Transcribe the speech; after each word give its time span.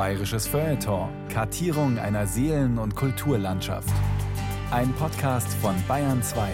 Bayerisches 0.00 0.46
Feuilleton. 0.46 1.10
Kartierung 1.28 1.98
einer 1.98 2.26
Seelen- 2.26 2.78
und 2.78 2.96
Kulturlandschaft. 2.96 3.92
Ein 4.70 4.94
Podcast 4.94 5.52
von 5.60 5.74
Bayern 5.86 6.22
2. 6.22 6.48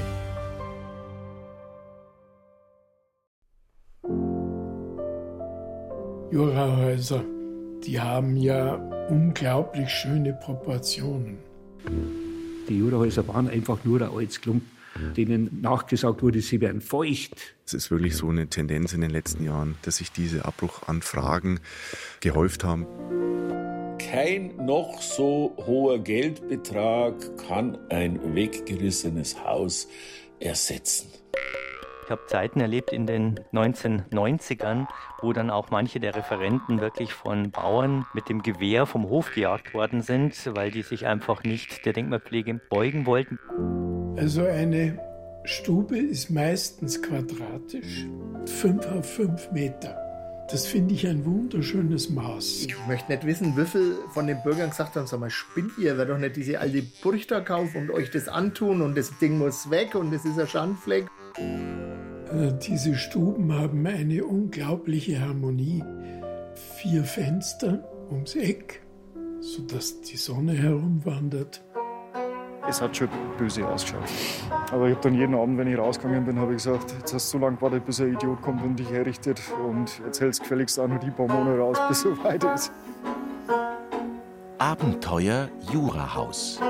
Jurahäuser, 6.32 7.22
die 7.84 8.00
haben 8.00 8.36
ja 8.36 8.74
unglaublich 9.10 9.90
schöne 9.90 10.32
Proportionen. 10.32 11.38
Die 12.68 12.76
Jurahäuser 12.76 13.28
waren 13.28 13.48
einfach 13.48 13.84
nur 13.84 14.02
ein 14.02 14.10
altes 14.10 14.40
Klump, 14.40 14.64
denen 15.16 15.60
nachgesagt 15.60 16.20
wurde, 16.20 16.40
sie 16.40 16.60
wären 16.60 16.80
feucht. 16.80 17.54
Es 17.64 17.74
ist 17.74 17.92
wirklich 17.92 18.16
so 18.16 18.28
eine 18.28 18.48
Tendenz 18.48 18.92
in 18.92 19.02
den 19.02 19.10
letzten 19.10 19.44
Jahren, 19.44 19.76
dass 19.82 19.98
sich 19.98 20.10
diese 20.10 20.46
Abbruchanfragen 20.46 21.60
gehäuft 22.18 22.64
haben. 22.64 22.86
Kein 24.16 24.56
noch 24.56 25.02
so 25.02 25.54
hoher 25.66 25.98
Geldbetrag 25.98 27.36
kann 27.36 27.76
ein 27.90 28.34
weggerissenes 28.34 29.44
Haus 29.44 29.88
ersetzen. 30.40 31.10
Ich 32.02 32.10
habe 32.10 32.24
Zeiten 32.26 32.60
erlebt 32.60 32.94
in 32.94 33.06
den 33.06 33.38
1990ern, 33.52 34.86
wo 35.20 35.34
dann 35.34 35.50
auch 35.50 35.68
manche 35.68 36.00
der 36.00 36.16
Referenten 36.16 36.80
wirklich 36.80 37.12
von 37.12 37.50
Bauern 37.50 38.06
mit 38.14 38.30
dem 38.30 38.42
Gewehr 38.42 38.86
vom 38.86 39.06
Hof 39.10 39.34
gejagt 39.34 39.74
worden 39.74 40.00
sind, 40.00 40.34
weil 40.56 40.70
die 40.70 40.80
sich 40.80 41.06
einfach 41.06 41.44
nicht 41.44 41.84
der 41.84 41.92
Denkmalpflege 41.92 42.58
beugen 42.70 43.04
wollten. 43.04 43.38
Also 44.16 44.46
eine 44.46 44.98
Stube 45.44 45.98
ist 45.98 46.30
meistens 46.30 47.02
quadratisch, 47.02 48.06
5 48.46 48.86
auf 48.86 49.14
5 49.14 49.52
Meter. 49.52 50.05
Das 50.48 50.64
finde 50.64 50.94
ich 50.94 51.04
ein 51.08 51.24
wunderschönes 51.24 52.08
Maß. 52.10 52.66
Ich 52.66 52.86
möchte 52.86 53.10
nicht 53.10 53.26
wissen, 53.26 53.56
wie 53.56 53.64
viel 53.64 53.96
von 54.10 54.28
den 54.28 54.40
Bürgern 54.44 54.70
gesagt 54.70 54.94
haben, 54.94 55.08
sag 55.08 55.18
mal, 55.18 55.28
spinnt 55.28 55.72
ihr, 55.76 55.98
wer 55.98 56.06
doch 56.06 56.18
nicht 56.18 56.36
diese 56.36 56.60
alte 56.60 56.82
Burg 57.02 57.26
da 57.26 57.40
kaufen 57.40 57.82
und 57.82 57.90
euch 57.90 58.12
das 58.12 58.28
antun 58.28 58.80
und 58.80 58.96
das 58.96 59.18
Ding 59.18 59.38
muss 59.38 59.70
weg 59.70 59.96
und 59.96 60.14
das 60.14 60.24
ist 60.24 60.38
ein 60.38 60.46
Schandfleck. 60.46 61.06
Äh, 61.36 62.52
diese 62.64 62.94
Stuben 62.94 63.52
haben 63.52 63.84
eine 63.88 64.24
unglaubliche 64.24 65.20
Harmonie. 65.20 65.82
Vier 66.76 67.02
Fenster 67.02 67.84
ums 68.12 68.36
Eck, 68.36 68.82
sodass 69.40 70.00
die 70.02 70.16
Sonne 70.16 70.52
herumwandert. 70.52 71.64
Es 72.68 72.82
hat 72.82 72.96
schon 72.96 73.08
böse 73.38 73.66
ausgeschaut. 73.66 74.02
Aber 74.72 74.88
ich 74.88 74.94
habe 74.94 75.02
dann 75.02 75.14
jeden 75.14 75.34
Abend, 75.34 75.56
wenn 75.58 75.68
ich 75.68 75.78
rausgegangen 75.78 76.24
bin, 76.24 76.38
habe 76.38 76.52
ich 76.52 76.64
gesagt, 76.64 76.94
jetzt 76.98 77.14
hast 77.14 77.32
du 77.32 77.38
so 77.38 77.44
lange 77.44 77.56
gewartet, 77.56 77.84
bis 77.84 78.00
ein 78.00 78.14
Idiot 78.14 78.42
kommt 78.42 78.62
und 78.64 78.76
dich 78.76 78.90
herrichtet. 78.90 79.40
Und 79.66 80.00
jetzt 80.04 80.20
hältst 80.20 80.40
gefälligst 80.40 80.78
auch 80.80 80.88
noch 80.88 80.98
die 80.98 81.10
paar 81.10 81.28
Monate 81.28 81.58
raus, 81.58 81.78
bis 81.88 81.98
es 81.98 82.02
soweit 82.02 82.42
ist. 82.44 82.72
Abenteuer 84.58 85.48
Jurahaus. 85.70 86.60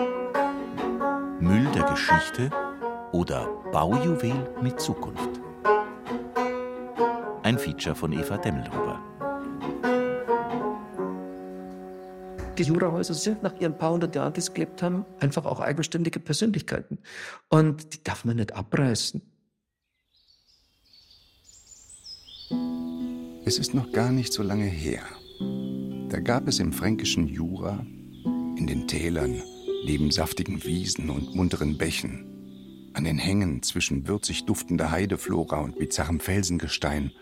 Müll 1.41 1.67
der 1.75 1.85
Geschichte 1.85 2.51
oder 3.13 3.49
Baujuwel 3.73 4.35
mit 4.61 4.81
Zukunft. 4.81 5.41
Ein 7.43 7.59
Feature 7.59 7.95
von 7.95 8.13
Eva 8.13 8.37
Demmelhuber. 8.37 9.01
Die 12.59 12.63
Jurahäuser 12.63 13.13
sind 13.13 13.43
nach 13.43 13.61
ihren 13.61 13.77
paar 13.77 13.93
hundert 13.93 14.15
Jahren, 14.15 14.33
die 14.33 14.41
es 14.41 14.55
gelebt 14.55 14.83
haben, 14.83 15.05
einfach 15.21 15.45
auch 15.45 15.61
eigenständige 15.61 16.21
Persönlichkeiten. 16.21 16.99
Und 17.51 17.93
die 17.93 18.03
darf 18.03 18.25
man 18.25 18.37
nicht 18.37 18.55
abreißen. 18.55 19.21
Es 23.45 23.59
ist 23.59 23.75
noch 23.75 23.93
gar 23.93 24.11
nicht 24.11 24.33
so 24.33 24.43
lange 24.43 24.65
her. 24.65 25.03
Da 26.09 26.21
gab 26.21 26.49
es 26.49 26.59
im 26.59 26.73
fränkischen 26.73 27.29
Jura, 27.29 27.85
in 28.57 28.67
den 28.67 28.89
Tälern, 28.89 29.43
neben 29.85 30.11
saftigen 30.11 30.65
Wiesen 30.65 31.11
und 31.11 31.35
munteren 31.35 31.77
Bächen, 31.77 32.91
an 32.95 33.05
den 33.05 33.19
Hängen 33.19 33.63
zwischen 33.63 34.09
würzig 34.09 34.47
duftender 34.47 34.91
Heideflora 34.91 35.61
und 35.61 35.79
bizarrem 35.79 36.21
Felsengestein, 36.21 37.13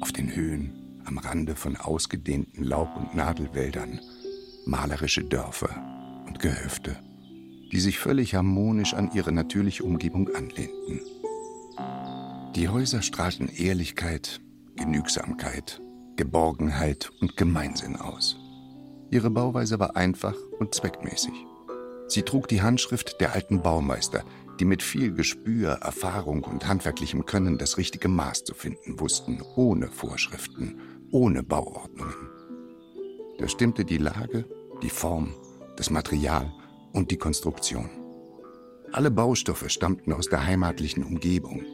auf 0.00 0.10
den 0.12 0.34
Höhen, 0.34 1.00
am 1.04 1.18
Rande 1.18 1.54
von 1.54 1.76
ausgedehnten 1.76 2.64
Laub- 2.64 2.96
und 2.96 3.14
Nadelwäldern, 3.14 4.00
malerische 4.66 5.24
Dörfer 5.24 5.70
und 6.26 6.38
Gehöfte, 6.38 6.96
die 7.72 7.80
sich 7.80 7.98
völlig 7.98 8.34
harmonisch 8.34 8.94
an 8.94 9.10
ihre 9.14 9.32
natürliche 9.32 9.84
Umgebung 9.84 10.28
anlehnten. 10.34 11.00
Die 12.56 12.68
Häuser 12.68 13.02
strahlten 13.02 13.48
Ehrlichkeit, 13.48 14.40
Genügsamkeit, 14.76 15.80
Geborgenheit 16.16 17.10
und 17.20 17.36
Gemeinsinn 17.36 17.96
aus. 17.96 18.36
Ihre 19.10 19.30
Bauweise 19.30 19.78
war 19.78 19.96
einfach 19.96 20.36
und 20.58 20.74
zweckmäßig. 20.74 21.34
Sie 22.08 22.22
trug 22.22 22.48
die 22.48 22.62
Handschrift 22.62 23.20
der 23.20 23.34
alten 23.34 23.62
Baumeister, 23.62 24.24
die 24.58 24.64
mit 24.64 24.82
viel 24.82 25.12
Gespür, 25.12 25.70
Erfahrung 25.80 26.44
und 26.44 26.66
handwerklichem 26.66 27.24
Können 27.24 27.56
das 27.56 27.78
richtige 27.78 28.08
Maß 28.08 28.44
zu 28.44 28.54
finden 28.54 29.00
wussten, 29.00 29.42
ohne 29.56 29.88
Vorschriften, 29.88 30.80
ohne 31.10 31.42
Bauordnungen. 31.42 32.29
Da 33.40 33.48
stimmte 33.48 33.86
die 33.86 33.96
Lage, 33.96 34.44
die 34.82 34.90
Form, 34.90 35.34
das 35.76 35.88
Material 35.88 36.52
und 36.92 37.10
die 37.10 37.16
Konstruktion. 37.16 37.88
Alle 38.92 39.10
Baustoffe 39.10 39.70
stammten 39.70 40.12
aus 40.12 40.26
der 40.26 40.44
heimatlichen 40.44 41.02
Umgebung. 41.02 41.64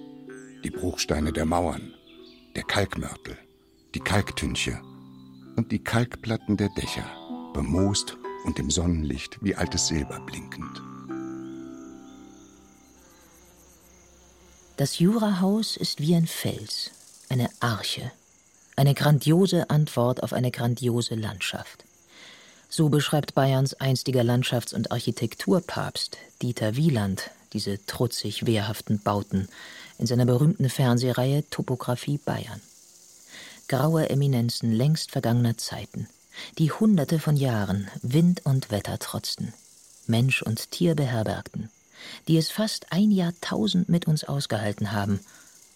Die 0.62 0.70
Bruchsteine 0.70 1.32
der 1.32 1.44
Mauern, 1.44 1.92
der 2.54 2.62
Kalkmörtel, 2.62 3.36
die 3.96 4.00
Kalktünche 4.00 4.80
und 5.56 5.72
die 5.72 5.82
Kalkplatten 5.82 6.56
der 6.56 6.68
Dächer, 6.68 7.10
bemoost 7.52 8.16
und 8.44 8.60
im 8.60 8.70
Sonnenlicht 8.70 9.38
wie 9.42 9.56
altes 9.56 9.88
Silber 9.88 10.20
blinkend. 10.20 10.82
Das 14.76 15.00
Jurahaus 15.00 15.76
ist 15.76 16.00
wie 16.00 16.14
ein 16.14 16.28
Fels, 16.28 16.92
eine 17.28 17.48
Arche, 17.58 18.12
eine 18.76 18.94
grandiose 18.94 19.70
Antwort 19.70 20.22
auf 20.22 20.32
eine 20.32 20.50
grandiose 20.50 21.14
Landschaft. 21.14 21.84
So 22.68 22.90
beschreibt 22.90 23.34
Bayerns 23.34 23.74
einstiger 23.74 24.22
Landschafts- 24.22 24.74
und 24.74 24.92
Architekturpapst 24.92 26.18
Dieter 26.42 26.76
Wieland 26.76 27.30
diese 27.54 27.84
trutzig 27.86 28.44
wehrhaften 28.44 29.00
Bauten 29.00 29.48
in 29.98 30.06
seiner 30.06 30.26
berühmten 30.26 30.68
Fernsehreihe 30.68 31.48
Topographie 31.48 32.18
Bayern. 32.18 32.60
Graue 33.68 34.10
Eminenzen 34.10 34.72
längst 34.72 35.10
vergangener 35.10 35.56
Zeiten, 35.56 36.06
die 36.58 36.70
Hunderte 36.70 37.18
von 37.18 37.36
Jahren 37.36 37.88
Wind 38.02 38.44
und 38.44 38.70
Wetter 38.70 38.98
trotzten, 38.98 39.54
Mensch 40.06 40.42
und 40.42 40.70
Tier 40.70 40.94
beherbergten, 40.94 41.70
die 42.28 42.36
es 42.36 42.50
fast 42.50 42.92
ein 42.92 43.10
Jahrtausend 43.10 43.88
mit 43.88 44.06
uns 44.06 44.24
ausgehalten 44.24 44.92
haben, 44.92 45.20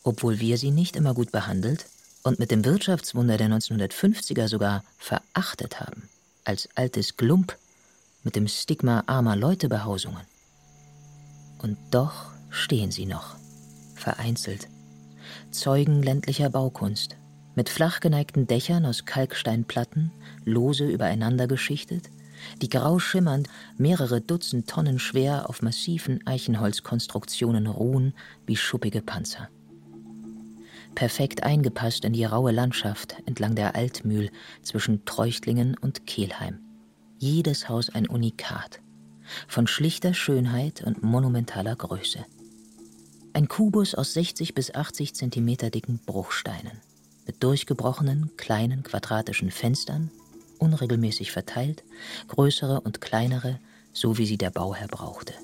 obwohl 0.03 0.39
wir 0.39 0.59
sie 0.59 0.71
nicht 0.71 0.97
immer 0.97 1.15
gut 1.15 1.33
behandelt 1.33 1.87
und 2.23 2.39
mit 2.39 2.51
dem 2.51 2.65
Wirtschaftswunder 2.65 3.37
der 3.37 3.49
1950er 3.49 4.49
sogar 4.49 4.85
verachtet 4.99 5.81
haben, 5.81 6.09
als 6.45 6.69
altes 6.75 7.17
Glump 7.17 7.57
mit 8.23 8.37
dem 8.37 8.49
Stigma 8.49 9.05
armer 9.07 9.37
Leutebehausungen. 9.37 10.23
Und 11.59 11.79
doch 11.91 12.31
stehen 12.51 12.91
sie 12.91 13.07
noch, 13.07 13.37
vereinzelt, 13.95 14.69
Zeugen 15.51 16.03
ländlicher 16.03 16.51
Baukunst, 16.51 17.17
mit 17.55 17.69
flach 17.69 18.01
geneigten 18.01 18.47
Dächern 18.47 18.87
aus 18.87 19.05
Kalksteinplatten, 19.05 20.11
lose 20.45 20.87
übereinander 20.87 21.47
geschichtet, 21.47 22.11
die 22.63 22.69
grau 22.69 22.99
schimmernd 22.99 23.49
mehrere 23.77 24.21
Dutzend 24.21 24.69
Tonnen 24.69 24.99
schwer 24.99 25.49
auf 25.49 25.63
massiven 25.63 26.27
Eichenholzkonstruktionen 26.27 27.67
ruhen 27.67 28.15
wie 28.47 28.57
schuppige 28.57 29.03
Panzer. 29.03 29.49
Perfekt 30.95 31.43
eingepasst 31.43 32.05
in 32.05 32.13
die 32.13 32.25
raue 32.25 32.53
Landschaft 32.53 33.17
entlang 33.27 33.55
der 33.55 33.75
Altmühl 33.75 34.31
zwischen 34.63 35.05
Treuchtlingen 35.05 35.77
und 35.79 36.07
Kehlheim. 36.07 36.61
Jedes 37.19 37.69
Haus 37.69 37.91
ein 37.91 38.07
Unikat, 38.07 38.81
von 39.47 39.67
schlichter 39.67 40.15
Schönheit 40.15 40.83
und 40.83 41.03
monumentaler 41.03 41.77
Größe. 41.77 42.25
Ein 43.33 43.49
Kubus 43.49 43.95
aus 43.95 44.15
60 44.15 44.55
bis 44.55 44.75
80 44.75 45.15
Zentimeter 45.15 45.71
dicken 45.71 46.01
Bruchsteinen, 46.05 46.81
mit 47.27 47.43
durchgebrochenen, 47.43 48.31
kleinen 48.37 48.83
quadratischen 48.83 49.51
Fenstern 49.51 50.11
unregelmäßig 50.61 51.33
verteilt, 51.33 51.85
größere 52.29 52.81
und 52.81 53.01
kleinere, 53.01 53.59
so 53.93 54.19
wie 54.19 54.27
sie 54.27 54.39
der 54.39 54.51
Bauherr 54.51 54.89
brauchte. 54.89 55.35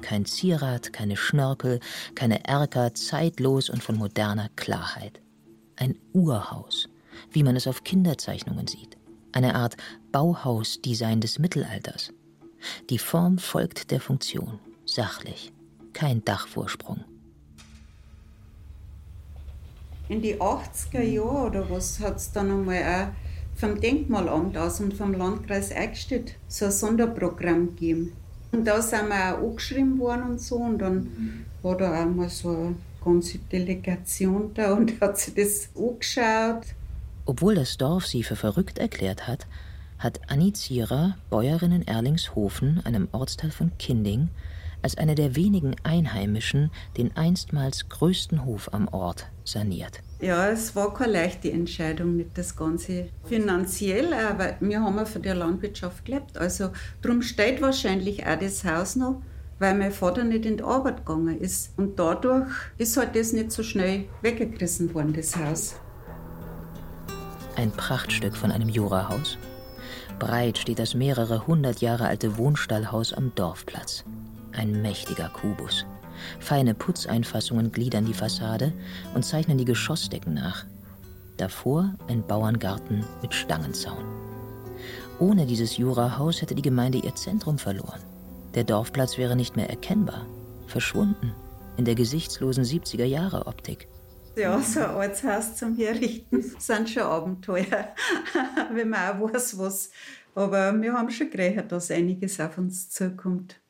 Kein 0.00 0.24
Zierat, 0.24 0.92
keine 0.92 1.16
Schnörkel, 1.16 1.80
keine 2.14 2.44
Erker, 2.44 2.94
zeitlos 2.94 3.70
und 3.70 3.82
von 3.82 3.96
moderner 3.96 4.48
Klarheit. 4.56 5.20
Ein 5.76 5.98
Urhaus, 6.12 6.88
wie 7.30 7.42
man 7.42 7.56
es 7.56 7.66
auf 7.66 7.84
Kinderzeichnungen 7.84 8.66
sieht. 8.66 8.96
Eine 9.32 9.54
Art 9.54 9.76
Bauhausdesign 10.12 11.20
des 11.20 11.38
Mittelalters. 11.38 12.12
Die 12.90 12.98
Form 12.98 13.38
folgt 13.38 13.90
der 13.90 14.00
Funktion, 14.00 14.58
sachlich, 14.84 15.52
kein 15.92 16.24
Dachvorsprung. 16.24 17.04
In 20.08 20.20
die 20.20 20.40
80er 20.40 21.02
Jahre 21.02 21.46
oder 21.46 21.70
was 21.70 22.00
hat 22.00 22.16
es 22.16 22.32
dann 22.32 22.50
einmal 22.50 22.82
auch 22.82 23.58
vom 23.60 23.80
Denkmalamt 23.80 24.56
aus 24.56 24.80
und 24.80 24.94
vom 24.94 25.12
Landkreis 25.12 25.70
Eichstätt 25.70 26.34
so 26.48 26.64
ein 26.64 26.72
Sonderprogramm 26.72 27.68
gegeben. 27.68 28.12
Und 28.52 28.64
da 28.64 28.82
sind 28.82 29.08
wir 29.08 29.38
auch 29.38 29.50
angeschrieben 29.50 29.98
worden 29.98 30.22
und 30.24 30.40
so. 30.40 30.56
Und 30.56 30.78
dann 30.78 31.46
war 31.62 31.76
da 31.76 32.02
auch 32.02 32.08
mal 32.08 32.28
so 32.28 32.50
eine 32.50 32.74
ganze 33.04 33.38
Delegation 33.38 34.52
da 34.54 34.72
und 34.72 35.00
hat 35.00 35.18
sich 35.18 35.34
das 35.34 35.68
angeschaut. 35.76 36.66
Obwohl 37.26 37.54
das 37.54 37.76
Dorf 37.76 38.06
sie 38.06 38.22
für 38.22 38.36
verrückt 38.36 38.78
erklärt 38.78 39.28
hat, 39.28 39.46
hat 39.98 40.20
Anni 40.28 40.52
Zierer, 40.52 41.16
Bäuerin 41.28 41.72
in 41.72 41.86
Erlingshofen, 41.86 42.80
einem 42.84 43.08
Ortsteil 43.12 43.50
von 43.50 43.70
Kinding, 43.78 44.30
als 44.82 44.96
eine 44.96 45.14
der 45.14 45.36
wenigen 45.36 45.76
Einheimischen 45.82 46.70
den 46.96 47.16
einstmals 47.16 47.88
größten 47.88 48.44
Hof 48.46 48.72
am 48.72 48.88
Ort 48.88 49.26
saniert. 49.44 50.00
Ja, 50.20 50.50
es 50.50 50.76
war 50.76 50.92
keine 50.92 51.12
leichte 51.12 51.50
Entscheidung, 51.50 52.16
nicht 52.16 52.36
das 52.36 52.54
Ganze 52.54 53.08
finanziell, 53.24 54.12
aber 54.12 54.56
wir 54.60 54.82
haben 54.82 54.98
ja 54.98 55.06
von 55.06 55.22
der 55.22 55.34
Landwirtschaft 55.34 56.04
gelebt. 56.04 56.36
Also 56.36 56.70
darum 57.00 57.22
steht 57.22 57.62
wahrscheinlich 57.62 58.26
auch 58.26 58.38
das 58.38 58.62
Haus 58.64 58.96
noch, 58.96 59.22
weil 59.58 59.74
mein 59.74 59.92
Vater 59.92 60.24
nicht 60.24 60.44
in 60.44 60.58
die 60.58 60.62
Arbeit 60.62 61.06
gegangen 61.06 61.40
ist. 61.40 61.72
Und 61.78 61.98
dadurch 61.98 62.46
ist 62.76 62.98
halt 62.98 63.16
das 63.16 63.32
nicht 63.32 63.50
so 63.50 63.62
schnell 63.62 64.04
weggerissen 64.20 64.92
worden, 64.92 65.14
das 65.14 65.34
Haus. 65.36 65.76
Ein 67.56 67.70
Prachtstück 67.70 68.36
von 68.36 68.52
einem 68.52 68.68
Jurahaus. 68.68 69.38
Breit 70.18 70.58
steht 70.58 70.78
das 70.78 70.94
mehrere 70.94 71.46
hundert 71.46 71.80
Jahre 71.80 72.06
alte 72.06 72.36
Wohnstallhaus 72.36 73.14
am 73.14 73.34
Dorfplatz. 73.34 74.04
Ein 74.52 74.82
mächtiger 74.82 75.30
Kubus. 75.30 75.86
Feine 76.38 76.74
Putzeinfassungen 76.74 77.72
gliedern 77.72 78.04
die 78.04 78.14
Fassade 78.14 78.72
und 79.14 79.24
zeichnen 79.24 79.58
die 79.58 79.64
Geschossdecken 79.64 80.34
nach. 80.34 80.66
Davor 81.36 81.94
ein 82.08 82.26
Bauerngarten 82.26 83.04
mit 83.22 83.34
Stangenzaun. 83.34 84.04
Ohne 85.18 85.46
dieses 85.46 85.76
Jurahaus 85.76 86.40
hätte 86.42 86.54
die 86.54 86.62
Gemeinde 86.62 86.98
ihr 86.98 87.14
Zentrum 87.14 87.58
verloren. 87.58 88.00
Der 88.54 88.64
Dorfplatz 88.64 89.18
wäre 89.18 89.36
nicht 89.36 89.56
mehr 89.56 89.70
erkennbar, 89.70 90.26
verschwunden 90.66 91.34
in 91.76 91.84
der 91.84 91.94
gesichtslosen 91.94 92.64
70er-Jahre-Optik. 92.64 93.88
Ja, 94.36 94.60
so 94.60 94.80
ein 94.80 94.94
Ortshaus 94.94 95.56
zum 95.56 95.76
Herrichten 95.76 96.42
sind 96.58 96.90
schon 96.90 97.02
Abenteuer, 97.02 97.88
wenn 98.72 98.90
man 98.90 99.22
auch 99.22 99.32
weiß, 99.32 99.58
was. 99.58 99.90
Aber 100.34 100.80
wir 100.80 100.92
haben 100.92 101.10
schon 101.10 101.30
gerechnet, 101.30 101.72
dass 101.72 101.90
einiges 101.90 102.38
auf 102.38 102.58
uns 102.58 102.90
zukommt. 102.90 103.60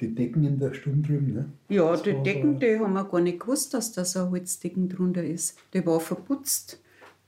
Die 0.00 0.14
Decken 0.14 0.44
in 0.44 0.58
der 0.58 0.72
Stube 0.72 1.06
drüben, 1.06 1.34
ne? 1.34 1.44
Ja, 1.68 1.90
das 1.90 2.02
die 2.02 2.14
Decken, 2.22 2.58
die 2.58 2.78
haben 2.78 2.94
wir 2.94 3.04
gar 3.04 3.20
nicht 3.20 3.40
gewusst, 3.40 3.74
dass 3.74 3.92
da 3.92 4.04
so 4.04 4.20
ein 4.20 4.30
Holzdecken 4.30 4.88
drunter 4.88 5.22
ist. 5.22 5.58
Die 5.74 5.84
war 5.84 6.00
verputzt. 6.00 6.80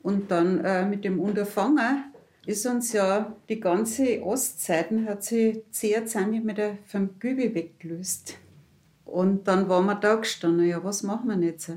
Und 0.03 0.31
dann 0.31 0.65
äh, 0.65 0.87
mit 0.87 1.05
dem 1.05 1.21
Unterfangen 1.21 2.05
ist 2.47 2.67
uns 2.67 2.93
ja 2.93 3.37
die 3.49 3.61
ganze 3.61 4.23
Ostseite 4.23 5.05
hat 5.05 5.23
sich 5.23 5.63
10 5.71 6.07
cm 6.07 6.79
vom 6.87 7.11
Gübe 7.21 7.55
weggelöst. 7.55 8.39
Und 9.05 9.47
dann 9.47 9.69
waren 9.69 9.87
wir 9.87 9.95
da 9.95 10.17
gestanden, 10.17 10.67
ja, 10.67 10.83
was 10.83 11.03
machen 11.03 11.29
wir 11.29 11.47
jetzt? 11.47 11.71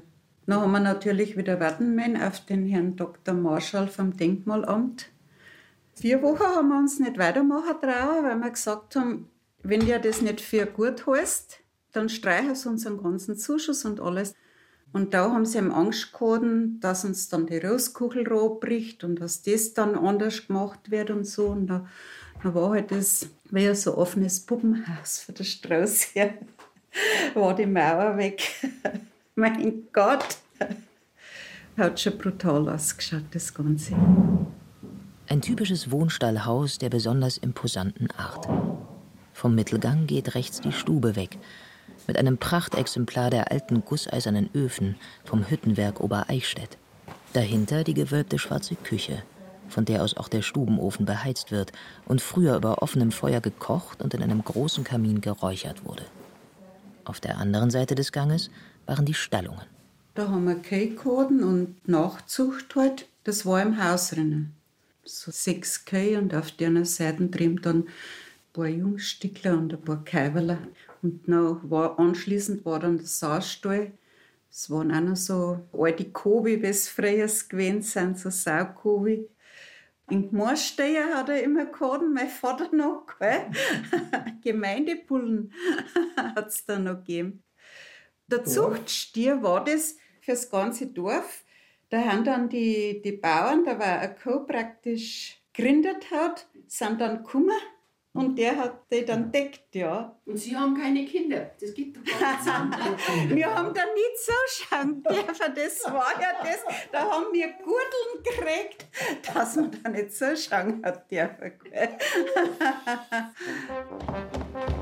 Dann 0.48 0.62
haben 0.62 0.72
wir 0.72 0.80
natürlich 0.80 1.38
wieder 1.38 1.60
warten 1.60 1.96
müssen 1.96 2.22
auf 2.22 2.40
den 2.46 2.66
Herrn 2.66 2.96
Dr. 2.96 3.34
Marschall 3.34 3.88
vom 3.88 4.16
Denkmalamt. 4.16 5.10
Vier 5.96 6.22
Wochen 6.22 6.44
haben 6.44 6.70
wir 6.70 6.80
uns 6.80 7.00
nicht 7.00 7.18
weitermachen 7.18 7.76
trauen, 7.82 8.24
weil 8.24 8.38
wir 8.38 8.50
gesagt 8.50 8.96
haben, 8.96 9.28
wenn 9.68 9.86
ihr 9.86 10.00
das 10.00 10.22
nicht 10.22 10.42
für 10.42 10.66
gut 10.66 11.08
heißt, 11.08 11.60
dann 11.92 12.10
streichen 12.10 12.56
sie 12.56 12.70
unseren 12.70 13.02
ganzen 13.02 13.36
Zuschuss 13.36 13.84
und 13.86 14.00
alles. 14.00 14.36
Und 14.94 15.14
da 15.14 15.32
haben 15.32 15.46
sie 15.46 15.58
ihm 15.58 15.72
Angst 15.72 16.14
gehabt, 16.14 16.46
dass 16.80 17.04
uns 17.04 17.30
dann 17.30 17.48
die 17.48 17.58
Roskuchel 17.58 18.24
bricht 18.60 19.04
und 19.04 19.20
dass 19.20 19.42
das 19.42 19.74
dann 19.74 19.96
anders 19.96 20.48
gemacht 20.48 20.92
wird 20.92 21.10
und 21.10 21.26
so. 21.26 21.48
Und 21.48 21.68
da, 21.68 21.88
da 22.44 22.54
war 22.54 22.72
halt 22.72 22.92
das, 22.92 23.28
wie 23.50 23.74
so 23.74 23.94
ein 23.94 23.98
offenes 23.98 24.40
Puppenhaus 24.40 25.20
für 25.20 25.34
den 25.34 25.46
Strauß 25.46 26.16
her, 26.16 26.36
war 27.34 27.56
die 27.56 27.66
Mauer 27.66 28.18
weg. 28.18 28.44
mein 29.36 29.84
Gott, 29.92 30.38
hat 31.76 32.00
schon 32.00 32.18
brutal 32.18 32.70
ausgeschaut, 32.70 33.24
das 33.32 33.54
Ganze. 33.54 33.96
Ein 35.28 35.42
typisches 35.42 35.92
Wohnstallhaus 35.92 36.78
der 36.78 36.90
besonders 36.90 37.38
imposanten 37.38 38.12
Art. 38.12 38.48
Vom 39.36 39.54
Mittelgang 39.54 40.08
geht 40.08 40.34
rechts 40.34 40.62
die 40.62 40.72
Stube 40.72 41.18
weg, 41.18 41.38
mit 42.08 42.18
einem 42.18 42.38
Prachtexemplar 42.38 43.30
der 43.30 43.52
alten 43.52 43.84
gusseisernen 43.84 44.50
Öfen 44.56 44.96
vom 45.26 45.50
Hüttenwerk 45.50 46.00
Obereichstätt. 46.00 46.78
Dahinter 47.34 47.84
die 47.84 47.94
gewölbte 47.94 48.40
schwarze 48.40 48.76
Küche, 48.76 49.24
von 49.68 49.84
der 49.84 50.04
aus 50.04 50.16
auch 50.16 50.30
der 50.30 50.42
Stubenofen 50.42 51.06
beheizt 51.06 51.52
wird 51.52 51.74
und 52.06 52.22
früher 52.22 52.56
über 52.56 52.82
offenem 52.82 53.12
Feuer 53.12 53.42
gekocht 53.42 54.02
und 54.02 54.14
in 54.14 54.24
einem 54.24 54.42
großen 54.42 54.86
Kamin 54.86 55.20
geräuchert 55.20 55.84
wurde. 55.84 56.06
Auf 57.04 57.20
der 57.20 57.38
anderen 57.38 57.72
Seite 57.72 57.94
des 57.94 58.14
Ganges 58.14 58.50
waren 58.86 59.06
die 59.06 59.14
Stallungen. 59.14 59.66
Da 60.14 60.30
haben 60.30 60.48
wir 60.48 60.62
Keikoden 60.62 61.44
und 61.44 61.86
Nachzucht 61.90 62.74
halt. 62.78 63.10
Das 63.26 63.46
war 63.46 63.62
im 63.62 63.84
Haus 63.84 64.12
drinnen. 64.12 64.54
So 65.04 65.30
sechs 65.30 65.84
Kei 65.84 66.18
und 66.18 66.34
auf 66.34 66.52
der 66.52 66.86
Seite 66.86 67.28
drin 67.28 67.60
dann 67.62 67.84
paar 68.56 68.68
Jungstickler 68.68 69.58
und 69.58 69.74
ein 69.74 69.82
paar 69.82 70.04
Kaiberler. 70.04 70.60
Und 71.02 71.28
noch 71.28 71.60
war, 71.64 72.00
anschließend 72.00 72.66
war 72.66 72.80
dann 72.80 72.98
der 72.98 73.06
Saustall. 73.06 73.92
Es 74.50 74.70
waren 74.70 74.94
auch 74.94 75.02
noch 75.02 75.18
so 75.18 75.60
alte 75.74 76.10
Kobi, 76.12 76.62
wie 76.62 76.68
es 76.68 76.88
früher 76.88 77.28
gewesen 77.28 77.82
sind, 77.82 78.18
so 78.18 78.30
Saukobi. 78.30 79.30
In 80.10 80.30
Gmorsteyer 80.30 81.16
hat 81.16 81.30
er 81.30 81.44
immer 81.44 81.66
gehabt, 81.66 82.04
mein 82.14 82.30
Vater 82.30 82.74
noch, 82.74 83.06
gell? 83.20 83.52
Gemeindepullen 84.44 85.52
hat 86.18 86.48
es 86.48 86.66
da 86.66 86.80
noch 86.80 87.00
gegeben. 87.00 87.44
Der 88.28 88.46
Zuchtstier 88.46 89.44
war 89.44 89.64
das 89.64 89.98
fürs 90.22 90.50
ganze 90.50 90.88
Dorf. 90.88 91.44
Da 91.90 92.00
haben 92.00 92.24
dann 92.24 92.50
die, 92.50 93.02
die 93.04 93.14
Bauern, 93.14 93.66
da 93.66 93.78
war 93.78 94.00
ein 94.00 94.16
Co 94.16 94.46
praktisch 94.46 95.42
gegründet 95.54 96.10
hat, 96.12 96.48
sind 96.68 97.02
dann 97.02 97.18
gekommen 97.18 97.52
und 98.16 98.38
der 98.38 98.58
hat 98.58 98.86
die 98.92 99.04
dann 99.04 99.30
deckt, 99.30 99.76
ja. 99.76 100.18
Und 100.26 100.38
Sie 100.38 100.56
haben 100.56 100.74
keine 100.74 101.04
Kinder. 101.06 101.52
Das 101.60 101.74
geht 101.74 101.98
doch 101.98 102.04
gar 102.04 102.66
nicht. 102.66 103.30
wir 103.36 103.54
haben 103.54 103.74
da 103.74 103.82
nicht 103.94 104.18
so 104.18 104.32
schauen 104.48 105.04
dürfen. 105.04 105.54
Das 105.54 105.84
war 105.84 106.14
ja 106.22 106.30
das. 106.42 106.64
Da 106.94 107.02
haben 107.12 107.26
wir 107.34 107.48
Gurteln 107.64 108.24
gekriegt, 108.24 108.86
dass 109.34 109.58
man 109.58 109.72
da 109.84 109.90
nicht 109.90 110.14
so 110.14 110.34
schauen 110.36 110.82
hat 110.84 111.12
dürfen. 111.12 111.52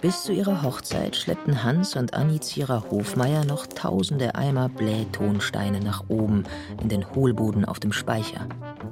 Bis 0.00 0.22
zu 0.22 0.32
ihrer 0.32 0.62
Hochzeit 0.62 1.16
schleppten 1.16 1.62
Hans 1.62 1.96
und 1.96 2.14
Anni 2.14 2.40
Zierer 2.40 2.90
Hofmeier 2.90 3.44
noch 3.44 3.66
tausende 3.66 4.34
Eimer 4.34 4.68
Blähtonsteine 4.68 5.80
nach 5.80 6.04
oben 6.08 6.44
in 6.82 6.88
den 6.88 7.14
Hohlboden 7.14 7.64
auf 7.64 7.80
dem 7.80 7.92
Speicher, 7.92 8.48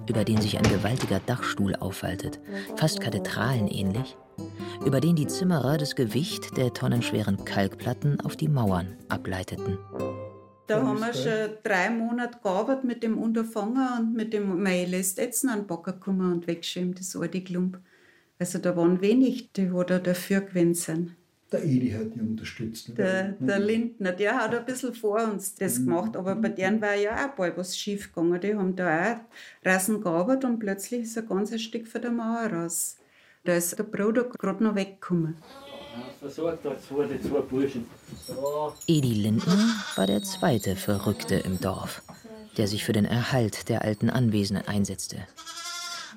über 0.08 0.24
den 0.24 0.40
sich 0.40 0.58
ein 0.58 0.64
gewaltiger 0.64 1.20
Dachstuhl 1.24 1.76
aufwaltet, 1.76 2.40
fast 2.76 3.00
kathedralenähnlich, 3.00 4.16
über 4.84 5.00
den 5.00 5.16
die 5.16 5.26
Zimmerer 5.26 5.78
das 5.78 5.94
Gewicht 5.94 6.56
der 6.56 6.72
tonnenschweren 6.72 7.44
Kalkplatten 7.44 8.20
auf 8.20 8.36
die 8.36 8.48
Mauern 8.48 8.96
ableiteten. 9.08 9.78
Da 10.66 10.82
haben 10.82 10.98
wir 10.98 11.12
schon 11.12 11.58
drei 11.62 11.90
Monate 11.90 12.38
gearbeitet 12.42 12.84
mit 12.84 13.02
dem 13.02 13.18
Unterfangen 13.18 13.86
und 13.98 14.14
mit 14.14 14.32
dem 14.32 14.64
lässt 14.64 15.18
jetzt 15.18 15.46
an 15.46 15.60
den 15.60 15.66
Backer 15.66 15.92
kommen 15.92 16.32
und 16.32 16.46
wegschämen, 16.46 16.94
das 16.94 17.14
alte 17.14 17.42
Klump. 17.42 17.78
Also 18.44 18.58
da 18.58 18.76
waren 18.76 19.00
wenig, 19.00 19.52
die 19.52 19.72
wo 19.72 19.84
da 19.84 19.98
dafür 19.98 20.42
gewesen 20.42 20.74
sind. 20.74 21.16
Der 21.50 21.64
Edi 21.64 21.92
hat 21.92 22.14
die 22.14 22.20
unterstützt. 22.20 22.92
Der, 22.98 23.28
der 23.40 23.58
Lindner, 23.58 24.12
der 24.12 24.36
hat 24.36 24.54
ein 24.54 24.66
bisschen 24.66 24.92
vor 24.92 25.24
uns 25.24 25.54
das 25.54 25.78
mhm. 25.78 25.86
gemacht, 25.86 26.14
aber 26.14 26.34
bei 26.34 26.50
denen 26.50 26.82
war 26.82 26.94
ja 26.94 27.24
auch 27.24 27.36
bald 27.36 27.56
was 27.56 27.78
schief 27.78 28.12
gegangen. 28.12 28.38
Die 28.42 28.54
haben 28.54 28.76
da 28.76 29.14
auch 29.14 29.16
Rassen 29.64 30.02
gearbeitet 30.02 30.44
und 30.44 30.58
plötzlich 30.58 31.04
ist 31.04 31.16
ein 31.16 31.26
ganzes 31.26 31.62
Stück 31.62 31.88
von 31.88 32.02
der 32.02 32.10
Mauer 32.10 32.52
raus. 32.52 32.98
Da 33.44 33.54
ist 33.54 33.78
der 33.78 33.84
Bruder 33.84 34.24
gerade 34.24 34.62
noch 34.62 34.74
weggekommen. 34.74 35.38
Versorgt 36.20 36.66
euch 36.66 36.80
zwei, 36.86 37.06
die 37.06 37.22
zwei 37.26 37.40
Burschen. 37.40 37.86
Edi 38.86 39.14
Lindner 39.14 39.74
war 39.96 40.06
der 40.06 40.22
zweite 40.22 40.76
Verrückte 40.76 41.36
im 41.36 41.58
Dorf, 41.62 42.02
der 42.58 42.68
sich 42.68 42.84
für 42.84 42.92
den 42.92 43.06
Erhalt 43.06 43.70
der 43.70 43.80
alten 43.80 44.10
Anwesen 44.10 44.58
einsetzte. 44.58 45.16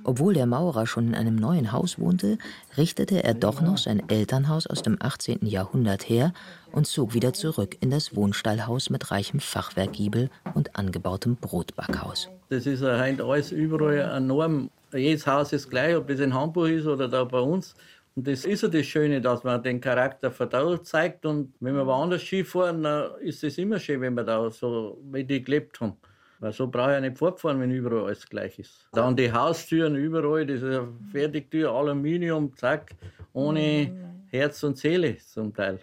Obwohl 0.08 0.34
der 0.34 0.46
Maurer 0.46 0.88
schon 0.88 1.10
in 1.10 1.16
einem 1.16 1.36
neuen 1.36 1.74
Haus 1.74 2.00
wohnte, 2.00 2.38
richtete 2.78 3.26
er 3.26 3.34
doch 3.34 3.60
noch 3.60 3.78
sein 3.78 4.02
Elternhaus 4.08 4.66
aus 4.66 4.82
dem 4.82 4.96
18. 5.02 5.46
Jahrhundert 5.46 6.08
her 6.08 6.32
und 6.72 6.88
zog 6.88 7.14
wieder 7.14 7.34
zurück 7.34 7.76
in 7.82 7.92
das 7.92 8.16
Wohnstallhaus 8.16 8.90
mit 8.90 9.12
reichem 9.12 9.42
Fachwerkgiebel 9.42 10.30
und 10.54 10.78
angebautem 10.78 11.36
Brotbackhaus. 11.36 12.30
Das 12.48 12.66
ist 12.66 12.84
halt 12.84 13.20
alles 13.20 13.52
überall 13.52 14.16
enorm. 14.16 14.70
Jedes 14.94 15.28
Haus 15.28 15.52
ist 15.52 15.70
gleich, 15.70 15.98
ob 15.98 16.08
das 16.08 16.22
in 16.22 16.34
Hamburg 16.34 16.70
ist 16.70 16.88
oder 16.88 17.10
da 17.10 17.26
bei 17.26 17.42
uns. 17.42 17.76
Und 18.16 18.30
das 18.30 18.46
ist 18.46 18.64
ja 18.64 18.70
das 18.70 18.86
Schöne, 18.86 19.20
dass 19.20 19.44
man 19.44 19.62
den 19.62 19.82
Charakter 19.82 20.32
verdauert 20.32 20.86
zeigt. 20.86 21.26
Und 21.26 21.54
wenn 21.60 21.76
wir 21.76 21.86
woanders 21.86 22.22
Skifahren, 22.22 22.82
dann 22.82 23.12
ist 23.20 23.44
es 23.44 23.58
immer 23.58 23.78
schön, 23.78 24.00
wenn 24.00 24.14
wir 24.14 24.24
da 24.24 24.50
so 24.52 24.98
wie 25.12 25.26
die 25.26 25.44
gelebt 25.44 25.82
haben. 25.82 25.98
Weil 26.40 26.54
so 26.54 26.68
brauche 26.68 26.90
ich 26.90 26.94
ja 26.94 27.02
nicht 27.02 27.18
fortfahren, 27.18 27.60
wenn 27.60 27.72
überall 27.72 28.06
alles 28.06 28.28
gleich 28.28 28.60
ist. 28.60 28.88
Dann 28.94 29.16
die 29.16 29.32
Haustüren 29.32 29.96
überall, 29.96 30.46
diese 30.46 30.88
Fertigtür, 31.12 31.72
Aluminium, 31.72 32.56
zack, 32.56 32.92
ohne 33.34 33.92
Herz 34.30 34.64
und 34.64 34.78
Seele 34.78 35.18
zum 35.18 35.54
Teil. 35.54 35.80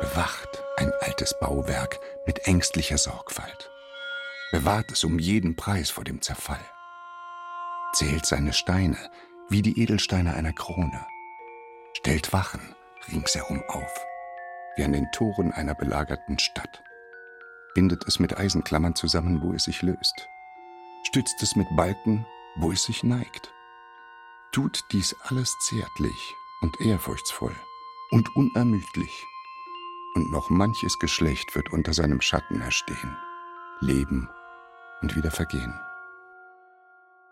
Bewacht 0.00 0.62
ein 0.76 0.92
altes 1.00 1.38
Bauwerk 1.40 1.98
mit 2.26 2.46
ängstlicher 2.46 2.98
Sorgfalt. 2.98 3.70
Bewahrt 4.52 4.92
es 4.92 5.02
um 5.02 5.18
jeden 5.18 5.56
Preis 5.56 5.90
vor 5.90 6.04
dem 6.04 6.20
Zerfall. 6.20 6.60
Zählt 7.94 8.26
seine 8.26 8.52
Steine 8.52 8.98
wie 9.48 9.62
die 9.62 9.80
Edelsteine 9.80 10.34
einer 10.34 10.52
Krone. 10.52 11.06
Stellt 11.94 12.32
Wachen 12.32 12.74
ringsherum 13.10 13.62
auf, 13.68 14.06
wie 14.76 14.84
an 14.84 14.92
den 14.92 15.10
Toren 15.12 15.52
einer 15.52 15.74
belagerten 15.74 16.38
Stadt. 16.38 16.82
Bindet 17.74 18.06
es 18.06 18.18
mit 18.18 18.36
Eisenklammern 18.36 18.94
zusammen, 18.94 19.42
wo 19.42 19.52
es 19.52 19.64
sich 19.64 19.82
löst. 19.82 20.28
Stützt 21.04 21.42
es 21.42 21.56
mit 21.56 21.66
Balken, 21.76 22.26
wo 22.56 22.72
es 22.72 22.84
sich 22.84 23.02
neigt. 23.02 23.52
Tut 24.52 24.84
dies 24.92 25.14
alles 25.24 25.52
zärtlich 25.60 26.34
und 26.60 26.80
ehrfurchtsvoll 26.80 27.54
und 28.10 28.34
unermüdlich. 28.36 29.24
Und 30.14 30.30
noch 30.30 30.48
manches 30.50 30.98
Geschlecht 31.00 31.56
wird 31.56 31.72
unter 31.72 31.92
seinem 31.92 32.20
Schatten 32.20 32.60
erstehen, 32.60 33.16
leben 33.80 34.28
und 35.02 35.16
wieder 35.16 35.32
vergehen. 35.32 35.74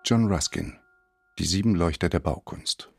John 0.05 0.27
Ruskin, 0.33 0.79
Die 1.39 1.45
sieben 1.45 1.77
Leuchter 1.77 2.09
der 2.09 2.19
Baukunst. 2.19 2.91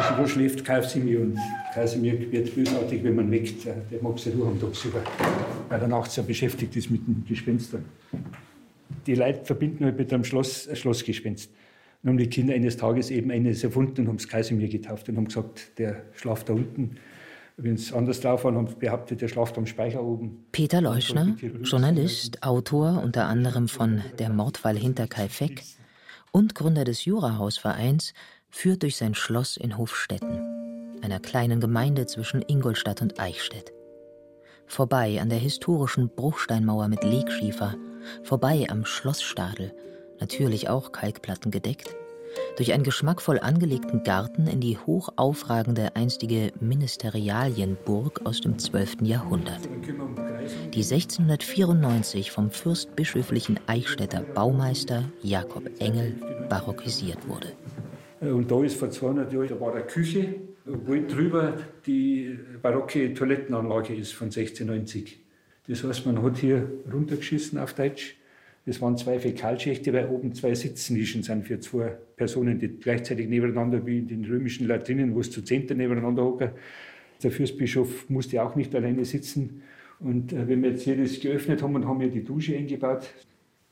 Also 0.00 0.22
wo 0.22 0.26
schläft 0.26 0.64
Kasimir? 0.64 1.20
Und 1.20 1.38
Kasimir 1.74 2.32
wird 2.32 2.54
bösartig, 2.54 3.04
wenn 3.04 3.16
man 3.16 3.30
weckt. 3.30 3.66
Der 3.66 4.02
mag 4.02 4.18
sich 4.18 4.34
Ruhe 4.34 4.46
am 4.46 4.58
tagsüber, 4.58 5.02
weil 5.68 5.80
er 5.80 5.88
nachts 5.88 6.16
ja 6.16 6.22
beschäftigt 6.22 6.74
ist 6.76 6.90
mit 6.90 7.06
den 7.06 7.24
Gespenstern. 7.28 7.84
Die 9.06 9.14
Leute 9.14 9.44
verbinden 9.44 9.84
halt 9.84 9.98
mit 9.98 10.12
einem 10.12 10.24
Schloss, 10.24 10.68
ein 10.68 10.76
Schlossgespenst. 10.76 11.50
Dann 12.02 12.12
haben 12.12 12.18
die 12.18 12.28
Kinder 12.28 12.54
eines 12.54 12.78
Tages 12.78 13.10
eben 13.10 13.30
eines 13.30 13.62
erfunden 13.62 14.02
und 14.02 14.08
haben 14.08 14.16
es 14.16 14.26
Kasimir 14.26 14.68
getauft 14.68 15.08
und 15.10 15.18
haben 15.18 15.26
gesagt, 15.26 15.78
der 15.78 16.02
schlaft 16.14 16.48
da 16.48 16.54
unten. 16.54 16.96
Wenn 17.58 17.74
es 17.74 17.92
anders 17.92 18.20
drauf 18.20 18.44
war, 18.44 18.54
haben 18.54 18.68
behauptet, 18.78 19.20
der 19.20 19.28
schlaft 19.28 19.58
am 19.58 19.66
Speicher 19.66 20.02
oben. 20.02 20.46
Peter 20.50 20.80
Leuschner, 20.80 21.36
Journalist, 21.62 22.42
Autor 22.42 23.02
unter 23.04 23.26
anderem 23.26 23.68
von 23.68 24.02
Der 24.18 24.30
Mordfall 24.30 24.78
hinter 24.78 25.06
Kai 25.06 25.28
Feck 25.28 25.62
und 26.32 26.54
Gründer 26.54 26.84
des 26.84 27.04
Jurahausvereins, 27.04 28.14
führt 28.50 28.82
durch 28.82 28.96
sein 28.96 29.14
Schloss 29.14 29.56
in 29.56 29.78
Hofstetten, 29.78 30.98
einer 31.02 31.20
kleinen 31.20 31.60
Gemeinde 31.60 32.06
zwischen 32.06 32.42
Ingolstadt 32.46 33.02
und 33.02 33.18
Eichstätt. 33.18 33.72
Vorbei 34.66 35.20
an 35.20 35.28
der 35.28 35.38
historischen 35.38 36.08
Bruchsteinmauer 36.08 36.88
mit 36.88 37.02
Legschiefer, 37.02 37.74
vorbei 38.22 38.66
am 38.68 38.84
Schlossstadel, 38.84 39.74
natürlich 40.20 40.68
auch 40.68 40.92
Kalkplatten 40.92 41.50
gedeckt, 41.50 41.96
durch 42.56 42.72
einen 42.72 42.84
geschmackvoll 42.84 43.40
angelegten 43.40 44.04
Garten 44.04 44.46
in 44.46 44.60
die 44.60 44.78
hoch 44.78 45.08
aufragende 45.16 45.96
einstige 45.96 46.52
Ministerialienburg 46.60 48.20
aus 48.24 48.40
dem 48.40 48.58
12. 48.58 49.02
Jahrhundert, 49.02 49.60
die 50.72 50.82
1694 50.82 52.30
vom 52.30 52.50
fürstbischöflichen 52.50 53.58
Eichstätter 53.66 54.20
Baumeister 54.20 55.04
Jakob 55.22 55.68
Engel 55.80 56.20
barockisiert 56.48 57.26
wurde. 57.26 57.52
Und 58.20 58.50
da 58.50 58.62
ist 58.62 58.76
vor 58.76 58.90
200 58.90 59.32
Jahren, 59.32 59.48
da 59.48 59.60
war 59.60 59.74
eine 59.74 59.84
Küche, 59.84 60.34
wo 60.64 60.94
drüber 60.94 61.56
die 61.86 62.38
barocke 62.60 63.14
Toilettenanlage 63.14 63.94
ist 63.94 64.12
von 64.12 64.26
1690. 64.26 65.20
Das 65.68 65.84
heißt, 65.84 66.04
man 66.06 66.22
hat 66.22 66.38
hier 66.38 66.70
runtergeschissen 66.92 67.58
auf 67.58 67.74
Deutsch. 67.74 68.16
Das 68.66 68.80
waren 68.82 68.96
zwei 68.98 69.18
Fäkalschächte, 69.18 69.92
weil 69.92 70.08
oben 70.08 70.34
zwei 70.34 70.54
Sitznischen 70.54 71.22
sind 71.22 71.46
für 71.46 71.60
zwei 71.60 71.96
Personen, 72.16 72.58
die 72.58 72.68
gleichzeitig 72.68 73.28
nebeneinander 73.28 73.84
wie 73.86 73.98
in 73.98 74.06
den 74.06 74.24
römischen 74.24 74.66
Latrinen, 74.66 75.14
wo 75.14 75.20
es 75.20 75.30
zu 75.30 75.42
Zehnter 75.42 75.74
nebeneinander 75.74 76.22
hocken. 76.22 76.50
Der 77.22 77.30
Fürstbischof 77.30 78.10
musste 78.10 78.42
auch 78.42 78.54
nicht 78.54 78.74
alleine 78.74 79.04
sitzen. 79.04 79.62
Und 79.98 80.32
äh, 80.32 80.46
wenn 80.46 80.62
wir 80.62 80.70
jetzt 80.70 80.82
hier 80.82 80.96
das 80.96 81.20
geöffnet 81.20 81.62
haben 81.62 81.74
und 81.74 81.86
haben 81.86 82.00
hier 82.00 82.10
die 82.10 82.24
Dusche 82.24 82.56
eingebaut, 82.56 83.12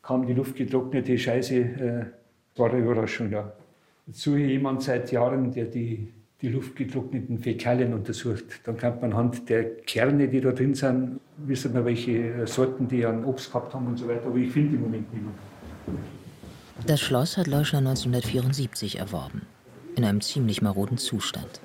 kam 0.02 0.26
die 0.26 0.34
luftgetrocknete 0.34 1.18
Scheiße, 1.18 1.56
äh, 1.56 2.04
war 2.56 2.70
eine 2.70 2.82
Überraschung, 2.82 3.30
ja. 3.30 3.52
Suche 4.12 4.38
jemanden 4.38 4.80
seit 4.80 5.12
Jahren, 5.12 5.52
der 5.52 5.66
die, 5.66 6.12
die 6.40 6.48
luftgetrockneten 6.48 7.38
Fäkalien 7.38 7.92
untersucht. 7.92 8.44
Dann 8.64 8.76
kann 8.76 9.00
man 9.00 9.12
anhand 9.12 9.48
der 9.48 9.76
Kerne, 9.82 10.28
die 10.28 10.40
da 10.40 10.52
drin 10.52 10.74
sind, 10.74 11.20
wissen 11.36 11.74
wir, 11.74 11.84
welche 11.84 12.46
Sorten 12.46 12.88
die 12.88 13.04
an 13.04 13.24
Obst 13.24 13.52
gehabt 13.52 13.74
haben 13.74 13.86
und 13.86 13.98
so 13.98 14.08
weiter. 14.08 14.26
Aber 14.26 14.36
ich 14.36 14.50
finde 14.50 14.76
im 14.76 14.82
Moment 14.82 15.12
niemanden. 15.12 15.38
Das 16.86 17.00
Schloss 17.00 17.36
hat 17.36 17.48
Leuschner 17.48 17.80
1974 17.80 18.98
erworben, 18.98 19.42
in 19.96 20.04
einem 20.04 20.20
ziemlich 20.20 20.62
maroden 20.62 20.96
Zustand. 20.96 21.60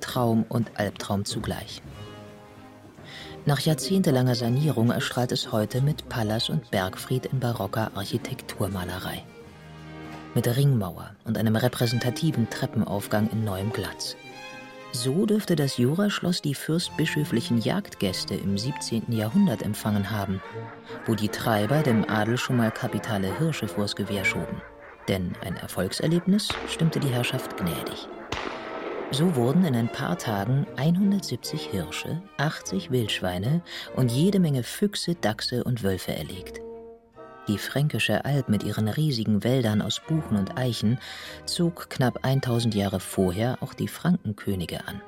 Traum 0.00 0.44
und 0.48 0.70
Albtraum 0.78 1.24
zugleich. 1.24 1.82
Nach 3.46 3.60
jahrzehntelanger 3.60 4.34
Sanierung 4.34 4.90
erstrahlt 4.90 5.32
es 5.32 5.52
heute 5.52 5.80
mit 5.80 6.08
Pallas 6.08 6.50
und 6.50 6.70
Bergfried 6.70 7.26
in 7.26 7.40
barocker 7.40 7.90
Architekturmalerei. 7.94 9.22
Mit 10.34 10.46
Ringmauer 10.46 11.16
und 11.24 11.38
einem 11.38 11.56
repräsentativen 11.56 12.50
Treppenaufgang 12.50 13.28
in 13.30 13.44
neuem 13.44 13.72
Glatz. 13.72 14.16
So 14.92 15.26
dürfte 15.26 15.56
das 15.56 15.76
Juraschloss 15.76 16.40
die 16.40 16.54
fürstbischöflichen 16.54 17.58
Jagdgäste 17.60 18.34
im 18.34 18.56
17. 18.56 19.12
Jahrhundert 19.12 19.62
empfangen 19.62 20.10
haben, 20.10 20.40
wo 21.06 21.14
die 21.14 21.28
Treiber 21.28 21.82
dem 21.82 22.08
Adel 22.08 22.38
schon 22.38 22.56
mal 22.56 22.70
kapitale 22.70 23.36
Hirsche 23.38 23.68
vors 23.68 23.96
Gewehr 23.96 24.24
schoben. 24.24 24.62
Denn 25.08 25.32
ein 25.44 25.56
Erfolgserlebnis 25.56 26.48
stimmte 26.68 27.00
die 27.00 27.08
Herrschaft 27.08 27.56
gnädig. 27.56 28.08
So 29.10 29.36
wurden 29.36 29.64
in 29.64 29.74
ein 29.74 29.88
paar 29.88 30.18
Tagen 30.18 30.66
170 30.76 31.62
Hirsche, 31.70 32.20
80 32.36 32.90
Wildschweine 32.90 33.62
und 33.96 34.10
jede 34.10 34.38
Menge 34.38 34.62
Füchse, 34.62 35.14
Dachse 35.14 35.64
und 35.64 35.82
Wölfe 35.82 36.14
erlegt. 36.14 36.60
Die 37.48 37.58
fränkische 37.58 38.24
Alb 38.26 38.50
mit 38.50 38.62
ihren 38.62 38.88
riesigen 38.88 39.42
Wäldern 39.42 39.80
aus 39.80 40.00
Buchen 40.06 40.36
und 40.36 40.58
Eichen 40.58 40.98
zog 41.46 41.88
knapp 41.88 42.20
1000 42.22 42.74
Jahre 42.74 43.00
vorher 43.00 43.62
auch 43.62 43.72
die 43.72 43.88
Frankenkönige 43.88 44.86
an. 44.86 45.00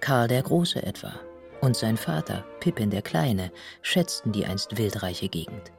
Karl 0.00 0.28
der 0.28 0.42
Große 0.42 0.82
etwa 0.82 1.12
und 1.60 1.76
sein 1.76 1.96
Vater, 1.96 2.44
Pippin 2.60 2.90
der 2.90 3.02
Kleine, 3.02 3.50
schätzten 3.82 4.32
die 4.32 4.46
einst 4.46 4.76
wildreiche 4.76 5.28
Gegend. 5.28 5.72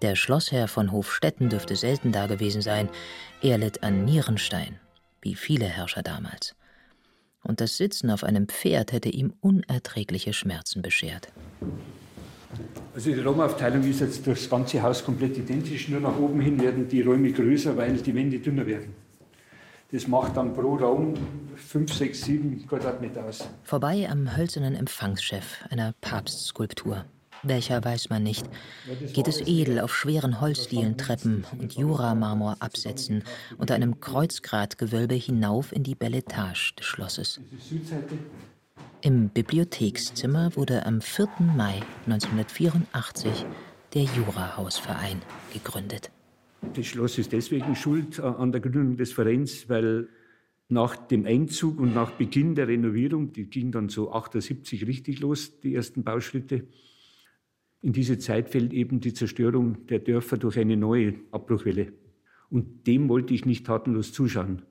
Der 0.00 0.14
Schlossherr 0.14 0.68
von 0.68 0.92
Hofstetten 0.92 1.50
dürfte 1.50 1.76
selten 1.76 2.12
dagewesen 2.12 2.62
sein. 2.62 2.88
Er 3.42 3.58
litt 3.58 3.82
an 3.82 4.04
Nierenstein, 4.04 4.78
wie 5.20 5.34
viele 5.34 5.66
Herrscher 5.66 6.02
damals. 6.02 6.54
Und 7.42 7.60
das 7.60 7.76
Sitzen 7.76 8.10
auf 8.10 8.24
einem 8.24 8.48
Pferd 8.48 8.92
hätte 8.92 9.08
ihm 9.08 9.34
unerträgliche 9.40 10.32
Schmerzen 10.32 10.82
beschert. 10.82 11.32
Also 12.94 13.12
die 13.12 13.20
Raumaufteilung 13.20 13.82
ist 13.88 14.00
jetzt 14.00 14.26
durchs 14.26 14.48
ganze 14.48 14.82
Haus 14.82 15.04
komplett 15.04 15.36
identisch, 15.38 15.88
nur 15.88 16.00
nach 16.00 16.18
oben 16.18 16.40
hin 16.40 16.60
werden 16.60 16.88
die 16.88 17.02
Räume 17.02 17.32
größer, 17.32 17.76
weil 17.76 17.96
die 17.96 18.14
Wände 18.14 18.38
dünner 18.38 18.66
werden. 18.66 18.94
Das 19.90 20.06
macht 20.06 20.36
dann 20.36 20.52
pro 20.52 20.76
Raum 20.76 21.14
5, 21.56 21.92
6, 21.92 22.22
7 22.22 22.66
Quadratmeter 22.66 23.24
aus. 23.24 23.48
Vorbei 23.62 24.06
am 24.10 24.36
hölzernen 24.36 24.74
Empfangschef 24.74 25.64
einer 25.70 25.94
Papstskulptur. 26.00 27.04
Welcher 27.42 27.82
weiß 27.84 28.10
man 28.10 28.22
nicht. 28.22 28.46
Geht 29.12 29.28
es 29.28 29.40
edel 29.46 29.80
auf 29.80 29.94
schweren 29.94 30.40
Holzdielentreppen 30.40 31.46
und 31.58 31.74
Juramarmorabsätzen 31.74 33.22
unter 33.58 33.74
einem 33.74 34.00
Kreuzgratgewölbe 34.00 35.14
hinauf 35.14 35.72
in 35.72 35.84
die 35.84 35.94
Belletage 35.94 36.74
des 36.78 36.86
Schlosses. 36.86 37.40
Im 39.00 39.28
Bibliothekszimmer 39.28 40.56
wurde 40.56 40.84
am 40.84 41.00
4. 41.00 41.28
Mai 41.56 41.82
1984 42.06 43.46
der 43.94 44.02
Jurahausverein 44.02 45.22
gegründet. 45.52 46.10
Das 46.74 46.86
Schloss 46.86 47.16
ist 47.16 47.30
deswegen 47.32 47.76
schuld 47.76 48.18
an 48.18 48.50
der 48.50 48.60
Gründung 48.60 48.96
des 48.96 49.12
Vereins, 49.12 49.68
weil 49.68 50.08
nach 50.68 50.96
dem 50.96 51.26
Einzug 51.26 51.78
und 51.78 51.94
nach 51.94 52.10
Beginn 52.10 52.56
der 52.56 52.66
Renovierung, 52.66 53.32
die 53.32 53.44
ging 53.44 53.70
dann 53.70 53.88
so 53.88 54.10
78 54.10 54.84
richtig 54.88 55.20
los, 55.20 55.60
die 55.60 55.76
ersten 55.76 56.02
Bauschritte, 56.02 56.66
in 57.80 57.92
diese 57.92 58.18
Zeit 58.18 58.50
fällt 58.50 58.72
eben 58.72 58.98
die 58.98 59.14
Zerstörung 59.14 59.86
der 59.86 60.00
Dörfer 60.00 60.38
durch 60.38 60.58
eine 60.58 60.76
neue 60.76 61.14
Abbruchwelle. 61.30 61.92
Und 62.50 62.88
dem 62.88 63.08
wollte 63.08 63.32
ich 63.32 63.44
nicht 63.44 63.64
tatenlos 63.64 64.12
zuschauen. 64.12 64.62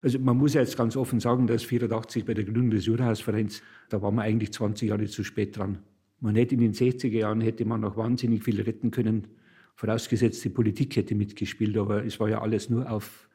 Also 0.00 0.18
man 0.18 0.36
muss 0.36 0.54
ja 0.54 0.60
jetzt 0.60 0.76
ganz 0.76 0.96
offen 0.96 1.18
sagen, 1.18 1.46
dass 1.46 1.64
84 1.64 2.24
bei 2.24 2.34
der 2.34 2.44
Gründung 2.44 2.70
des 2.70 2.86
Jurahausvereins, 2.86 3.62
da 3.88 4.00
waren 4.00 4.14
wir 4.14 4.22
eigentlich 4.22 4.52
20 4.52 4.90
Jahre 4.90 5.06
zu 5.06 5.24
spät 5.24 5.56
dran. 5.56 5.78
Man 6.20 6.36
hätte 6.36 6.54
in 6.54 6.60
den 6.60 6.72
60er 6.72 7.08
Jahren 7.08 7.40
hätte 7.40 7.64
man 7.64 7.80
noch 7.80 7.96
wahnsinnig 7.96 8.44
viel 8.44 8.60
retten 8.60 8.90
können, 8.90 9.28
vorausgesetzt 9.74 10.44
die 10.44 10.50
Politik 10.50 10.96
hätte 10.96 11.14
mitgespielt, 11.14 11.76
aber 11.76 12.04
es 12.04 12.18
war 12.18 12.28
ja 12.28 12.40
alles 12.40 12.70
nur 12.70 12.90
auf, 12.90 13.28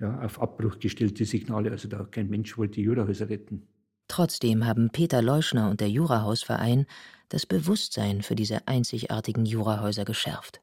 ja, 0.00 0.20
auf 0.20 0.40
Abbruch 0.40 0.78
gestellte 0.78 1.24
Signale. 1.24 1.70
Also 1.70 1.88
da 1.88 2.04
kein 2.04 2.28
Mensch 2.28 2.56
wollte 2.58 2.80
Jurahäuser 2.80 3.28
retten. 3.28 3.66
Trotzdem 4.08 4.66
haben 4.66 4.90
Peter 4.90 5.20
Leuschner 5.20 5.70
und 5.70 5.80
der 5.80 5.90
Jurahausverein 5.90 6.86
das 7.28 7.44
Bewusstsein 7.44 8.22
für 8.22 8.34
diese 8.34 8.66
einzigartigen 8.66 9.44
Jurahäuser 9.44 10.04
geschärft. 10.04 10.60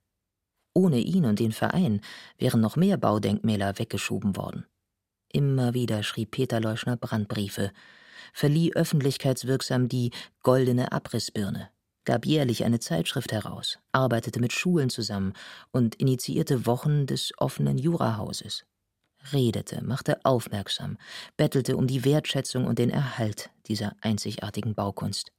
Ohne 0.73 0.99
ihn 0.99 1.25
und 1.25 1.39
den 1.39 1.51
Verein 1.51 2.01
wären 2.37 2.59
noch 2.59 2.75
mehr 2.75 2.97
Baudenkmäler 2.97 3.77
weggeschoben 3.79 4.35
worden. 4.35 4.65
Immer 5.35 5.73
wieder 5.73 6.01
schrieb 6.01 6.31
Peter 6.31 6.61
Leuschner 6.61 6.95
Brandbriefe, 6.95 7.73
verlieh 8.31 8.71
öffentlichkeitswirksam 8.73 9.89
die 9.89 10.11
Goldene 10.43 10.93
Abrissbirne, 10.93 11.67
gab 12.05 12.25
jährlich 12.25 12.63
eine 12.63 12.79
Zeitschrift 12.79 13.33
heraus, 13.33 13.77
arbeitete 13.91 14.39
mit 14.39 14.53
Schulen 14.53 14.89
zusammen 14.89 15.33
und 15.71 15.95
initiierte 15.95 16.65
Wochen 16.65 17.05
des 17.05 17.33
offenen 17.37 17.77
Jurahauses. 17.77 18.63
Redete, 19.33 19.83
machte 19.83 20.23
aufmerksam, 20.23 20.97
bettelte 21.35 21.75
um 21.75 21.85
die 21.85 22.05
Wertschätzung 22.05 22.65
und 22.65 22.79
den 22.79 22.89
Erhalt 22.89 23.49
dieser 23.65 23.93
einzigartigen 23.99 24.73
Baukunst. 24.73 25.33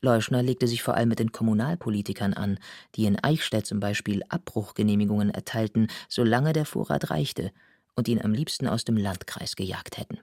Leuschner 0.00 0.42
legte 0.42 0.66
sich 0.66 0.82
vor 0.82 0.94
allem 0.94 1.10
mit 1.10 1.18
den 1.18 1.30
Kommunalpolitikern 1.30 2.32
an, 2.32 2.58
die 2.94 3.04
in 3.04 3.22
Eichstätt 3.22 3.66
zum 3.66 3.80
Beispiel 3.80 4.22
Abbruchgenehmigungen 4.30 5.28
erteilten, 5.28 5.88
solange 6.08 6.54
der 6.54 6.64
Vorrat 6.64 7.10
reichte 7.10 7.52
und 7.96 8.08
ihn 8.08 8.20
am 8.20 8.32
liebsten 8.32 8.66
aus 8.66 8.84
dem 8.84 8.96
Landkreis 8.96 9.56
gejagt 9.56 9.98
hätten. 9.98 10.18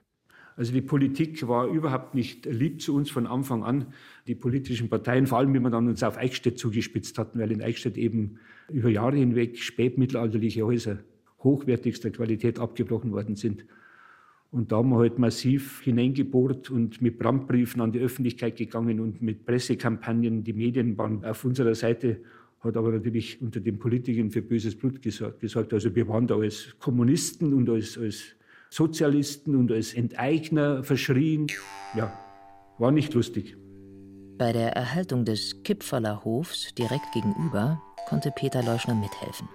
Also 0.56 0.72
die 0.72 0.82
Politik 0.82 1.46
war 1.48 1.66
überhaupt 1.66 2.14
nicht 2.14 2.44
lieb 2.46 2.82
zu 2.82 2.94
uns 2.94 3.10
von 3.10 3.26
Anfang 3.26 3.64
an. 3.64 3.86
Die 4.26 4.34
politischen 4.34 4.90
Parteien, 4.90 5.26
vor 5.26 5.38
allem, 5.38 5.54
wie 5.54 5.60
wir 5.60 5.70
dann 5.70 5.88
uns 5.88 6.02
auf 6.02 6.18
Eichstätt 6.18 6.58
zugespitzt 6.58 7.18
hatten, 7.18 7.38
weil 7.38 7.52
in 7.52 7.62
Eichstätt 7.62 7.96
eben 7.96 8.38
über 8.70 8.90
Jahre 8.90 9.16
hinweg 9.16 9.58
spätmittelalterliche 9.58 10.62
Häuser 10.62 10.98
hochwertigster 11.42 12.10
Qualität 12.10 12.58
abgebrochen 12.58 13.12
worden 13.12 13.34
sind. 13.34 13.64
Und 14.50 14.70
da 14.70 14.76
haben 14.76 14.90
wir 14.90 14.98
halt 14.98 15.18
massiv 15.18 15.80
hineingebohrt 15.80 16.70
und 16.70 17.00
mit 17.00 17.18
Brandbriefen 17.18 17.80
an 17.80 17.90
die 17.90 18.00
Öffentlichkeit 18.00 18.56
gegangen 18.56 19.00
und 19.00 19.22
mit 19.22 19.46
Pressekampagnen. 19.46 20.44
Die 20.44 20.52
Medien 20.52 20.98
waren 20.98 21.24
auf 21.24 21.44
unserer 21.44 21.74
Seite, 21.74 22.20
hat 22.62 22.76
aber 22.76 22.92
natürlich 22.92 23.42
unter 23.42 23.60
den 23.60 23.78
Politikern 23.78 24.30
für 24.30 24.40
böses 24.40 24.76
Blut 24.76 25.02
gesorgt. 25.02 25.72
Also 25.72 25.94
wir 25.94 26.08
waren 26.08 26.26
da 26.26 26.36
als 26.36 26.74
Kommunisten 26.78 27.52
und 27.52 27.68
als, 27.68 27.98
als 27.98 28.22
Sozialisten 28.70 29.56
und 29.56 29.72
als 29.72 29.94
Enteigner 29.94 30.84
verschrien. 30.84 31.48
Ja, 31.96 32.12
war 32.78 32.92
nicht 32.92 33.14
lustig. 33.14 33.56
Bei 34.38 34.52
der 34.52 34.72
Erhaltung 34.72 35.24
des 35.24 35.62
Kipferler 35.62 36.24
Hofs 36.24 36.74
direkt 36.74 37.12
gegenüber 37.12 37.82
konnte 38.08 38.30
Peter 38.30 38.62
Leuschner 38.62 38.94
mithelfen. 38.94 39.48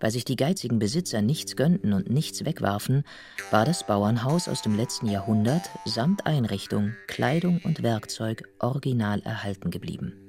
Weil 0.00 0.10
sich 0.10 0.24
die 0.24 0.36
geizigen 0.36 0.78
Besitzer 0.78 1.22
nichts 1.22 1.56
gönnten 1.56 1.92
und 1.92 2.10
nichts 2.10 2.44
wegwarfen, 2.44 3.04
war 3.50 3.64
das 3.64 3.86
Bauernhaus 3.86 4.48
aus 4.48 4.62
dem 4.62 4.76
letzten 4.76 5.06
Jahrhundert 5.06 5.68
samt 5.84 6.26
Einrichtung, 6.26 6.94
Kleidung 7.06 7.60
und 7.64 7.82
Werkzeug 7.82 8.44
original 8.60 9.20
erhalten 9.20 9.70
geblieben. 9.70 10.27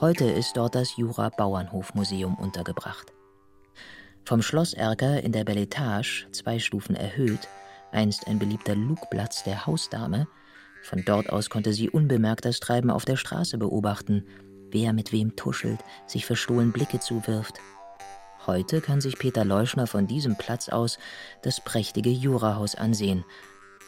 Heute 0.00 0.24
ist 0.24 0.56
dort 0.56 0.74
das 0.74 0.96
Jura 0.96 1.28
Bauernhofmuseum 1.28 2.34
untergebracht. 2.36 3.12
Vom 4.24 4.42
Schlosserker 4.42 5.22
in 5.22 5.32
der 5.32 5.44
Belletage, 5.44 6.26
zwei 6.32 6.58
Stufen 6.58 6.96
erhöht, 6.96 7.48
einst 7.92 8.26
ein 8.26 8.38
beliebter 8.38 8.74
Lugplatz 8.74 9.44
der 9.44 9.66
Hausdame, 9.66 10.26
von 10.82 11.04
dort 11.04 11.30
aus 11.30 11.50
konnte 11.50 11.72
sie 11.72 11.90
unbemerkt 11.90 12.44
das 12.44 12.60
Treiben 12.60 12.90
auf 12.90 13.04
der 13.04 13.16
Straße 13.16 13.58
beobachten, 13.58 14.24
wer 14.70 14.92
mit 14.92 15.12
wem 15.12 15.36
tuschelt, 15.36 15.80
sich 16.06 16.26
verstohlen 16.26 16.72
Blicke 16.72 16.98
zuwirft, 16.98 17.58
Heute 18.46 18.80
kann 18.80 19.00
sich 19.00 19.18
Peter 19.18 19.44
Leuschner 19.44 19.86
von 19.86 20.08
diesem 20.08 20.36
Platz 20.36 20.68
aus 20.68 20.98
das 21.42 21.60
prächtige 21.60 22.10
Jurahaus 22.10 22.74
ansehen, 22.74 23.24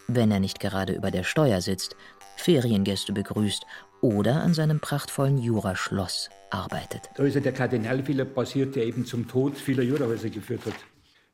wenn 0.06 0.30
er 0.30 0.38
nicht 0.38 0.60
gerade 0.60 0.92
über 0.92 1.10
der 1.10 1.24
Steuer 1.24 1.60
sitzt, 1.60 1.96
Feriengäste 2.36 3.12
begrüßt 3.12 3.66
oder 4.04 4.42
an 4.42 4.52
seinem 4.52 4.80
prachtvollen 4.80 5.38
Juraschloss 5.38 6.28
arbeitet. 6.50 7.08
Da 7.16 7.24
ist 7.24 7.36
ja 7.36 7.40
der 7.40 7.52
Kardinalfehler 7.52 8.26
passiert, 8.26 8.76
der 8.76 8.84
eben 8.84 9.06
zum 9.06 9.26
Tod 9.26 9.56
vieler 9.56 9.82
Jurahäuser 9.82 10.28
geführt 10.28 10.66
hat. 10.66 10.74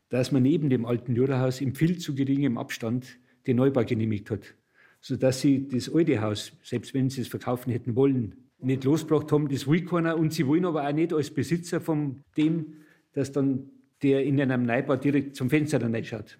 Dass 0.08 0.30
man 0.30 0.44
neben 0.44 0.70
dem 0.70 0.86
alten 0.86 1.16
Jurahaus 1.16 1.60
in 1.60 1.74
viel 1.74 1.98
zu 1.98 2.14
geringem 2.14 2.58
Abstand 2.58 3.18
den 3.48 3.56
Neubau 3.56 3.84
genehmigt 3.84 4.30
hat, 4.30 4.54
sodass 5.00 5.40
sie 5.40 5.66
das 5.66 5.92
alte 5.92 6.20
Haus, 6.20 6.52
selbst 6.62 6.94
wenn 6.94 7.10
sie 7.10 7.22
es 7.22 7.28
verkaufen 7.28 7.72
hätten 7.72 7.96
wollen, 7.96 8.36
nicht 8.60 8.84
losgebracht 8.84 9.32
haben. 9.32 9.48
Das 9.48 9.66
will 9.66 9.84
keiner 9.84 10.16
und 10.16 10.32
sie 10.32 10.46
wollen 10.46 10.64
aber 10.64 10.86
auch 10.86 10.92
nicht 10.92 11.12
als 11.12 11.30
Besitzer 11.30 11.80
von 11.80 12.22
dem 12.36 12.76
dass 13.12 13.32
dann 13.32 13.70
der 14.02 14.24
in 14.24 14.40
einem 14.40 14.62
Neubau 14.62 14.94
direkt 14.94 15.34
zum 15.34 15.50
Fenster 15.50 15.80
dann 15.80 16.04
schaut. 16.04 16.38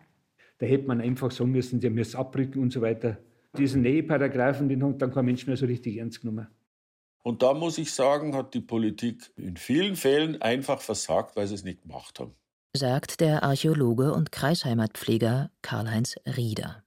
Da 0.59 0.67
hätte 0.67 0.87
man 0.87 1.01
einfach 1.01 1.33
sagen 1.33 1.51
müssen, 1.51 1.81
der 1.81 1.91
müsste 1.91 2.19
abrücken 2.19 2.61
und 2.61 2.73
so 2.73 2.81
weiter. 2.81 3.19
Diesen 3.57 3.83
Näheparagraphen, 3.83 4.69
den 4.69 4.85
hat 4.85 5.03
dann 5.03 5.13
kein 5.13 5.25
Mensch 5.25 5.47
mehr 5.47 5.57
so 5.57 5.67
richtig 5.67 5.97
ernst 5.97 6.21
genommen. 6.21 6.47
Und 7.23 7.43
da 7.43 7.53
muss 7.53 7.79
ich 7.79 7.93
sagen, 7.93 8.35
hat 8.35 8.55
die 8.55 8.61
Politik 8.61 9.31
in 9.37 9.57
vielen 9.57 9.97
Fällen 9.97 10.41
einfach 10.41 10.81
versagt, 10.81 11.37
weil 11.37 11.47
sie 11.47 11.55
es 11.55 11.65
nicht 11.65 11.83
gemacht 11.83 12.19
haben. 12.19 12.35
Sagt 12.75 13.21
der 13.21 13.43
Archäologe 13.43 14.15
und 14.15 14.33
Kreisheimatpfleger 14.33 15.51
Karl-Heinz 15.61 16.17
Rieder. 16.25 16.85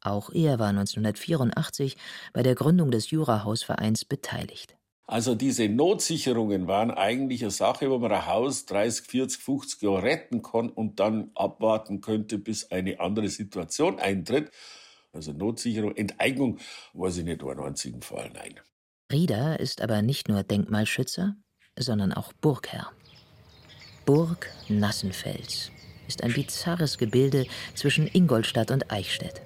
Auch 0.00 0.30
er 0.30 0.58
war 0.58 0.68
1984 0.68 1.96
bei 2.32 2.42
der 2.42 2.54
Gründung 2.54 2.90
des 2.90 3.10
Jurahausvereins 3.10 4.04
beteiligt. 4.04 4.76
Also 5.06 5.34
diese 5.34 5.68
Notsicherungen 5.68 6.66
waren 6.66 6.90
eigentlich 6.90 7.42
eine 7.42 7.50
Sache, 7.50 7.90
wo 7.90 7.98
man 7.98 8.12
ein 8.12 8.26
Haus 8.26 8.66
30, 8.66 9.06
40, 9.06 9.42
50 9.42 9.82
Jahre 9.82 10.02
retten 10.02 10.42
kann 10.42 10.68
und 10.68 11.00
dann 11.00 11.30
abwarten 11.34 12.00
könnte, 12.00 12.38
bis 12.38 12.70
eine 12.70 13.00
andere 13.00 13.28
Situation 13.28 13.98
eintritt. 13.98 14.50
Also 15.18 15.32
Notsicherung, 15.32 15.96
Enteignung, 15.96 16.58
weiß 16.94 17.16
ich 17.16 17.24
nicht, 17.24 17.42
war 17.42 17.50
einen 17.50 17.66
einzigen 17.66 18.02
Fall, 18.02 18.30
nein. 18.34 18.54
Rieder 19.10 19.58
ist 19.58 19.82
aber 19.82 20.00
nicht 20.00 20.28
nur 20.28 20.44
Denkmalschützer, 20.44 21.34
sondern 21.76 22.12
auch 22.12 22.32
Burgherr. 22.34 22.92
Burg 24.06 24.48
Nassenfels 24.68 25.72
ist 26.06 26.22
ein 26.22 26.32
bizarres 26.32 26.98
Gebilde 26.98 27.46
zwischen 27.74 28.06
Ingolstadt 28.06 28.70
und 28.70 28.92
Eichstätt. 28.92 29.42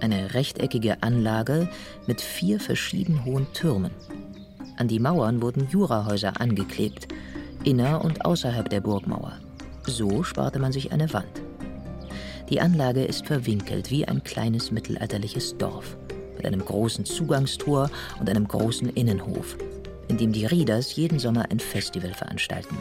Eine 0.00 0.34
rechteckige 0.34 1.02
Anlage 1.02 1.70
mit 2.06 2.20
vier 2.20 2.60
verschieden 2.60 3.24
hohen 3.24 3.50
Türmen. 3.54 3.92
An 4.76 4.88
die 4.88 5.00
Mauern 5.00 5.40
wurden 5.40 5.70
Jurahäuser 5.70 6.38
angeklebt, 6.38 7.08
inner 7.64 8.04
und 8.04 8.26
außerhalb 8.26 8.68
der 8.68 8.82
Burgmauer. 8.82 9.40
So 9.84 10.22
sparte 10.22 10.58
man 10.58 10.72
sich 10.72 10.92
eine 10.92 11.14
Wand. 11.14 11.47
Die 12.50 12.60
Anlage 12.60 13.04
ist 13.04 13.26
verwinkelt 13.26 13.90
wie 13.90 14.06
ein 14.06 14.24
kleines 14.24 14.70
mittelalterliches 14.70 15.56
Dorf 15.58 15.96
mit 16.36 16.46
einem 16.46 16.64
großen 16.64 17.04
Zugangstor 17.04 17.90
und 18.20 18.30
einem 18.30 18.46
großen 18.46 18.88
Innenhof, 18.90 19.56
in 20.08 20.16
dem 20.18 20.32
die 20.32 20.46
Rieders 20.46 20.94
jeden 20.96 21.18
Sommer 21.18 21.50
ein 21.50 21.60
Festival 21.60 22.14
veranstalten. 22.14 22.78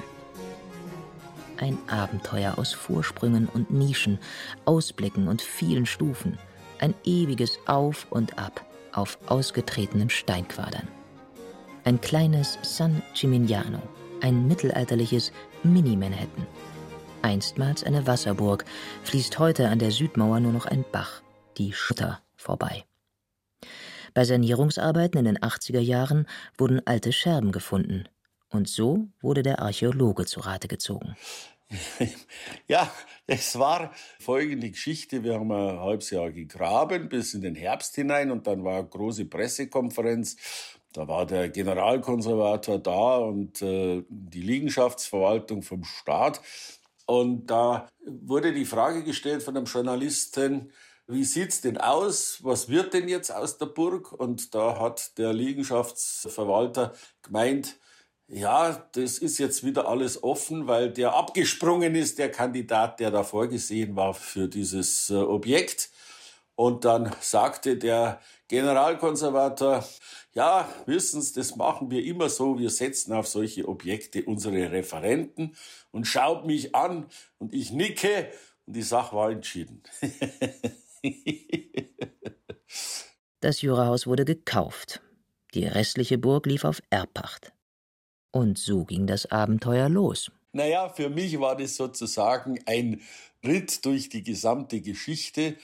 Ein 1.57 1.77
Abenteuer 1.87 2.57
aus 2.57 2.73
Vorsprüngen 2.73 3.47
und 3.47 3.71
Nischen, 3.71 4.19
Ausblicken 4.65 5.27
und 5.27 5.41
vielen 5.41 5.85
Stufen– 5.85 6.37
ein 6.79 6.93
ewiges 7.03 7.59
Auf 7.65 8.07
und 8.09 8.37
Ab 8.37 8.65
auf 8.93 9.17
ausgetretenen 9.27 10.09
Steinquadern. 10.09 10.87
Ein 11.83 12.01
kleines 12.01 12.57
San 12.61 13.01
Gimignano, 13.13 13.81
ein 14.21 14.47
mittelalterliches 14.47 15.31
Mini-Manhattan. 15.63 16.47
Einstmals 17.27 17.83
eine 17.83 18.07
Wasserburg, 18.07 18.63
fließt 19.03 19.37
heute 19.37 19.67
an 19.67 19.79
der 19.79 19.91
Südmauer 19.91 20.39
nur 20.39 20.53
noch 20.53 20.65
ein 20.65 20.85
Bach, 20.93 21.21
die 21.57 21.73
Schutter, 21.73 22.21
vorbei. 22.37 22.85
Bei 24.13 24.23
Sanierungsarbeiten 24.23 25.19
in 25.19 25.25
den 25.25 25.37
80er 25.37 25.81
Jahren 25.81 26.25
wurden 26.57 26.81
alte 26.87 27.11
Scherben 27.11 27.51
gefunden. 27.51 28.07
Und 28.47 28.69
so 28.69 29.09
wurde 29.19 29.43
der 29.43 29.59
Archäologe 29.59 30.25
zu 30.25 30.39
Rate 30.39 30.69
gezogen. 30.69 31.17
ja, 32.69 32.89
es 33.25 33.59
war 33.59 33.91
folgende 34.21 34.71
Geschichte. 34.71 35.21
Wir 35.21 35.33
haben 35.33 35.51
ein 35.51 35.81
halbes 35.81 36.11
Jahr 36.11 36.31
gegraben 36.31 37.09
bis 37.09 37.33
in 37.33 37.41
den 37.41 37.55
Herbst 37.55 37.93
hinein 37.95 38.31
und 38.31 38.47
dann 38.47 38.63
war 38.63 38.79
eine 38.79 38.87
große 38.87 39.25
Pressekonferenz. 39.25 40.37
Da 40.93 41.09
war 41.09 41.25
der 41.25 41.49
Generalkonservator 41.49 42.79
da 42.79 43.17
und 43.17 43.61
äh, 43.61 44.05
die 44.09 44.41
Liegenschaftsverwaltung 44.41 45.61
vom 45.61 45.83
Staat. 45.83 46.39
Und 47.07 47.47
da 47.47 47.87
wurde 48.05 48.53
die 48.53 48.65
Frage 48.65 49.03
gestellt 49.03 49.41
von 49.41 49.55
einem 49.55 49.65
Journalisten, 49.65 50.71
wie 51.07 51.23
sieht's 51.23 51.61
denn 51.61 51.77
aus? 51.77 52.39
Was 52.43 52.67
wird 52.67 52.93
denn 52.93 53.07
jetzt 53.07 53.31
aus 53.31 53.57
der 53.57 53.67
Burg? 53.67 54.11
Und 54.11 54.53
da 54.53 54.77
hat 54.77 55.17
der 55.17 55.31
Liegenschaftsverwalter 55.31 56.91
gemeint, 57.21 57.79
ja, 58.27 58.89
das 58.91 59.19
ist 59.19 59.37
jetzt 59.37 59.63
wieder 59.63 59.87
alles 59.87 60.21
offen, 60.21 60.67
weil 60.67 60.91
der 60.91 61.15
abgesprungen 61.15 61.95
ist, 61.95 62.19
der 62.19 62.29
Kandidat, 62.29 62.99
der 62.99 63.09
da 63.09 63.23
vorgesehen 63.23 63.95
war 63.95 64.13
für 64.13 64.49
dieses 64.49 65.09
äh, 65.09 65.15
Objekt. 65.15 65.89
Und 66.55 66.83
dann 66.83 67.15
sagte 67.21 67.77
der 67.77 68.19
Generalkonservator, 68.47 69.85
ja, 70.33 70.69
wissen 70.85 71.21
Sie, 71.21 71.33
das 71.33 71.55
machen 71.55 71.91
wir 71.91 72.03
immer 72.03 72.29
so, 72.29 72.57
wir 72.57 72.69
setzen 72.69 73.13
auf 73.13 73.27
solche 73.27 73.67
Objekte 73.67 74.23
unsere 74.23 74.71
Referenten 74.71 75.55
und 75.91 76.05
schaut 76.05 76.45
mich 76.45 76.73
an 76.73 77.07
und 77.39 77.53
ich 77.53 77.71
nicke 77.71 78.31
und 78.65 78.75
die 78.75 78.83
Sache 78.83 79.15
war 79.15 79.31
entschieden. 79.31 79.83
Das 83.39 83.61
Jurahaus 83.61 84.07
wurde 84.07 84.25
gekauft. 84.25 84.99
Die 85.53 85.65
restliche 85.65 86.17
Burg 86.17 86.47
lief 86.47 86.63
auf 86.63 86.81
Erbpacht. 86.89 87.53
Und 88.31 88.57
so 88.57 88.83
ging 88.83 89.05
das 89.05 89.27
Abenteuer 89.27 89.89
los. 89.89 90.31
Naja, 90.53 90.89
für 90.89 91.09
mich 91.09 91.39
war 91.39 91.55
das 91.55 91.75
sozusagen 91.75 92.59
ein 92.65 93.01
Ritt 93.45 93.85
durch 93.85 94.09
die 94.09 94.23
gesamte 94.23 94.81
Geschichte. 94.81 95.55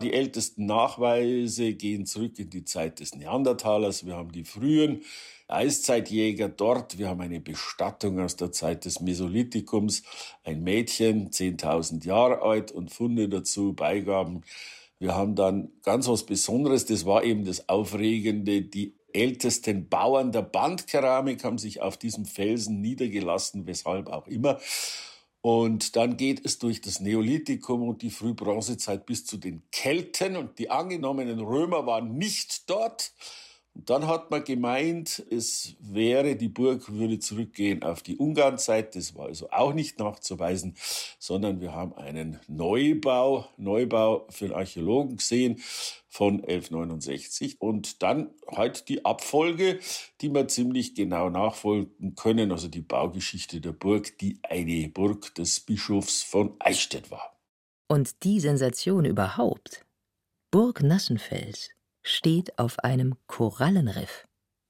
Die 0.00 0.14
ältesten 0.14 0.64
Nachweise 0.64 1.74
gehen 1.74 2.06
zurück 2.06 2.38
in 2.38 2.48
die 2.48 2.64
Zeit 2.64 3.00
des 3.00 3.14
Neandertalers. 3.14 4.06
Wir 4.06 4.16
haben 4.16 4.32
die 4.32 4.44
frühen 4.44 5.02
Eiszeitjäger 5.46 6.48
dort. 6.48 6.96
Wir 6.96 7.10
haben 7.10 7.20
eine 7.20 7.40
Bestattung 7.40 8.18
aus 8.18 8.36
der 8.36 8.50
Zeit 8.50 8.86
des 8.86 9.00
Mesolithikums. 9.00 10.02
Ein 10.42 10.62
Mädchen, 10.62 11.30
10.000 11.30 12.06
Jahre 12.06 12.40
alt 12.40 12.72
und 12.72 12.90
Funde 12.90 13.28
dazu, 13.28 13.74
Beigaben. 13.74 14.40
Wir 14.98 15.14
haben 15.14 15.34
dann 15.34 15.70
ganz 15.82 16.08
was 16.08 16.24
Besonderes. 16.24 16.86
Das 16.86 17.04
war 17.04 17.22
eben 17.22 17.44
das 17.44 17.68
Aufregende. 17.68 18.62
Die 18.62 18.94
ältesten 19.12 19.88
Bauern 19.90 20.32
der 20.32 20.42
Bandkeramik 20.42 21.44
haben 21.44 21.58
sich 21.58 21.82
auf 21.82 21.98
diesem 21.98 22.24
Felsen 22.24 22.80
niedergelassen, 22.80 23.66
weshalb 23.66 24.08
auch 24.08 24.26
immer. 24.28 24.58
Und 25.42 25.96
dann 25.96 26.16
geht 26.16 26.44
es 26.44 26.58
durch 26.58 26.80
das 26.82 27.00
Neolithikum 27.00 27.82
und 27.82 28.02
die 28.02 28.10
Frühbronzezeit 28.10 29.06
bis 29.06 29.24
zu 29.24 29.38
den 29.38 29.62
Kelten 29.72 30.36
und 30.36 30.58
die 30.58 30.70
angenommenen 30.70 31.40
Römer 31.40 31.86
waren 31.86 32.18
nicht 32.18 32.68
dort. 32.68 33.12
Dann 33.74 34.08
hat 34.08 34.30
man 34.32 34.42
gemeint, 34.42 35.24
es 35.30 35.76
wäre, 35.78 36.34
die 36.34 36.48
Burg 36.48 36.92
würde 36.92 37.20
zurückgehen 37.20 37.84
auf 37.84 38.02
die 38.02 38.16
Ungarnzeit. 38.16 38.96
Das 38.96 39.14
war 39.14 39.26
also 39.26 39.48
auch 39.50 39.72
nicht 39.72 39.98
nachzuweisen, 40.00 40.74
sondern 41.18 41.60
wir 41.60 41.72
haben 41.72 41.94
einen 41.94 42.40
Neubau, 42.48 43.46
Neubau 43.56 44.26
für 44.28 44.46
einen 44.46 44.54
Archäologen 44.54 45.16
gesehen 45.18 45.60
von 46.08 46.40
1169 46.40 47.60
und 47.60 48.02
dann 48.02 48.30
halt 48.48 48.88
die 48.88 49.04
Abfolge, 49.04 49.78
die 50.20 50.34
wir 50.34 50.48
ziemlich 50.48 50.96
genau 50.96 51.30
nachfolgen 51.30 52.16
können, 52.16 52.50
also 52.50 52.66
die 52.66 52.82
Baugeschichte 52.82 53.60
der 53.60 53.72
Burg, 53.72 54.18
die 54.18 54.40
eine 54.42 54.88
Burg 54.88 55.32
des 55.36 55.60
Bischofs 55.60 56.24
von 56.24 56.56
Eichstätt 56.58 57.12
war. 57.12 57.38
Und 57.86 58.24
die 58.24 58.40
Sensation 58.40 59.04
überhaupt. 59.04 59.86
Burg 60.50 60.82
Nassenfels 60.82 61.70
steht 62.10 62.58
auf 62.58 62.78
einem 62.80 63.16
Korallenriff, 63.26 64.26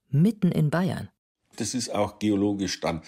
mitten 0.09 0.53
in 0.53 0.70
Bayern. 0.70 1.11
Das 1.57 1.74
ist 1.74 1.90
auch 1.90 2.18
geologisch 2.18 2.81
dann 2.81 3.03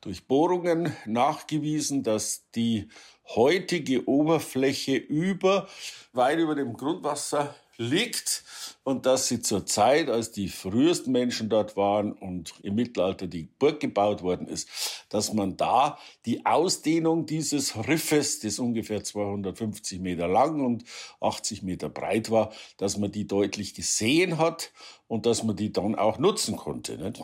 durch 0.00 0.26
Bohrungen 0.26 0.96
nachgewiesen, 1.06 2.02
dass 2.02 2.48
die 2.54 2.88
heutige 3.28 4.08
Oberfläche 4.08 4.96
über, 4.96 5.68
weit 6.12 6.38
über 6.38 6.54
dem 6.54 6.72
Grundwasser 6.72 7.54
liegt 7.76 8.44
und 8.84 9.06
dass 9.06 9.28
sie 9.28 9.40
zur 9.40 9.66
Zeit, 9.66 10.08
als 10.08 10.32
die 10.32 10.48
frühesten 10.48 11.12
Menschen 11.12 11.48
dort 11.48 11.76
waren 11.76 12.12
und 12.12 12.54
im 12.62 12.74
Mittelalter 12.74 13.26
die 13.26 13.48
Burg 13.58 13.80
gebaut 13.80 14.22
worden 14.22 14.48
ist, 14.48 14.68
dass 15.08 15.32
man 15.32 15.56
da 15.56 15.98
die 16.26 16.44
Ausdehnung 16.44 17.26
dieses 17.26 17.76
Riffes, 17.88 18.40
das 18.40 18.58
ungefähr 18.58 19.04
250 19.04 20.00
Meter 20.00 20.28
lang 20.28 20.64
und 20.64 20.84
80 21.20 21.62
Meter 21.62 21.88
breit 21.88 22.30
war, 22.30 22.52
dass 22.76 22.98
man 22.98 23.12
die 23.12 23.26
deutlich 23.26 23.74
gesehen 23.74 24.38
hat 24.38 24.72
und 25.06 25.26
dass 25.26 25.42
man 25.42 25.56
die 25.56 25.72
dann 25.72 25.94
auch 25.94 26.18
nutzen 26.18 26.56
konnte. 26.56 26.98
Nicht? 26.98 27.22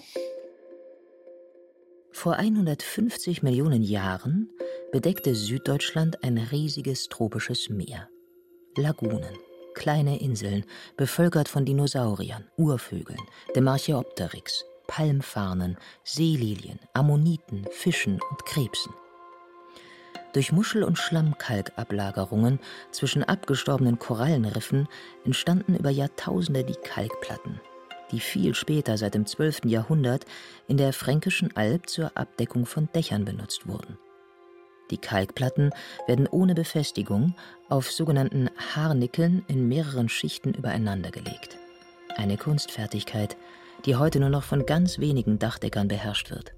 Vor 2.12 2.34
150 2.34 3.42
Millionen 3.42 3.82
Jahren 3.82 4.50
bedeckte 4.92 5.34
Süddeutschland 5.34 6.24
ein 6.24 6.38
riesiges 6.38 7.08
tropisches 7.08 7.68
Meer. 7.68 8.08
Lagunen 8.76 9.47
kleine 9.78 10.20
Inseln, 10.20 10.64
bevölkert 10.96 11.48
von 11.48 11.64
Dinosauriern, 11.64 12.44
Urvögeln, 12.56 13.22
dem 13.56 13.68
Archaeopteryx, 13.68 14.64
Palmfarnen, 14.88 15.78
Seelilien, 16.04 16.80
Ammoniten, 16.92 17.66
Fischen 17.70 18.20
und 18.30 18.44
Krebsen. 18.44 18.92
Durch 20.34 20.52
Muschel- 20.52 20.82
und 20.82 20.98
Schlammkalkablagerungen 20.98 22.58
zwischen 22.90 23.24
abgestorbenen 23.24 23.98
Korallenriffen 23.98 24.88
entstanden 25.24 25.76
über 25.76 25.90
Jahrtausende 25.90 26.64
die 26.64 26.74
Kalkplatten, 26.74 27.60
die 28.10 28.20
viel 28.20 28.54
später, 28.54 28.98
seit 28.98 29.14
dem 29.14 29.26
12. 29.26 29.64
Jahrhundert, 29.64 30.26
in 30.66 30.76
der 30.76 30.92
Fränkischen 30.92 31.56
Alb 31.56 31.88
zur 31.88 32.16
Abdeckung 32.16 32.66
von 32.66 32.88
Dächern 32.92 33.24
benutzt 33.24 33.66
wurden. 33.66 33.96
Die 34.90 34.98
Kalkplatten 34.98 35.70
werden 36.06 36.26
ohne 36.26 36.54
Befestigung 36.54 37.34
auf 37.68 37.90
sogenannten 37.92 38.48
Haarnickeln 38.74 39.44
in 39.48 39.68
mehreren 39.68 40.08
Schichten 40.08 40.54
übereinander 40.54 41.10
gelegt. 41.10 41.58
Eine 42.16 42.36
Kunstfertigkeit, 42.36 43.36
die 43.84 43.96
heute 43.96 44.20
nur 44.20 44.30
noch 44.30 44.44
von 44.44 44.66
ganz 44.66 44.98
wenigen 44.98 45.38
Dachdeckern 45.38 45.88
beherrscht 45.88 46.30
wird. 46.30 46.54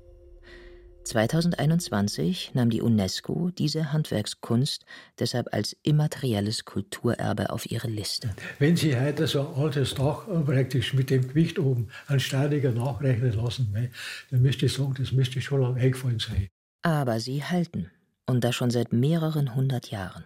2021 1.05 2.53
nahm 2.55 2.71
die 2.71 2.83
UNESCO 2.83 3.51
diese 3.51 3.93
Handwerkskunst 3.93 4.85
deshalb 5.19 5.53
als 5.53 5.77
immaterielles 5.83 6.65
Kulturerbe 6.65 7.51
auf 7.51 7.71
ihre 7.71 7.89
Liste. 7.89 8.31
Wenn 8.59 8.77
Sie 8.77 8.99
heute 8.99 9.27
so 9.27 9.41
ein 9.41 9.55
altes 9.55 9.95
Dach 9.95 10.27
praktisch 10.45 10.95
mit 10.95 11.11
dem 11.11 11.27
Gewicht 11.27 11.59
oben 11.59 11.89
an 12.07 12.21
Statiker 12.21 12.71
nachrechnen 12.71 13.33
lassen, 13.33 13.73
ne, 13.73 13.91
dann 14.31 14.43
müsste 14.43 14.67
ich 14.67 14.73
sagen, 14.75 14.95
das 14.97 15.13
müsste 15.13 15.41
schon 15.41 15.63
lange 15.63 15.81
eingefallen 15.81 16.19
sein. 16.19 16.49
Aber 16.83 17.19
sie 17.19 17.43
halten 17.43 17.91
und 18.31 18.43
das 18.45 18.55
schon 18.55 18.71
seit 18.71 18.93
mehreren 18.93 19.55
hundert 19.55 19.91
Jahren. 19.91 20.25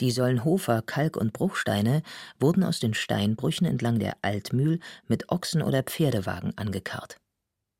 Die 0.00 0.10
Sollenhofer 0.10 0.82
Kalk- 0.82 1.16
und 1.16 1.32
Bruchsteine 1.32 2.02
wurden 2.38 2.62
aus 2.62 2.80
den 2.80 2.94
Steinbrüchen 2.94 3.66
entlang 3.66 3.98
der 3.98 4.16
Altmühl 4.22 4.80
mit 5.06 5.30
Ochsen- 5.30 5.62
oder 5.62 5.82
Pferdewagen 5.82 6.56
angekarrt. 6.56 7.16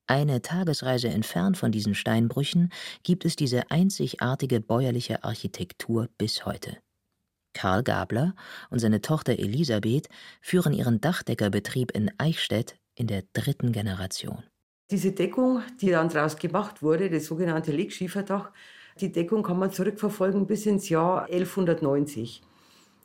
Eine 0.07 0.43
Tagesreise 0.43 1.09
entfernt 1.09 1.57
von 1.57 1.73
diesen 1.73 1.95
Steinbrüchen 1.95 2.71
gibt 3.03 3.25
es 3.25 3.37
diese 3.37 3.71
einzigartige 3.71 4.61
bäuerliche 4.61 5.25
Architektur 5.25 6.09
bis 6.19 6.45
heute. 6.45 6.77
Karl 7.55 7.83
Gabler 7.83 8.35
und 8.69 8.81
seine 8.81 9.01
Tochter 9.01 9.39
Elisabeth 9.39 10.09
führen 10.43 10.73
ihren 10.75 11.01
Dachdeckerbetrieb 11.01 11.93
in 11.93 12.11
Eichstätt 12.19 12.77
in 12.97 13.07
der 13.07 13.23
dritten 13.33 13.73
Generation. 13.73 14.43
Diese 14.91 15.13
Deckung, 15.13 15.63
die 15.81 15.91
dann 15.91 16.11
daraus 16.11 16.37
gemacht 16.37 16.83
wurde, 16.83 17.09
das 17.09 17.25
sogenannte 17.25 17.73
Legschieferdach, 17.73 18.53
die 19.01 19.13
Deckung 19.13 19.43
kann 19.43 19.59
man 19.59 19.73
zurückverfolgen 19.73 20.47
bis 20.47 20.67
ins 20.67 20.89
Jahr 20.89 21.25
1190. 21.25 22.43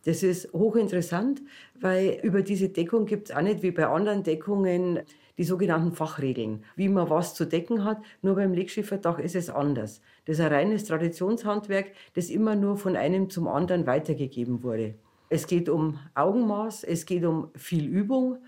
Das 0.05 0.23
ist 0.23 0.53
hochinteressant, 0.53 1.41
weil 1.79 2.19
über 2.23 2.41
diese 2.41 2.69
Deckung 2.69 3.05
gibt 3.05 3.29
es 3.29 3.35
auch 3.35 3.41
nicht 3.41 3.63
wie 3.63 3.71
bei 3.71 3.87
anderen 3.87 4.23
Deckungen 4.23 4.99
die 5.37 5.43
sogenannten 5.43 5.93
Fachregeln, 5.93 6.63
wie 6.75 6.89
man 6.89 7.09
was 7.09 7.33
zu 7.33 7.45
decken 7.45 7.85
hat. 7.85 8.01
Nur 8.21 8.35
beim 8.35 8.53
Legschifferdach 8.53 9.19
ist 9.19 9.35
es 9.35 9.49
anders. 9.49 10.01
Das 10.25 10.37
ist 10.37 10.45
ein 10.45 10.51
reines 10.51 10.85
Traditionshandwerk, 10.85 11.91
das 12.13 12.29
immer 12.29 12.55
nur 12.55 12.77
von 12.77 12.95
einem 12.95 13.29
zum 13.29 13.47
anderen 13.47 13.87
weitergegeben 13.87 14.63
wurde. 14.63 14.95
Es 15.29 15.47
geht 15.47 15.69
um 15.69 15.99
Augenmaß, 16.13 16.83
es 16.83 17.05
geht 17.05 17.23
um 17.23 17.51
viel 17.55 17.85
Übung 17.85 18.39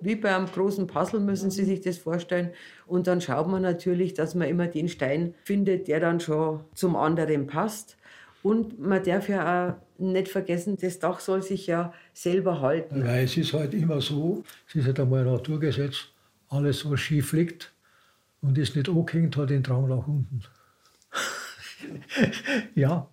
wie 0.00 0.16
bei 0.16 0.34
einem 0.34 0.46
großen 0.46 0.86
Puzzle 0.86 1.20
müssen 1.20 1.50
Sie 1.50 1.64
sich 1.64 1.80
das 1.80 1.98
vorstellen. 1.98 2.50
Und 2.86 3.06
dann 3.06 3.20
schaut 3.20 3.48
man 3.48 3.62
natürlich, 3.62 4.14
dass 4.14 4.34
man 4.34 4.48
immer 4.48 4.66
den 4.66 4.88
Stein 4.88 5.34
findet, 5.44 5.88
der 5.88 6.00
dann 6.00 6.20
schon 6.20 6.60
zum 6.74 6.96
anderen 6.96 7.46
passt. 7.46 7.96
Und 8.42 8.78
man 8.78 9.02
darf 9.02 9.28
ja 9.28 9.70
auch 9.70 9.74
nicht 9.98 10.28
vergessen, 10.28 10.76
das 10.80 10.98
Dach 10.98 11.20
soll 11.20 11.42
sich 11.42 11.66
ja 11.66 11.94
selber 12.12 12.60
halten. 12.60 13.04
Weil 13.04 13.24
es 13.24 13.36
ist 13.36 13.54
halt 13.54 13.72
immer 13.72 14.00
so, 14.00 14.44
es 14.68 14.74
ist 14.74 14.86
halt 14.86 15.00
einmal 15.00 15.20
ein 15.20 15.32
Naturgesetz, 15.32 16.08
alles 16.50 16.88
was 16.88 17.00
schief 17.00 17.32
liegt 17.32 17.72
und 18.42 18.58
ist 18.58 18.76
nicht 18.76 18.88
angehängt, 18.88 19.36
hat 19.36 19.50
den 19.50 19.62
Drang 19.62 19.88
nach 19.88 20.06
unten. 20.06 20.42
ja. 22.74 23.08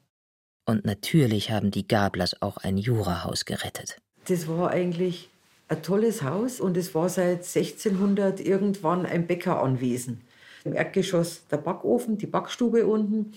Und 0.65 0.85
natürlich 0.85 1.51
haben 1.51 1.71
die 1.71 1.87
Gablers 1.87 2.41
auch 2.41 2.57
ein 2.57 2.77
Jurahaus 2.77 3.45
gerettet. 3.45 4.01
Das 4.27 4.47
war 4.47 4.69
eigentlich 4.69 5.30
ein 5.71 5.81
tolles 5.81 6.21
Haus 6.21 6.59
und 6.59 6.75
es 6.75 6.93
war 6.93 7.07
seit 7.07 7.45
1600 7.45 8.41
irgendwann 8.41 9.05
ein 9.05 9.25
Bäckeranwesen. 9.25 10.19
Im 10.65 10.75
Erdgeschoss 10.75 11.47
der 11.47 11.57
Backofen, 11.57 12.17
die 12.17 12.27
Backstube 12.27 12.85
unten 12.85 13.31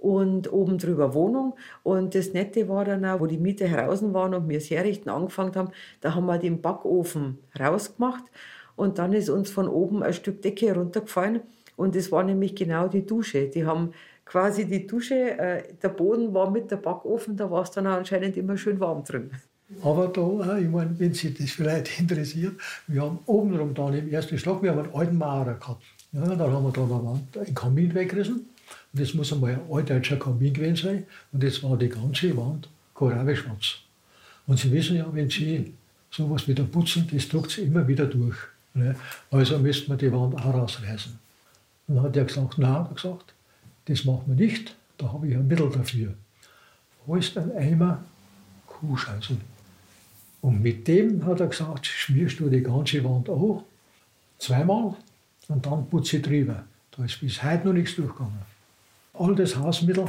und 0.00 0.50
oben 0.50 0.78
drüber 0.78 1.12
Wohnung. 1.12 1.54
Und 1.82 2.14
das 2.14 2.32
Nette 2.32 2.66
war 2.70 2.86
dann 2.86 3.04
auch, 3.04 3.20
wo 3.20 3.26
die 3.26 3.36
Mieter 3.36 3.66
heraus 3.66 4.02
waren 4.02 4.32
und 4.32 4.48
wir 4.48 4.58
das 4.58 4.70
Herrichten 4.70 5.10
angefangen 5.10 5.54
haben, 5.54 5.70
da 6.00 6.14
haben 6.14 6.24
wir 6.24 6.38
den 6.38 6.62
Backofen 6.62 7.38
rausgemacht 7.58 8.24
und 8.74 8.98
dann 8.98 9.12
ist 9.12 9.28
uns 9.28 9.50
von 9.50 9.68
oben 9.68 10.02
ein 10.02 10.14
Stück 10.14 10.40
Decke 10.40 10.74
runtergefallen 10.74 11.42
und 11.76 11.94
das 11.94 12.10
war 12.10 12.24
nämlich 12.24 12.56
genau 12.56 12.88
die 12.88 13.04
Dusche. 13.04 13.48
Die 13.48 13.66
haben 13.66 13.92
quasi 14.24 14.64
die 14.64 14.86
Dusche, 14.86 15.38
äh, 15.38 15.74
der 15.74 15.90
Boden 15.90 16.32
war 16.32 16.50
mit 16.50 16.70
der 16.70 16.76
Backofen, 16.76 17.36
da 17.36 17.50
war 17.50 17.64
es 17.64 17.70
dann 17.70 17.86
anscheinend 17.86 18.38
immer 18.38 18.56
schön 18.56 18.80
warm 18.80 19.04
drin. 19.04 19.30
Aber 19.82 20.08
da, 20.08 20.58
ich 20.58 20.68
meine, 20.68 20.98
wenn 20.98 21.14
Sie 21.14 21.32
das 21.32 21.50
vielleicht 21.50 21.98
interessiert, 22.00 22.60
wir 22.86 23.02
haben 23.02 23.18
obenrum 23.26 23.74
dann 23.74 23.94
im 23.94 24.12
ersten 24.12 24.38
Stock, 24.38 24.62
wir 24.62 24.70
haben 24.70 24.80
einen 24.80 24.94
alten 24.94 25.16
Maurer 25.16 25.54
gehabt. 25.54 25.82
Ja, 26.12 26.22
dann 26.22 26.52
haben 26.52 26.64
wir 26.64 27.20
da 27.32 27.40
einen 27.40 27.54
Kamin 27.54 27.94
weggerissen. 27.94 28.46
Und 28.92 29.00
das 29.00 29.14
muss 29.14 29.32
einmal 29.32 29.52
ein 29.52 29.60
altdeutscher 29.70 30.16
Kamin 30.16 30.52
gewesen 30.52 30.76
sein. 30.76 31.06
Und 31.32 31.42
jetzt 31.42 31.62
war 31.62 31.76
die 31.76 31.88
ganze 31.88 32.36
Wand 32.36 32.68
korallenschwarz. 32.94 33.78
Und 34.46 34.58
Sie 34.58 34.72
wissen 34.72 34.96
ja, 34.96 35.06
wenn 35.12 35.30
Sie 35.30 35.72
sowas 36.10 36.46
wieder 36.48 36.64
putzen, 36.64 37.08
das 37.12 37.28
drückt 37.28 37.52
sie 37.52 37.62
immer 37.62 37.86
wieder 37.86 38.06
durch. 38.06 38.36
Ne? 38.74 38.94
Also 39.30 39.58
müsste 39.58 39.88
man 39.88 39.98
die 39.98 40.12
Wand 40.12 40.34
auch 40.34 40.54
rausreißen. 40.54 41.18
Dann 41.86 42.02
hat 42.02 42.16
er 42.16 42.24
gesagt, 42.24 42.54
na, 42.58 42.84
hat 42.84 42.96
gesagt, 42.96 43.34
das 43.86 44.04
machen 44.04 44.22
wir 44.26 44.46
nicht, 44.46 44.74
da 44.98 45.12
habe 45.12 45.28
ich 45.28 45.34
ein 45.34 45.46
Mittel 45.46 45.70
dafür. 45.70 46.14
Holst 47.06 47.36
einen 47.38 47.52
Eimer 47.52 48.04
Kuhscheiße. 48.66 49.36
Und 50.42 50.62
mit 50.62 50.86
dem, 50.88 51.24
hat 51.26 51.40
er 51.40 51.48
gesagt, 51.48 51.86
schmierst 51.86 52.40
du 52.40 52.48
die 52.48 52.62
ganze 52.62 53.04
Wand 53.04 53.28
an, 53.28 53.62
zweimal, 54.38 54.96
und 55.48 55.66
dann 55.66 55.86
putze 55.88 56.16
ich 56.16 56.22
drüber. 56.22 56.64
Da 56.96 57.04
ist 57.04 57.20
bis 57.20 57.42
heute 57.42 57.66
noch 57.66 57.74
nichts 57.74 57.96
durchgegangen. 57.96 58.40
All 59.14 59.34
das 59.34 59.56
Hausmittel 59.56 60.08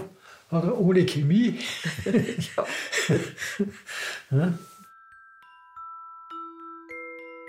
hat 0.50 0.64
er 0.64 0.80
ohne 0.80 1.06
Chemie. 1.06 1.60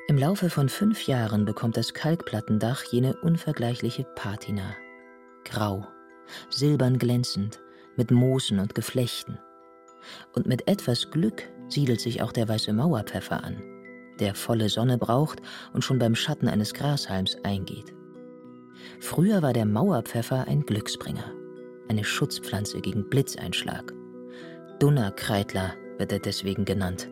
Im 0.08 0.18
Laufe 0.18 0.50
von 0.50 0.68
fünf 0.68 1.06
Jahren 1.06 1.44
bekommt 1.44 1.76
das 1.76 1.94
Kalkplattendach 1.94 2.82
jene 2.90 3.14
unvergleichliche 3.22 4.02
Patina. 4.04 4.74
Grau, 5.44 5.86
silbern 6.50 6.98
glänzend, 6.98 7.60
mit 7.96 8.10
Moosen 8.10 8.58
und 8.58 8.74
Geflechten. 8.74 9.38
Und 10.34 10.46
mit 10.46 10.66
etwas 10.68 11.10
Glück 11.10 11.44
siedelt 11.72 12.00
sich 12.00 12.22
auch 12.22 12.32
der 12.32 12.48
weiße 12.48 12.72
Mauerpfeffer 12.72 13.42
an, 13.42 13.62
der 14.20 14.34
volle 14.34 14.68
Sonne 14.68 14.98
braucht 14.98 15.40
und 15.72 15.82
schon 15.82 15.98
beim 15.98 16.14
Schatten 16.14 16.48
eines 16.48 16.74
Grashalms 16.74 17.36
eingeht. 17.42 17.94
Früher 19.00 19.42
war 19.42 19.52
der 19.52 19.66
Mauerpfeffer 19.66 20.46
ein 20.46 20.62
Glücksbringer, 20.62 21.32
eine 21.88 22.04
Schutzpflanze 22.04 22.80
gegen 22.80 23.08
Blitzeinschlag. 23.08 23.92
Dunnerkreitler 24.78 25.74
wird 25.98 26.12
er 26.12 26.18
deswegen 26.18 26.64
genannt. 26.64 27.08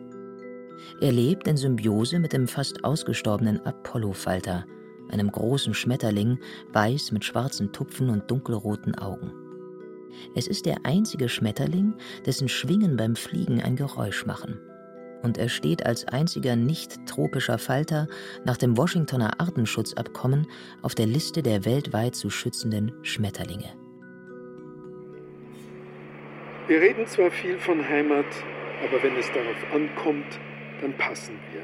Er 0.99 1.11
lebt 1.11 1.47
in 1.47 1.57
Symbiose 1.57 2.19
mit 2.19 2.33
dem 2.33 2.47
fast 2.47 2.83
ausgestorbenen 2.83 3.65
Apollofalter, 3.65 4.65
einem 5.09 5.31
großen 5.31 5.73
Schmetterling, 5.73 6.39
weiß 6.73 7.11
mit 7.11 7.23
schwarzen 7.23 7.71
Tupfen 7.71 8.09
und 8.09 8.29
dunkelroten 8.29 8.95
Augen. 8.97 9.40
Es 10.35 10.47
ist 10.47 10.65
der 10.65 10.77
einzige 10.83 11.29
Schmetterling, 11.29 11.93
dessen 12.25 12.49
Schwingen 12.49 12.97
beim 12.97 13.15
Fliegen 13.15 13.61
ein 13.61 13.75
Geräusch 13.75 14.25
machen. 14.25 14.59
Und 15.23 15.37
er 15.37 15.49
steht 15.49 15.85
als 15.85 16.07
einziger 16.07 16.55
nicht-tropischer 16.55 17.57
Falter 17.57 18.07
nach 18.43 18.57
dem 18.57 18.77
Washingtoner 18.77 19.39
Artenschutzabkommen 19.39 20.47
auf 20.81 20.95
der 20.95 21.05
Liste 21.05 21.43
der 21.43 21.63
weltweit 21.65 22.15
zu 22.15 22.29
schützenden 22.29 22.91
Schmetterlinge. 23.03 23.73
Wir 26.67 26.81
reden 26.81 27.05
zwar 27.05 27.29
viel 27.29 27.59
von 27.59 27.87
Heimat, 27.87 28.25
aber 28.83 29.03
wenn 29.03 29.15
es 29.17 29.27
darauf 29.27 29.73
ankommt, 29.73 30.39
dann 30.81 30.97
passen 30.97 31.39
wir. 31.51 31.61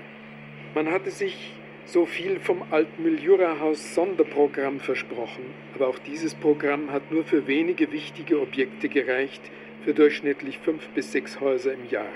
Man 0.76 0.92
hatte 0.94 1.10
sich 1.10 1.54
so 1.88 2.06
viel 2.06 2.40
vom 2.42 2.64
Altmühl-Jura-Haus 2.70 3.96
Sonderprogramm 3.96 4.80
versprochen, 4.80 5.46
aber 5.74 5.88
auch 5.88 6.00
dieses 6.00 6.36
Programm 6.36 6.92
hat 6.92 7.12
nur 7.12 7.24
für 7.24 7.48
wenige 7.48 7.92
wichtige 7.92 8.42
Objekte 8.42 8.90
gereicht, 8.90 9.42
für 9.86 9.94
durchschnittlich 9.94 10.58
fünf 10.60 10.86
bis 10.90 11.14
sechs 11.14 11.40
Häuser 11.40 11.74
im 11.74 11.90
Jahr. 11.90 12.12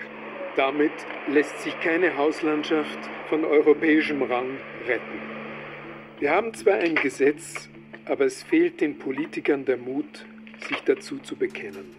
Damit 0.58 0.92
lässt 1.30 1.62
sich 1.62 1.80
keine 1.80 2.18
Hauslandschaft 2.18 3.00
von 3.30 3.46
europäischem 3.46 4.22
Rang 4.24 4.58
retten. 4.86 5.20
Wir 6.20 6.32
haben 6.32 6.54
zwar 6.54 6.76
ein 6.76 6.96
Gesetz, 6.96 7.70
aber 8.06 8.26
es 8.26 8.44
fehlt 8.44 8.82
den 8.82 9.00
Politikern 9.00 9.64
der 9.64 9.78
Mut, 9.78 10.26
sich 10.68 10.82
dazu 10.82 11.18
zu 11.20 11.38
bekennen. 11.38 11.96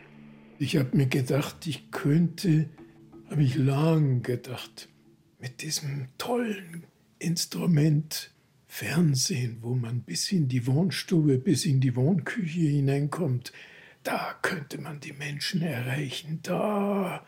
Ich 0.58 0.76
habe 0.76 0.94
mir 0.94 1.06
gedacht, 1.06 1.66
ich 1.66 1.90
könnte, 1.90 2.68
habe 3.30 3.42
ich 3.42 3.56
lang 3.56 4.22
gedacht, 4.22 4.90
mit 5.40 5.62
diesem 5.62 6.08
tollen 6.18 6.84
Instrument 7.22 8.30
Fernsehen, 8.66 9.58
wo 9.60 9.74
man 9.74 10.00
bis 10.00 10.32
in 10.32 10.48
die 10.48 10.66
Wohnstube, 10.66 11.36
bis 11.36 11.66
in 11.66 11.80
die 11.80 11.94
Wohnküche 11.94 12.60
hineinkommt, 12.60 13.52
da 14.02 14.34
könnte 14.40 14.80
man 14.80 14.98
die 14.98 15.12
Menschen 15.12 15.60
erreichen. 15.60 16.40
Da, 16.42 17.24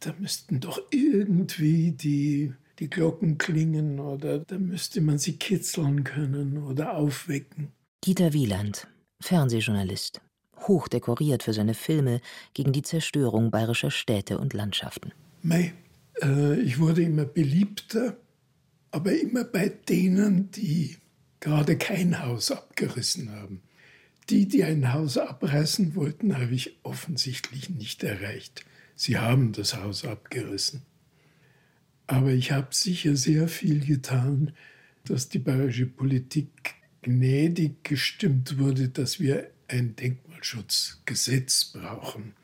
da 0.00 0.14
müssten 0.18 0.58
doch 0.58 0.82
irgendwie 0.90 1.92
die, 1.92 2.52
die 2.80 2.90
Glocken 2.90 3.38
klingen 3.38 4.00
oder 4.00 4.40
da 4.40 4.58
müsste 4.58 5.00
man 5.00 5.18
sie 5.18 5.36
kitzeln 5.36 6.02
können 6.02 6.58
oder 6.58 6.96
aufwecken. 6.96 7.68
Dieter 8.04 8.32
Wieland, 8.32 8.88
Fernsehjournalist, 9.20 10.20
hoch 10.66 10.88
dekoriert 10.88 11.44
für 11.44 11.52
seine 11.52 11.74
Filme 11.74 12.20
gegen 12.54 12.72
die 12.72 12.82
Zerstörung 12.82 13.52
bayerischer 13.52 13.92
Städte 13.92 14.38
und 14.38 14.52
Landschaften. 14.52 15.12
Mei, 15.42 15.72
äh, 16.20 16.60
ich 16.60 16.80
wurde 16.80 17.02
immer 17.02 17.24
beliebter, 17.24 18.16
aber 18.92 19.18
immer 19.18 19.44
bei 19.44 19.68
denen, 19.68 20.50
die 20.52 20.96
gerade 21.40 21.76
kein 21.76 22.22
Haus 22.22 22.50
abgerissen 22.50 23.32
haben. 23.32 23.62
Die, 24.30 24.46
die 24.46 24.62
ein 24.62 24.92
Haus 24.92 25.18
abreißen 25.18 25.96
wollten, 25.96 26.38
habe 26.38 26.54
ich 26.54 26.78
offensichtlich 26.84 27.70
nicht 27.70 28.04
erreicht. 28.04 28.64
Sie 28.94 29.18
haben 29.18 29.52
das 29.52 29.76
Haus 29.76 30.04
abgerissen. 30.04 30.82
Aber 32.06 32.30
ich 32.30 32.52
habe 32.52 32.68
sicher 32.70 33.16
sehr 33.16 33.48
viel 33.48 33.84
getan, 33.84 34.52
dass 35.04 35.28
die 35.28 35.40
bayerische 35.40 35.86
Politik 35.86 36.74
gnädig 37.00 37.82
gestimmt 37.82 38.58
wurde, 38.58 38.88
dass 38.88 39.18
wir 39.18 39.50
ein 39.66 39.96
Denkmalschutzgesetz 39.96 41.72
brauchen. 41.72 42.34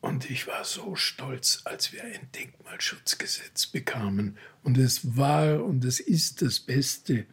Und 0.00 0.30
ich 0.30 0.46
war 0.46 0.64
so 0.64 0.94
stolz, 0.94 1.62
als 1.64 1.92
wir 1.92 2.04
ein 2.04 2.28
Denkmalschutzgesetz 2.34 3.66
bekamen. 3.66 4.38
Und 4.62 4.78
es 4.78 5.16
war 5.16 5.64
und 5.64 5.84
es 5.84 5.98
ist 5.98 6.40
das 6.42 6.60
Beste 6.60 7.26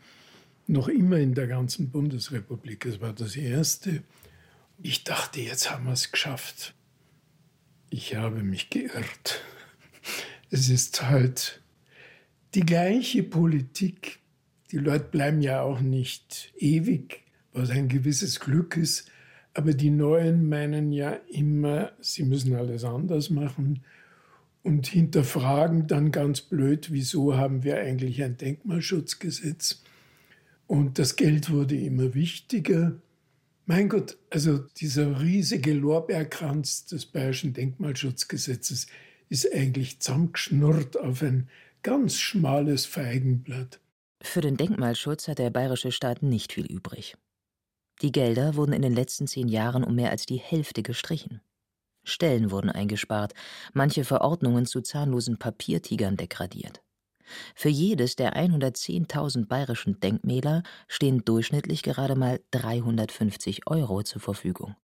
noch 0.67 0.87
immer 0.87 1.17
in 1.17 1.35
der 1.35 1.47
ganzen 1.47 1.91
Bundesrepublik. 1.91 2.85
Es 2.85 2.99
war 2.99 3.13
das 3.13 3.35
Erste. 3.35 4.03
Ich 4.81 5.03
dachte, 5.03 5.41
jetzt 5.41 5.69
haben 5.69 5.85
wir 5.85 5.93
es 5.93 6.11
geschafft. 6.11 6.73
Ich 7.89 8.15
habe 8.15 8.43
mich 8.43 8.69
geirrt. 8.69 9.41
Es 10.49 10.69
ist 10.69 11.03
halt 11.03 11.61
die 12.55 12.65
gleiche 12.65 13.23
Politik. 13.23 14.19
Die 14.71 14.77
Leute 14.77 15.05
bleiben 15.05 15.41
ja 15.41 15.61
auch 15.61 15.79
nicht 15.79 16.51
ewig, 16.57 17.23
was 17.53 17.69
ein 17.69 17.89
gewisses 17.89 18.39
Glück 18.39 18.75
ist. 18.75 19.09
Aber 19.55 19.73
die 19.73 19.89
Neuen 19.89 20.49
meinen 20.49 20.91
ja 20.91 21.11
immer, 21.29 21.93
sie 22.01 22.23
müssen 22.23 22.55
alles 22.55 22.83
anders 22.83 23.29
machen 23.29 23.83
und 24.63 24.85
hinterfragen 24.85 25.87
dann 25.87 26.11
ganz 26.11 26.41
blöd, 26.41 26.91
wieso 26.91 27.37
haben 27.37 27.63
wir 27.63 27.77
eigentlich 27.79 28.21
ein 28.21 28.35
Denkmalschutzgesetz? 28.35 29.81
Und 30.67 30.99
das 30.99 31.15
Geld 31.15 31.51
wurde 31.51 31.77
immer 31.77 32.13
wichtiger. 32.13 32.97
Mein 33.65 33.87
Gott, 33.87 34.17
also 34.29 34.57
dieser 34.57 35.21
riesige 35.21 35.71
Lorbeerkranz 35.71 36.87
des 36.87 37.05
Bayerischen 37.05 37.53
Denkmalschutzgesetzes 37.53 38.87
ist 39.29 39.53
eigentlich 39.53 40.01
zusammengeschnurrt 40.01 40.99
auf 40.99 41.21
ein 41.21 41.47
ganz 41.81 42.19
schmales 42.19 42.85
Feigenblatt. 42.85 43.79
Für 44.21 44.41
den 44.41 44.57
Denkmalschutz 44.57 45.29
hat 45.29 45.39
der 45.39 45.49
bayerische 45.49 45.93
Staat 45.93 46.23
nicht 46.23 46.51
viel 46.51 46.65
übrig. 46.65 47.15
Die 48.01 48.11
Gelder 48.11 48.55
wurden 48.55 48.73
in 48.73 48.81
den 48.81 48.93
letzten 48.93 49.27
zehn 49.27 49.47
Jahren 49.47 49.83
um 49.83 49.95
mehr 49.95 50.11
als 50.11 50.25
die 50.25 50.37
Hälfte 50.37 50.83
gestrichen. 50.83 51.41
Stellen 52.03 52.51
wurden 52.51 52.69
eingespart, 52.69 53.33
manche 53.73 54.03
Verordnungen 54.03 54.65
zu 54.65 54.81
zahnlosen 54.81 55.37
Papiertigern 55.37 56.17
degradiert. 56.17 56.83
Für 57.55 57.69
jedes 57.69 58.15
der 58.15 58.35
110.000 58.35 59.47
bayerischen 59.47 59.99
Denkmäler 59.99 60.61
stehen 60.87 61.25
durchschnittlich 61.25 61.81
gerade 61.81 62.15
mal 62.15 62.39
350 62.51 63.67
Euro 63.67 64.03
zur 64.03 64.21
Verfügung. 64.21 64.75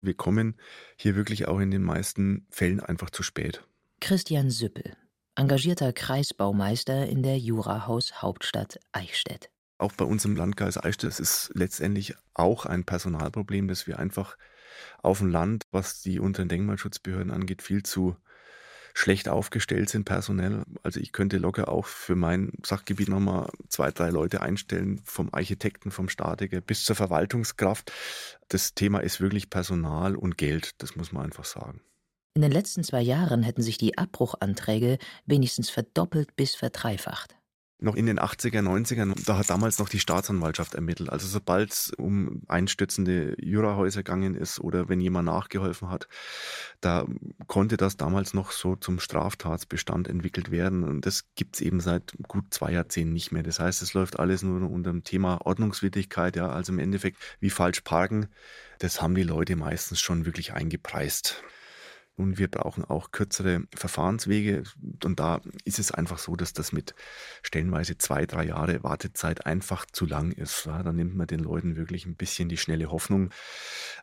Wir 0.00 0.14
kommen 0.14 0.58
hier 0.96 1.14
wirklich 1.14 1.46
auch 1.48 1.60
in 1.60 1.70
den 1.70 1.82
meisten 1.82 2.46
Fällen 2.50 2.80
einfach 2.80 3.10
zu 3.10 3.22
spät. 3.22 3.62
Christian 4.00 4.50
Süppel, 4.50 4.96
engagierter 5.34 5.92
Kreisbaumeister 5.92 7.06
in 7.06 7.22
der 7.22 7.38
Jurahaus 7.38 8.22
Hauptstadt 8.22 8.80
Eichstätt 8.92 9.50
auch 9.82 9.92
bei 9.92 10.04
uns 10.04 10.24
im 10.24 10.36
Landkreis 10.36 10.82
Eichstätt, 10.82 11.10
es 11.10 11.20
ist 11.20 11.50
letztendlich 11.54 12.14
auch 12.34 12.64
ein 12.64 12.84
Personalproblem, 12.84 13.68
dass 13.68 13.86
wir 13.86 13.98
einfach 13.98 14.36
auf 15.02 15.18
dem 15.18 15.28
Land, 15.28 15.64
was 15.70 16.00
die 16.00 16.18
unteren 16.18 16.48
Denkmalschutzbehörden 16.48 17.30
angeht, 17.30 17.62
viel 17.62 17.82
zu 17.82 18.16
schlecht 18.94 19.28
aufgestellt 19.28 19.88
sind 19.88 20.04
personell. 20.04 20.64
Also 20.82 21.00
ich 21.00 21.12
könnte 21.12 21.38
locker 21.38 21.68
auch 21.68 21.86
für 21.86 22.14
mein 22.14 22.52
Sachgebiet 22.64 23.08
nochmal 23.08 23.50
zwei, 23.68 23.90
drei 23.90 24.10
Leute 24.10 24.42
einstellen, 24.42 25.00
vom 25.04 25.32
Architekten, 25.32 25.90
vom 25.90 26.08
Statiker 26.08 26.60
bis 26.60 26.84
zur 26.84 26.96
Verwaltungskraft. 26.96 27.92
Das 28.48 28.74
Thema 28.74 29.00
ist 29.00 29.20
wirklich 29.20 29.50
Personal 29.50 30.14
und 30.14 30.36
Geld, 30.36 30.72
das 30.82 30.94
muss 30.96 31.12
man 31.12 31.24
einfach 31.24 31.44
sagen. 31.44 31.80
In 32.34 32.42
den 32.42 32.52
letzten 32.52 32.82
zwei 32.82 33.02
Jahren 33.02 33.42
hätten 33.42 33.62
sich 33.62 33.76
die 33.78 33.98
Abbruchanträge 33.98 34.98
wenigstens 35.26 35.68
verdoppelt 35.68 36.34
bis 36.36 36.54
verdreifacht. 36.54 37.34
Noch 37.82 37.96
in 37.96 38.06
den 38.06 38.18
80er, 38.18 38.60
90ern, 38.60 39.14
da 39.26 39.38
hat 39.38 39.50
damals 39.50 39.78
noch 39.78 39.88
die 39.88 39.98
Staatsanwaltschaft 39.98 40.74
ermittelt. 40.74 41.10
Also 41.10 41.26
sobald 41.26 41.72
es 41.72 41.92
um 41.96 42.42
einstürzende 42.48 43.36
Jurahäuser 43.40 44.02
gegangen 44.02 44.34
ist 44.34 44.60
oder 44.60 44.88
wenn 44.88 45.00
jemand 45.00 45.26
nachgeholfen 45.26 45.90
hat, 45.90 46.08
da 46.80 47.06
konnte 47.46 47.76
das 47.76 47.96
damals 47.96 48.34
noch 48.34 48.52
so 48.52 48.76
zum 48.76 49.00
Straftatsbestand 49.00 50.08
entwickelt 50.08 50.50
werden. 50.50 50.84
Und 50.84 51.06
das 51.06 51.24
gibt 51.34 51.56
es 51.56 51.60
eben 51.60 51.80
seit 51.80 52.14
gut 52.28 52.44
zwei 52.50 52.72
Jahrzehnten 52.72 53.12
nicht 53.12 53.32
mehr. 53.32 53.42
Das 53.42 53.58
heißt, 53.58 53.82
es 53.82 53.94
läuft 53.94 54.18
alles 54.18 54.42
nur 54.42 54.70
unter 54.70 54.90
dem 54.90 55.04
Thema 55.04 55.44
Ordnungswidrigkeit, 55.44 56.36
ja, 56.36 56.48
also 56.48 56.72
im 56.72 56.78
Endeffekt 56.78 57.18
wie 57.40 57.50
falsch 57.50 57.80
parken. 57.80 58.28
Das 58.78 59.02
haben 59.02 59.14
die 59.14 59.22
Leute 59.22 59.56
meistens 59.56 60.00
schon 60.00 60.24
wirklich 60.24 60.52
eingepreist. 60.52 61.42
Und 62.14 62.38
wir 62.38 62.48
brauchen 62.48 62.84
auch 62.84 63.10
kürzere 63.10 63.62
Verfahrenswege. 63.74 64.64
Und 65.02 65.18
da 65.18 65.40
ist 65.64 65.78
es 65.78 65.92
einfach 65.92 66.18
so, 66.18 66.36
dass 66.36 66.52
das 66.52 66.72
mit 66.72 66.94
stellenweise 67.42 67.96
zwei, 67.96 68.26
drei 68.26 68.44
Jahre 68.44 68.82
Wartezeit 68.82 69.46
einfach 69.46 69.86
zu 69.90 70.04
lang 70.04 70.30
ist. 70.32 70.66
Ja, 70.66 70.82
da 70.82 70.92
nimmt 70.92 71.16
man 71.16 71.26
den 71.26 71.40
Leuten 71.40 71.76
wirklich 71.76 72.04
ein 72.04 72.16
bisschen 72.16 72.50
die 72.50 72.58
schnelle 72.58 72.90
Hoffnung. 72.90 73.30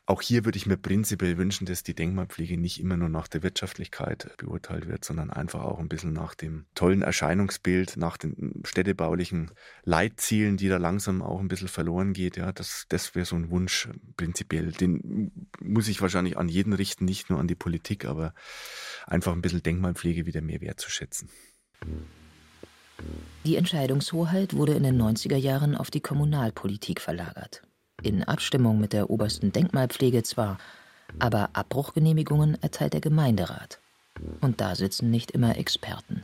Auch 0.07 0.23
hier 0.23 0.43
würde 0.43 0.57
ich 0.57 0.65
mir 0.65 0.77
prinzipiell 0.77 1.37
wünschen, 1.37 1.65
dass 1.65 1.83
die 1.83 1.93
Denkmalpflege 1.93 2.57
nicht 2.57 2.79
immer 2.79 2.97
nur 2.97 3.09
nach 3.09 3.27
der 3.27 3.43
Wirtschaftlichkeit 3.43 4.35
beurteilt 4.37 4.87
wird, 4.87 5.05
sondern 5.05 5.29
einfach 5.29 5.61
auch 5.61 5.77
ein 5.77 5.89
bisschen 5.89 6.13
nach 6.13 6.33
dem 6.33 6.65
tollen 6.73 7.03
Erscheinungsbild, 7.03 7.95
nach 7.97 8.17
den 8.17 8.63
städtebaulichen 8.65 9.51
Leitzielen, 9.83 10.57
die 10.57 10.67
da 10.67 10.77
langsam 10.77 11.21
auch 11.21 11.39
ein 11.39 11.47
bisschen 11.47 11.67
verloren 11.67 12.13
geht. 12.13 12.37
Ja, 12.37 12.51
das, 12.51 12.85
das 12.89 13.13
wäre 13.13 13.25
so 13.25 13.35
ein 13.35 13.51
Wunsch 13.51 13.87
prinzipiell. 14.17 14.71
Den 14.71 15.31
muss 15.61 15.87
ich 15.87 16.01
wahrscheinlich 16.01 16.37
an 16.37 16.49
jeden 16.49 16.73
richten, 16.73 17.05
nicht 17.05 17.29
nur 17.29 17.39
an 17.39 17.47
die 17.47 17.55
Politik, 17.55 17.98
aber 18.05 18.33
einfach 19.07 19.31
ein 19.33 19.41
bisschen 19.41 19.63
Denkmalpflege 19.63 20.25
wieder 20.25 20.41
mehr 20.41 20.61
wertzuschätzen. 20.61 21.29
Die 23.45 23.55
Entscheidungshoheit 23.55 24.53
wurde 24.55 24.73
in 24.73 24.83
den 24.83 25.01
90er 25.01 25.37
Jahren 25.37 25.75
auf 25.75 25.89
die 25.89 26.01
Kommunalpolitik 26.01 26.99
verlagert 26.99 27.61
in 28.03 28.23
Abstimmung 28.23 28.79
mit 28.79 28.93
der 28.93 29.09
obersten 29.09 29.51
Denkmalpflege 29.51 30.23
zwar, 30.23 30.57
aber 31.17 31.49
Abbruchgenehmigungen 31.53 32.61
erteilt 32.61 32.93
der 32.93 33.01
Gemeinderat. 33.01 33.79
Und 34.41 34.61
da 34.61 34.75
sitzen 34.75 35.09
nicht 35.09 35.31
immer 35.31 35.57
Experten. 35.57 36.23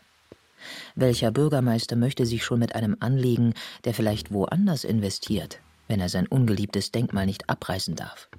Welcher 0.95 1.31
Bürgermeister 1.31 1.95
möchte 1.95 2.25
sich 2.25 2.43
schon 2.43 2.59
mit 2.59 2.75
einem 2.75 2.97
anlegen, 2.99 3.53
der 3.83 3.93
vielleicht 3.93 4.31
woanders 4.31 4.83
investiert, 4.83 5.59
wenn 5.87 5.99
er 5.99 6.09
sein 6.09 6.27
ungeliebtes 6.27 6.91
Denkmal 6.91 7.25
nicht 7.25 7.49
abreißen 7.49 7.95
darf? 7.95 8.29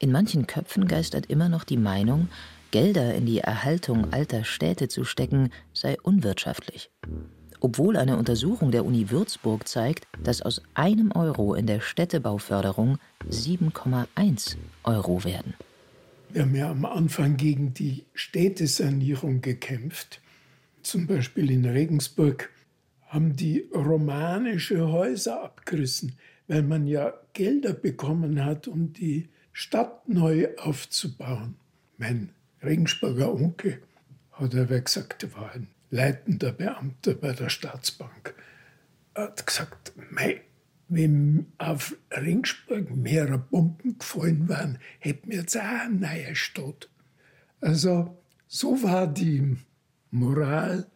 In 0.00 0.10
manchen 0.10 0.48
Köpfen 0.48 0.88
geistert 0.88 1.26
immer 1.26 1.48
noch 1.48 1.62
die 1.62 1.76
Meinung, 1.76 2.28
Gelder 2.72 3.14
in 3.14 3.26
die 3.26 3.38
Erhaltung 3.38 4.12
alter 4.12 4.42
Städte 4.42 4.88
zu 4.88 5.04
stecken, 5.04 5.50
sei 5.72 5.96
unwirtschaftlich 6.02 6.90
obwohl 7.60 7.96
eine 7.96 8.16
Untersuchung 8.16 8.70
der 8.70 8.84
Uni 8.84 9.10
Würzburg 9.10 9.68
zeigt, 9.68 10.06
dass 10.22 10.42
aus 10.42 10.62
einem 10.74 11.12
Euro 11.12 11.54
in 11.54 11.66
der 11.66 11.80
Städtebauförderung 11.80 12.98
7,1 13.30 14.56
Euro 14.84 15.24
werden. 15.24 15.54
Wir 16.30 16.42
haben 16.42 16.54
ja 16.54 16.70
am 16.70 16.84
Anfang 16.84 17.36
gegen 17.36 17.74
die 17.74 18.04
Städtesanierung 18.14 19.40
gekämpft. 19.40 20.20
Zum 20.82 21.06
Beispiel 21.06 21.50
in 21.50 21.64
Regensburg 21.64 22.50
haben 23.06 23.36
die 23.36 23.68
romanische 23.74 24.88
Häuser 24.88 25.42
abgerissen, 25.42 26.16
weil 26.46 26.62
man 26.62 26.86
ja 26.86 27.12
Gelder 27.32 27.72
bekommen 27.72 28.44
hat, 28.44 28.68
um 28.68 28.92
die 28.92 29.28
Stadt 29.62 30.08
neu 30.08 30.48
aufzubauen. 30.56 31.56
Mein 31.98 32.30
Regensburger 32.62 33.30
Onkel 33.30 33.82
hat 34.32 34.54
er 34.54 34.64
gesagt, 34.64 35.36
war 35.36 35.52
ein 35.52 35.68
leitender 35.90 36.50
Beamter 36.50 37.12
bei 37.12 37.34
der 37.34 37.50
Staatsbank, 37.50 38.34
hat 39.14 39.46
gesagt, 39.46 39.92
mei, 40.10 40.40
wenn 40.88 41.52
auf 41.58 41.94
Ringsburg 42.10 42.96
mehrere 42.96 43.36
Bomben 43.36 43.98
gefallen 43.98 44.48
waren, 44.48 44.78
hätten 44.98 45.30
wir 45.30 45.40
jetzt 45.40 45.58
auch 45.58 45.62
eine 45.62 45.94
neue 45.94 46.34
Stadt. 46.34 46.88
Also 47.60 48.16
so 48.48 48.82
war 48.82 49.06
die 49.06 49.58
Moral, 50.10 50.86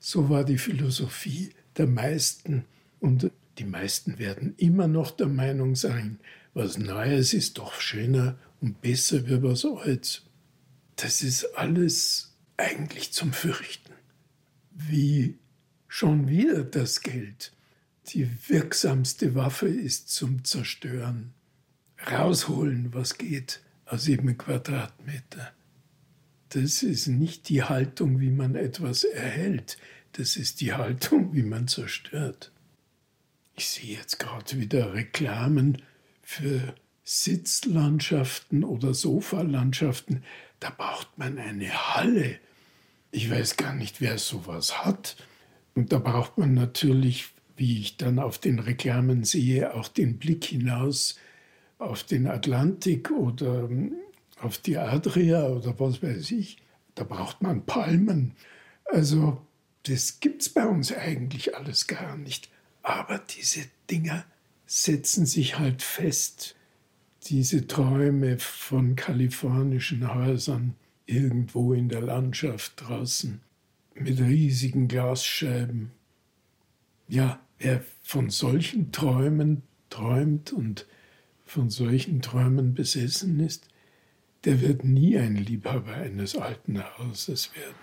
so 0.00 0.28
war 0.28 0.42
die 0.42 0.58
Philosophie 0.58 1.50
der 1.76 1.86
meisten. 1.86 2.64
Und 2.98 3.30
die 3.58 3.64
meisten 3.64 4.18
werden 4.18 4.54
immer 4.56 4.88
noch 4.88 5.12
der 5.12 5.28
Meinung 5.28 5.76
sein, 5.76 6.18
was 6.58 6.76
Neues 6.76 7.34
ist 7.34 7.58
doch 7.58 7.80
schöner 7.80 8.36
und 8.60 8.82
besser 8.82 9.26
wie 9.28 9.42
was 9.42 9.64
Altes. 9.64 10.22
Das 10.96 11.22
ist 11.22 11.56
alles 11.56 12.34
eigentlich 12.56 13.12
zum 13.12 13.32
Fürchten 13.32 13.92
wie 14.72 15.38
schon 15.88 16.28
wieder 16.28 16.64
das 16.64 17.00
Geld 17.00 17.52
die 18.08 18.28
wirksamste 18.48 19.34
Waffe 19.34 19.68
ist 19.68 20.08
zum 20.08 20.44
Zerstören. 20.44 21.34
Rausholen, 22.10 22.94
was 22.94 23.18
geht, 23.18 23.60
aus 23.84 24.06
jedem 24.06 24.38
Quadratmeter. 24.38 25.52
Das 26.48 26.82
ist 26.82 27.08
nicht 27.08 27.50
die 27.50 27.64
Haltung, 27.64 28.20
wie 28.20 28.30
man 28.30 28.54
etwas 28.54 29.04
erhält, 29.04 29.76
das 30.12 30.36
ist 30.36 30.62
die 30.62 30.72
Haltung, 30.72 31.34
wie 31.34 31.42
man 31.42 31.68
zerstört. 31.68 32.50
Ich 33.56 33.68
sehe 33.68 33.98
jetzt 33.98 34.18
gerade 34.18 34.58
wieder 34.58 34.94
Reklamen 34.94 35.82
für 36.28 36.74
Sitzlandschaften 37.04 38.64
oder 38.64 38.92
Sofalandschaften. 38.92 40.24
Da 40.60 40.70
braucht 40.70 41.16
man 41.16 41.38
eine 41.38 41.94
Halle 41.94 42.38
ich 43.10 43.30
weiß 43.30 43.56
gar 43.56 43.74
nicht, 43.74 44.00
wer 44.00 44.18
sowas 44.18 44.84
hat. 44.84 45.16
Und 45.74 45.92
da 45.92 45.98
braucht 45.98 46.38
man 46.38 46.54
natürlich, 46.54 47.30
wie 47.56 47.80
ich 47.80 47.96
dann 47.96 48.18
auf 48.18 48.38
den 48.38 48.58
Reklamen 48.58 49.24
sehe, 49.24 49.74
auch 49.74 49.88
den 49.88 50.18
Blick 50.18 50.44
hinaus 50.44 51.18
auf 51.78 52.02
den 52.02 52.26
Atlantik 52.26 53.10
oder 53.10 53.68
hm, 53.68 53.94
auf 54.40 54.58
die 54.58 54.76
Adria 54.78 55.46
oder 55.48 55.78
was 55.78 56.02
weiß 56.02 56.30
ich. 56.32 56.58
Da 56.94 57.04
braucht 57.04 57.42
man 57.42 57.64
Palmen. 57.64 58.34
Also 58.84 59.40
das 59.84 60.20
gibt 60.20 60.42
es 60.42 60.48
bei 60.48 60.66
uns 60.66 60.92
eigentlich 60.92 61.56
alles 61.56 61.86
gar 61.86 62.16
nicht. 62.16 62.50
Aber 62.82 63.18
diese 63.18 63.64
Dinger 63.90 64.24
setzen 64.68 65.24
sich 65.26 65.58
halt 65.58 65.82
fest. 65.82 66.54
Diese 67.24 67.66
Träume 67.66 68.38
von 68.38 68.94
kalifornischen 68.94 70.14
Häusern 70.14 70.74
irgendwo 71.06 71.72
in 71.72 71.88
der 71.88 72.02
Landschaft 72.02 72.74
draußen 72.76 73.40
mit 73.94 74.20
riesigen 74.20 74.86
Glasscheiben. 74.86 75.90
Ja, 77.08 77.40
wer 77.58 77.82
von 78.02 78.30
solchen 78.30 78.92
Träumen 78.92 79.62
träumt 79.88 80.52
und 80.52 80.86
von 81.46 81.70
solchen 81.70 82.20
Träumen 82.20 82.74
besessen 82.74 83.40
ist, 83.40 83.68
der 84.44 84.60
wird 84.60 84.84
nie 84.84 85.18
ein 85.18 85.34
Liebhaber 85.34 85.94
eines 85.94 86.36
alten 86.36 86.82
Hauses 86.98 87.50
werden. 87.56 87.74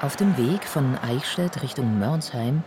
Auf 0.00 0.16
dem 0.16 0.36
Weg 0.36 0.64
von 0.64 0.96
Eichstätt 0.96 1.62
Richtung 1.62 2.00
Mörnsheim 2.00 2.64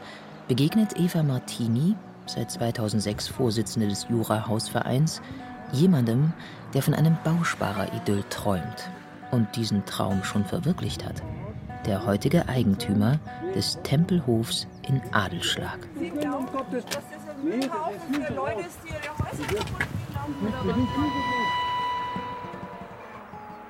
begegnet 0.48 1.00
Eva 1.00 1.24
Martini, 1.24 1.96
seit 2.26 2.52
2006 2.52 3.28
Vorsitzende 3.28 3.88
des 3.88 4.08
Jura-Hausvereins, 4.10 5.22
jemandem, 5.72 6.34
der 6.74 6.82
von 6.82 6.94
einem 6.94 7.18
Bausparer-Idyll 7.24 8.24
träumt 8.30 8.90
und 9.32 9.56
diesen 9.56 9.86
Traum 9.86 10.24
schon 10.24 10.46
verwirklicht 10.46 11.06
hat. 11.06 11.22
Der 11.86 12.06
heutige 12.06 12.48
Eigentümer 12.48 13.20
des 13.54 13.80
Tempelhofs 13.84 14.68
in 14.88 15.02
Adelschlag. 15.12 15.80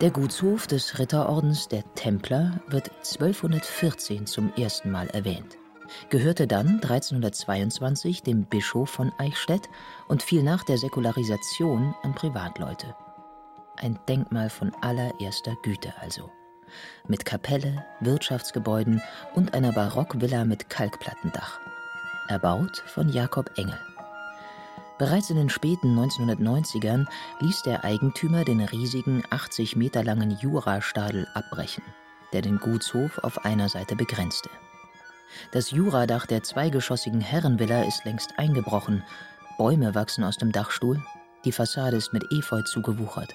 Der 0.01 0.11
Gutshof 0.11 0.67
des 0.67 0.99
Ritterordens 0.99 1.67
der 1.67 1.83
Templer 1.95 2.59
wird 2.67 2.89
1214 2.89 4.25
zum 4.25 4.51
ersten 4.57 4.91
Mal 4.91 5.07
erwähnt 5.07 5.57
gehörte 6.09 6.47
dann 6.47 6.79
1322 6.81 8.23
dem 8.23 8.45
Bischof 8.45 8.89
von 8.89 9.11
Eichstätt 9.17 9.69
und 10.07 10.23
fiel 10.23 10.43
nach 10.43 10.63
der 10.63 10.77
Säkularisation 10.77 11.93
an 12.03 12.15
Privatleute. 12.15 12.95
Ein 13.77 13.99
Denkmal 14.07 14.49
von 14.49 14.73
allererster 14.81 15.55
Güte 15.63 15.93
also. 15.99 16.31
Mit 17.07 17.25
Kapelle, 17.25 17.85
Wirtschaftsgebäuden 17.99 19.01
und 19.33 19.53
einer 19.53 19.71
Barockvilla 19.71 20.45
mit 20.45 20.69
Kalkplattendach. 20.69 21.59
Erbaut 22.27 22.83
von 22.87 23.09
Jakob 23.09 23.51
Engel. 23.57 23.79
Bereits 24.97 25.29
in 25.29 25.35
den 25.35 25.49
späten 25.49 25.97
1990ern 25.99 27.05
ließ 27.41 27.63
der 27.63 27.83
Eigentümer 27.83 28.45
den 28.45 28.61
riesigen 28.61 29.23
80 29.29 29.75
Meter 29.75 30.03
langen 30.03 30.31
Jurastadel 30.39 31.27
abbrechen, 31.33 31.83
der 32.31 32.41
den 32.41 32.57
Gutshof 32.59 33.17
auf 33.19 33.43
einer 33.43 33.67
Seite 33.67 33.95
begrenzte. 33.95 34.49
Das 35.51 35.71
Juradach 35.71 36.25
der 36.25 36.43
zweigeschossigen 36.43 37.21
Herrenvilla 37.21 37.83
ist 37.83 38.05
längst 38.05 38.37
eingebrochen. 38.37 39.03
Bäume 39.57 39.95
wachsen 39.95 40.23
aus 40.23 40.37
dem 40.37 40.51
Dachstuhl. 40.51 41.01
Die 41.45 41.51
Fassade 41.51 41.97
ist 41.97 42.13
mit 42.13 42.23
Efeu 42.31 42.61
zugewuchert. 42.63 43.33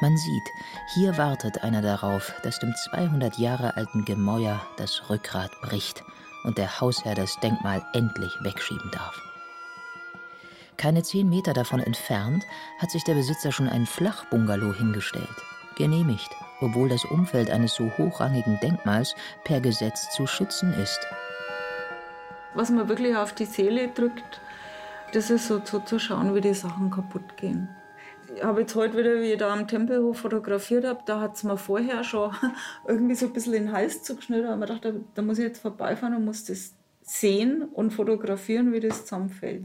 Man 0.00 0.16
sieht, 0.16 0.48
hier 0.94 1.18
wartet 1.18 1.62
einer 1.62 1.82
darauf, 1.82 2.32
dass 2.42 2.58
dem 2.58 2.74
200 2.90 3.36
Jahre 3.38 3.76
alten 3.76 4.04
Gemäuer 4.04 4.60
das 4.78 5.10
Rückgrat 5.10 5.50
bricht 5.60 6.02
und 6.44 6.56
der 6.56 6.80
Hausherr 6.80 7.14
das 7.14 7.38
Denkmal 7.40 7.84
endlich 7.92 8.32
wegschieben 8.42 8.90
darf. 8.92 9.20
Keine 10.78 11.02
zehn 11.02 11.28
Meter 11.28 11.52
davon 11.52 11.80
entfernt 11.80 12.46
hat 12.78 12.90
sich 12.90 13.04
der 13.04 13.12
Besitzer 13.12 13.52
schon 13.52 13.68
ein 13.68 13.84
Flachbungalow 13.84 14.72
hingestellt. 14.72 15.28
Genehmigt, 15.76 16.30
obwohl 16.60 16.88
das 16.88 17.04
Umfeld 17.04 17.50
eines 17.50 17.74
so 17.74 17.90
hochrangigen 17.98 18.58
Denkmals 18.60 19.14
per 19.44 19.60
Gesetz 19.60 20.10
zu 20.10 20.26
schützen 20.26 20.72
ist. 20.74 21.00
Was 22.54 22.70
mir 22.70 22.88
wirklich 22.88 23.16
auf 23.16 23.32
die 23.32 23.44
Seele 23.44 23.88
drückt, 23.88 24.40
das 25.12 25.30
ist 25.30 25.46
so 25.46 25.60
zuzuschauen, 25.60 26.34
wie 26.34 26.40
die 26.40 26.54
Sachen 26.54 26.90
kaputt 26.90 27.36
gehen. 27.36 27.68
Ich 28.34 28.44
habe 28.44 28.60
jetzt 28.60 28.74
heute 28.76 28.96
wieder, 28.96 29.20
wie 29.20 29.32
ich 29.32 29.38
da 29.38 29.52
am 29.52 29.66
Tempelhof 29.66 30.18
fotografiert 30.18 30.84
habe, 30.84 31.00
da 31.04 31.20
hat 31.20 31.34
es 31.34 31.42
mir 31.42 31.56
vorher 31.56 32.04
schon 32.04 32.32
irgendwie 32.86 33.14
so 33.14 33.26
ein 33.26 33.32
bisschen 33.32 33.54
in 33.54 33.66
den 33.66 33.72
Hals 33.72 34.02
zugeschnitten. 34.02 34.46
Da 34.46 34.54
ich 34.54 34.60
gedacht, 34.60 34.84
da, 34.84 34.92
da 35.14 35.22
muss 35.22 35.38
ich 35.38 35.44
jetzt 35.44 35.62
vorbeifahren 35.62 36.14
und 36.14 36.24
muss 36.24 36.44
das 36.44 36.74
sehen 37.02 37.62
und 37.62 37.90
fotografieren, 37.90 38.72
wie 38.72 38.80
das 38.80 39.02
zusammenfällt. 39.02 39.64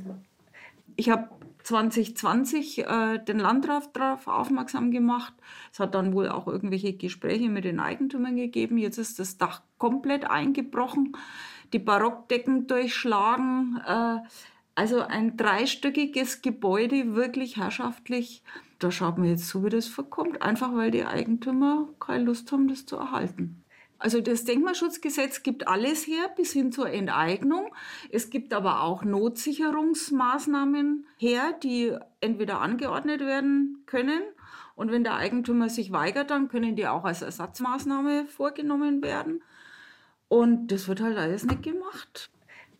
Ich 0.96 1.10
habe 1.10 1.30
2020 1.66 2.86
äh, 2.86 3.18
den 3.18 3.39
Landrat 3.39 3.95
darauf 3.95 4.28
aufmerksam 4.28 4.91
gemacht. 4.91 5.34
Es 5.74 5.80
hat 5.80 5.95
dann 5.95 6.13
wohl 6.13 6.30
auch 6.30 6.47
irgendwelche 6.47 6.93
Gespräche 6.93 7.49
mit 7.49 7.66
den 7.66 7.80
Eigentümern 7.80 8.36
gegeben. 8.36 8.78
Jetzt 8.78 8.99
ist 8.99 9.18
das 9.18 9.38
Dach 9.38 9.63
komplett 9.80 10.30
eingebrochen, 10.30 11.18
die 11.74 11.80
Barockdecken 11.80 12.68
durchschlagen. 12.68 13.82
Äh, 13.84 14.18
also 14.76 15.01
ein 15.01 15.38
dreistöckiges 15.38 16.43
Gebäude, 16.43 17.16
wirklich 17.16 17.57
herrschaftlich. 17.57 18.43
Da 18.78 18.91
schaut 18.91 19.18
man 19.18 19.30
jetzt 19.30 19.47
zu, 19.47 19.63
wie 19.63 19.70
das 19.70 19.88
verkommt. 19.88 20.43
Einfach 20.43 20.76
weil 20.76 20.91
die 20.91 21.05
Eigentümer 21.05 21.88
keine 21.99 22.26
Lust 22.26 22.51
haben, 22.51 22.68
das 22.68 22.86
zu 22.86 22.97
erhalten. 22.97 23.64
Also 23.98 24.22
das 24.22 24.43
Denkmalschutzgesetz 24.43 25.43
gibt 25.43 25.68
alles 25.68 26.06
her 26.06 26.30
bis 26.36 26.52
hin 26.52 26.72
zur 26.72 26.89
Enteignung. 26.89 27.74
Es 28.10 28.30
gibt 28.30 28.54
aber 28.54 28.84
auch 28.84 29.04
Notsicherungsmaßnahmen 29.04 31.08
her, 31.18 31.54
die 31.64 31.96
entweder 32.20 32.62
angeordnet 32.62 33.22
werden 33.22 33.84
können 33.86 34.22
und 34.76 34.91
wenn 34.91 35.04
der 35.04 35.16
Eigentümer 35.16 35.70
sich 35.70 35.91
weigert, 35.91 36.30
dann 36.30 36.50
können 36.50 36.76
die 36.76 36.88
auch 36.88 37.06
als 37.06 37.22
Ersatzmaßnahme 37.22 38.28
vorgenommen 38.28 39.02
werden. 39.02 39.41
Und 40.28 40.68
das 40.68 40.88
wird 40.88 41.02
halt 41.02 41.18
alles 41.18 41.46
nicht 41.46 41.64
gemacht. 41.64 42.30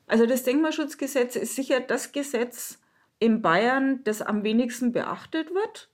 Also 0.08 0.26
das 0.26 0.44
Denkmalschutzgesetz 0.44 1.36
ist 1.36 1.56
sicher 1.56 1.80
das 1.80 2.12
Gesetz 2.12 2.80
in 3.20 3.42
Bayern, 3.42 4.04
das 4.04 4.22
am 4.22 4.44
wenigsten 4.44 4.92
beachtet 4.92 5.54
wird. 5.54 5.90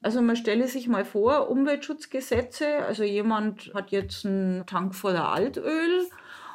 Also 0.00 0.22
man 0.22 0.36
stelle 0.36 0.68
sich 0.68 0.86
mal 0.86 1.04
vor, 1.04 1.50
Umweltschutzgesetze, 1.50 2.84
also 2.86 3.02
jemand 3.02 3.72
hat 3.74 3.90
jetzt 3.90 4.24
einen 4.24 4.64
Tank 4.64 4.94
voller 4.94 5.28
Altöl 5.28 6.06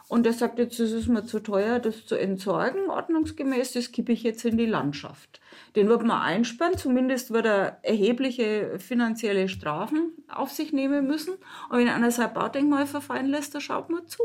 und 0.08 0.26
der 0.26 0.34
sagt 0.34 0.60
jetzt, 0.60 0.80
das 0.80 0.92
ist 0.92 1.08
mir 1.08 1.26
zu 1.26 1.40
teuer, 1.40 1.80
das 1.80 2.06
zu 2.06 2.16
entsorgen, 2.16 2.90
ordnungsgemäß, 2.90 3.74
das 3.74 3.92
kippe 3.92 4.14
ich 4.14 4.24
jetzt 4.24 4.46
in 4.46 4.58
die 4.58 4.66
Landschaft. 4.66 5.42
Den 5.76 5.90
wird 5.90 6.04
man 6.04 6.22
einsperren, 6.22 6.78
zumindest 6.78 7.32
wird 7.32 7.46
er 7.46 7.80
erhebliche 7.82 8.80
finanzielle 8.80 9.50
Strafen 9.50 10.14
auf 10.30 10.52
sich 10.52 10.72
nehmen 10.72 11.08
müssen. 11.08 11.34
Und 11.70 11.80
wenn 11.80 11.90
einer 11.90 12.12
sein 12.12 12.34
Baudenkmal 12.34 12.86
verfallen 12.86 13.28
lässt, 13.28 13.56
da 13.56 13.60
schaut 13.60 13.90
man 13.90 14.08
zu. 14.08 14.24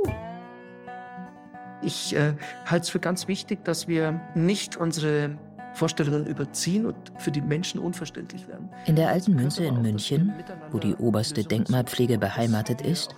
Ich 1.83 2.15
äh, 2.15 2.35
halte 2.67 2.85
es 2.85 2.91
für 2.91 3.01
ganz 3.01 3.27
wichtig, 3.27 3.65
dass 3.65 3.89
wir 3.89 4.21
nicht 4.35 4.77
unsere 4.77 5.39
Vorstellungen 5.79 6.27
überziehen 6.27 6.87
und 6.87 6.97
für 7.19 7.31
die 7.31 7.41
Menschen 7.41 7.81
unverständlich 7.81 8.49
werden. 8.49 8.69
In 8.87 8.97
der 8.97 9.09
alten 9.09 9.35
Münze 9.35 9.65
in 9.65 9.81
München, 9.81 10.33
wo 10.71 10.79
die 10.79 10.95
oberste 10.97 11.45
Denkmalpflege 11.45 12.19
beheimatet 12.19 12.83
ist, 12.83 13.15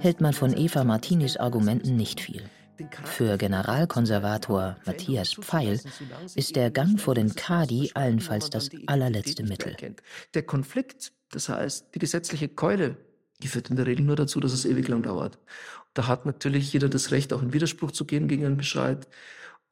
hält 0.00 0.20
man 0.20 0.32
von 0.32 0.56
Eva 0.56 0.84
Martinis 0.84 1.36
Argumenten 1.36 1.96
nicht 1.96 2.20
viel. 2.20 2.42
Für 3.04 3.36
Generalkonservator 3.38 4.76
Matthias 4.84 5.34
Pfeil 5.34 5.80
ist 6.34 6.56
der 6.56 6.70
Gang 6.70 6.98
vor 7.00 7.14
den 7.14 7.34
Kadi 7.34 7.92
allenfalls 7.94 8.50
das 8.50 8.70
allerletzte 8.86 9.44
Mittel. 9.44 9.76
Der 10.34 10.42
Konflikt, 10.42 11.12
das 11.30 11.48
heißt 11.48 11.94
die 11.94 11.98
gesetzliche 12.00 12.48
Keule, 12.48 12.96
die 13.42 13.48
führt 13.48 13.70
in 13.70 13.76
der 13.76 13.86
Regel 13.86 14.04
nur 14.04 14.16
dazu, 14.16 14.40
dass 14.40 14.52
es 14.52 14.64
ewig 14.64 14.88
lang 14.88 15.02
dauert. 15.02 15.38
Da 15.94 16.06
hat 16.08 16.26
natürlich 16.26 16.72
jeder 16.72 16.88
das 16.88 17.10
Recht, 17.10 17.32
auch 17.32 17.42
in 17.42 17.52
Widerspruch 17.52 17.90
zu 17.90 18.04
gehen 18.06 18.26
gegen 18.26 18.46
einen 18.46 18.56
Bescheid. 18.56 19.06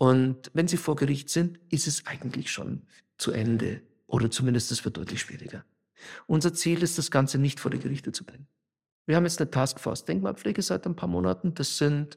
Und 0.00 0.50
wenn 0.54 0.66
sie 0.66 0.78
vor 0.78 0.96
Gericht 0.96 1.28
sind, 1.28 1.60
ist 1.68 1.86
es 1.86 2.06
eigentlich 2.06 2.50
schon 2.50 2.84
zu 3.18 3.32
Ende. 3.32 3.82
Oder 4.06 4.30
zumindest 4.30 4.72
es 4.72 4.82
wird 4.86 4.96
deutlich 4.96 5.20
schwieriger. 5.20 5.62
Unser 6.26 6.54
Ziel 6.54 6.82
ist, 6.82 6.96
das 6.96 7.10
Ganze 7.10 7.36
nicht 7.36 7.60
vor 7.60 7.70
die 7.70 7.80
Gerichte 7.80 8.10
zu 8.10 8.24
bringen. 8.24 8.46
Wir 9.04 9.16
haben 9.16 9.24
jetzt 9.24 9.42
eine 9.42 9.50
Taskforce 9.50 10.06
Denkmalpflege 10.06 10.62
seit 10.62 10.86
ein 10.86 10.96
paar 10.96 11.10
Monaten. 11.10 11.52
Das 11.52 11.76
sind 11.76 12.16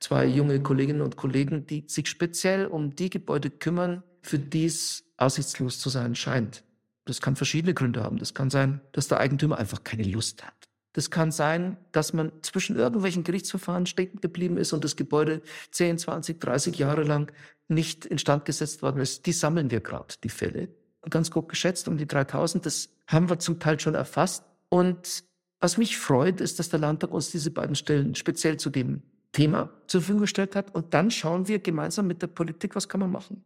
zwei 0.00 0.26
junge 0.26 0.62
Kolleginnen 0.62 1.00
und 1.00 1.16
Kollegen, 1.16 1.64
die 1.66 1.84
sich 1.86 2.08
speziell 2.08 2.66
um 2.66 2.94
die 2.94 3.08
Gebäude 3.08 3.48
kümmern, 3.48 4.02
für 4.20 4.38
die 4.38 4.66
es 4.66 5.04
aussichtslos 5.16 5.80
zu 5.80 5.88
sein 5.88 6.14
scheint. 6.14 6.62
Das 7.06 7.22
kann 7.22 7.36
verschiedene 7.36 7.72
Gründe 7.72 8.02
haben. 8.02 8.18
Das 8.18 8.34
kann 8.34 8.50
sein, 8.50 8.82
dass 8.92 9.08
der 9.08 9.20
Eigentümer 9.20 9.56
einfach 9.56 9.82
keine 9.82 10.04
Lust 10.04 10.44
hat. 10.44 10.63
Das 10.94 11.10
kann 11.10 11.32
sein, 11.32 11.76
dass 11.92 12.12
man 12.12 12.32
zwischen 12.42 12.76
irgendwelchen 12.76 13.24
Gerichtsverfahren 13.24 13.84
stecken 13.84 14.20
geblieben 14.20 14.56
ist 14.56 14.72
und 14.72 14.84
das 14.84 14.96
Gebäude 14.96 15.42
10, 15.72 15.98
20, 15.98 16.40
30 16.40 16.78
Jahre 16.78 17.02
lang 17.02 17.32
nicht 17.68 18.06
instand 18.06 18.44
gesetzt 18.44 18.80
worden 18.80 19.00
ist. 19.00 19.26
Die 19.26 19.32
sammeln 19.32 19.70
wir 19.70 19.80
gerade, 19.80 20.14
die 20.22 20.28
Fälle. 20.28 20.68
Ganz 21.10 21.30
grob 21.30 21.48
geschätzt 21.48 21.88
um 21.88 21.98
die 21.98 22.06
3000. 22.06 22.64
Das 22.64 22.90
haben 23.08 23.28
wir 23.28 23.38
zum 23.40 23.58
Teil 23.58 23.78
schon 23.80 23.94
erfasst. 23.94 24.44
Und 24.68 25.24
was 25.60 25.78
mich 25.78 25.98
freut, 25.98 26.40
ist, 26.40 26.60
dass 26.60 26.68
der 26.68 26.78
Landtag 26.78 27.10
uns 27.10 27.30
diese 27.30 27.50
beiden 27.50 27.74
Stellen 27.74 28.14
speziell 28.14 28.56
zu 28.56 28.70
dem 28.70 29.02
Thema 29.32 29.70
zur 29.88 30.00
Verfügung 30.00 30.22
gestellt 30.22 30.54
hat. 30.54 30.72
Und 30.74 30.94
dann 30.94 31.10
schauen 31.10 31.48
wir 31.48 31.58
gemeinsam 31.58 32.06
mit 32.06 32.22
der 32.22 32.28
Politik, 32.28 32.76
was 32.76 32.88
kann 32.88 33.00
man 33.00 33.10
machen. 33.10 33.44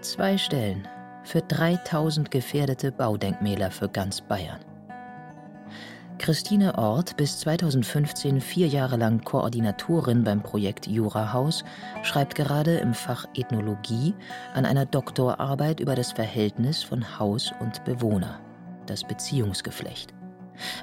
Zwei 0.00 0.36
Stellen 0.36 0.86
für 1.22 1.40
3000 1.42 2.30
gefährdete 2.30 2.90
Baudenkmäler 2.90 3.70
für 3.70 3.88
ganz 3.88 4.20
Bayern. 4.20 4.73
Christine 6.18 6.78
Ort, 6.78 7.16
bis 7.16 7.40
2015 7.40 8.40
vier 8.40 8.68
Jahre 8.68 8.96
lang 8.96 9.22
Koordinatorin 9.24 10.24
beim 10.24 10.42
Projekt 10.42 10.86
Jurahaus, 10.86 11.64
schreibt 12.02 12.34
gerade 12.34 12.76
im 12.76 12.94
Fach 12.94 13.26
Ethnologie 13.34 14.14
an 14.54 14.64
einer 14.64 14.86
Doktorarbeit 14.86 15.80
über 15.80 15.94
das 15.94 16.12
Verhältnis 16.12 16.82
von 16.82 17.18
Haus 17.18 17.52
und 17.60 17.84
Bewohner, 17.84 18.40
das 18.86 19.04
Beziehungsgeflecht. 19.04 20.14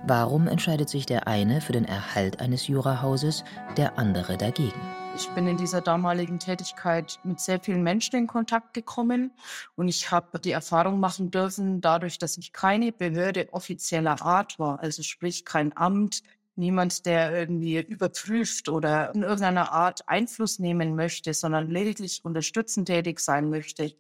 Warum 0.05 0.47
entscheidet 0.47 0.89
sich 0.89 1.05
der 1.05 1.27
eine 1.27 1.61
für 1.61 1.73
den 1.73 1.85
Erhalt 1.85 2.39
eines 2.41 2.67
Jurahauses, 2.67 3.43
der 3.77 3.97
andere 3.97 4.37
dagegen? 4.37 5.00
Ich 5.15 5.29
bin 5.29 5.45
in 5.47 5.57
dieser 5.57 5.81
damaligen 5.81 6.39
Tätigkeit 6.39 7.19
mit 7.23 7.39
sehr 7.39 7.59
vielen 7.59 7.83
Menschen 7.83 8.15
in 8.15 8.27
Kontakt 8.27 8.73
gekommen 8.73 9.31
und 9.75 9.87
ich 9.87 10.09
habe 10.09 10.39
die 10.39 10.51
Erfahrung 10.51 10.99
machen 10.99 11.31
dürfen, 11.31 11.81
dadurch, 11.81 12.17
dass 12.17 12.37
ich 12.37 12.53
keine 12.53 12.91
Behörde 12.91 13.49
offizieller 13.51 14.21
Art 14.21 14.57
war, 14.57 14.79
also 14.79 15.03
sprich 15.03 15.43
kein 15.43 15.75
Amt, 15.75 16.23
niemand, 16.55 17.05
der 17.05 17.37
irgendwie 17.37 17.79
überprüft 17.79 18.69
oder 18.69 19.13
in 19.13 19.23
irgendeiner 19.23 19.71
Art 19.71 20.07
Einfluss 20.07 20.59
nehmen 20.59 20.95
möchte, 20.95 21.33
sondern 21.33 21.69
lediglich 21.69 22.23
unterstützend 22.23 22.87
tätig 22.87 23.19
sein 23.19 23.49
möchte. 23.49 23.93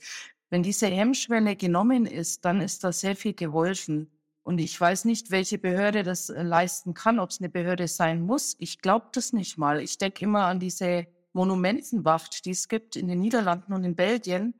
Wenn 0.49 0.63
diese 0.63 0.87
Hemmschwelle 0.87 1.55
genommen 1.55 2.05
ist, 2.05 2.45
dann 2.45 2.61
ist 2.61 2.83
da 2.83 2.91
sehr 2.91 3.15
viel 3.15 3.33
geholfen. 3.33 4.11
Und 4.43 4.59
ich 4.59 4.79
weiß 4.79 5.05
nicht, 5.05 5.31
welche 5.31 5.57
Behörde 5.57 6.03
das 6.03 6.29
äh, 6.29 6.41
leisten 6.41 6.93
kann, 6.93 7.19
ob 7.19 7.29
es 7.29 7.39
eine 7.39 7.49
Behörde 7.49 7.87
sein 7.87 8.21
muss. 8.21 8.55
Ich 8.59 8.81
glaube 8.81 9.07
das 9.13 9.33
nicht 9.33 9.57
mal. 9.57 9.81
Ich 9.81 9.97
denke 9.97 10.25
immer 10.25 10.45
an 10.45 10.59
diese 10.59 11.07
Monumentenwacht, 11.33 12.45
die 12.45 12.51
es 12.51 12.67
gibt 12.67 12.95
in 12.95 13.07
den 13.07 13.19
Niederlanden 13.19 13.73
und 13.73 13.83
in 13.83 13.95
Belgien. 13.95 14.55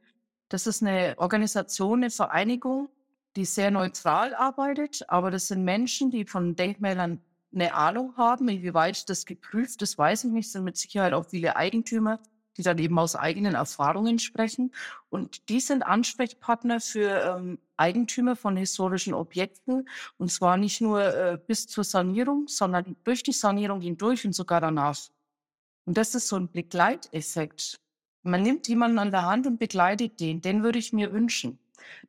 Das 0.50 0.68
ist 0.68 0.82
eine 0.82 1.16
Organisation, 1.18 2.00
eine 2.00 2.12
Vereinigung, 2.12 2.90
die 3.36 3.46
sehr 3.46 3.72
neutral 3.72 4.36
arbeitet, 4.36 5.10
aber 5.10 5.32
das 5.32 5.48
sind 5.48 5.64
Menschen, 5.64 6.12
die 6.12 6.26
von 6.26 6.56
Denkmälern 6.56 7.22
eine 7.54 7.74
Ahnung 7.74 8.16
haben. 8.18 8.50
Inwieweit 8.50 9.10
das 9.10 9.26
geprüft 9.26 9.82
ist, 9.82 9.98
weiß 9.98 10.26
ich 10.26 10.32
nicht. 10.32 10.48
Es 10.48 10.52
sind 10.54 10.64
mit 10.64 10.78
Sicherheit 10.78 11.14
auch 11.14 11.26
viele 11.30 11.56
Eigentümer, 11.56 12.20
die 12.58 12.64
dann 12.64 12.78
eben 12.78 12.98
aus 13.00 13.16
eigenen 13.16 13.56
Erfahrungen 13.56 14.20
sprechen. 14.20 14.74
Und 15.10 15.50
die 15.50 15.60
sind 15.60 15.84
Ansprechpartner 15.84 16.80
für 16.80 17.38
ähm, 17.38 17.60
Eigentümer 17.78 18.36
von 18.36 18.58
historischen 18.58 19.14
Objekten. 19.14 19.88
Und 20.18 20.32
zwar 20.32 20.58
nicht 20.58 20.82
nur 20.82 21.02
äh, 21.04 21.40
bis 21.46 21.68
zur 21.68 21.84
Sanierung, 21.84 22.48
sondern 22.48 22.96
durch 23.04 23.24
die 23.24 23.32
Sanierung 23.32 23.82
hindurch 23.82 24.26
und 24.26 24.34
sogar 24.34 24.62
danach. 24.62 25.00
Und 25.86 25.98
das 25.98 26.16
ist 26.16 26.28
so 26.28 26.38
ein 26.38 26.52
Begleiteffekt. 26.52 27.80
Man 28.24 28.44
nimmt 28.44 28.68
jemanden 28.68 29.00
an 29.00 29.12
der 29.12 29.26
Hand 29.26 29.48
und 29.48 29.58
begleitet 29.58 30.20
den. 30.20 30.42
Den 30.42 30.64
würde 30.64 30.80
ich 30.80 30.94
mir 30.94 31.12
wünschen. 31.12 31.58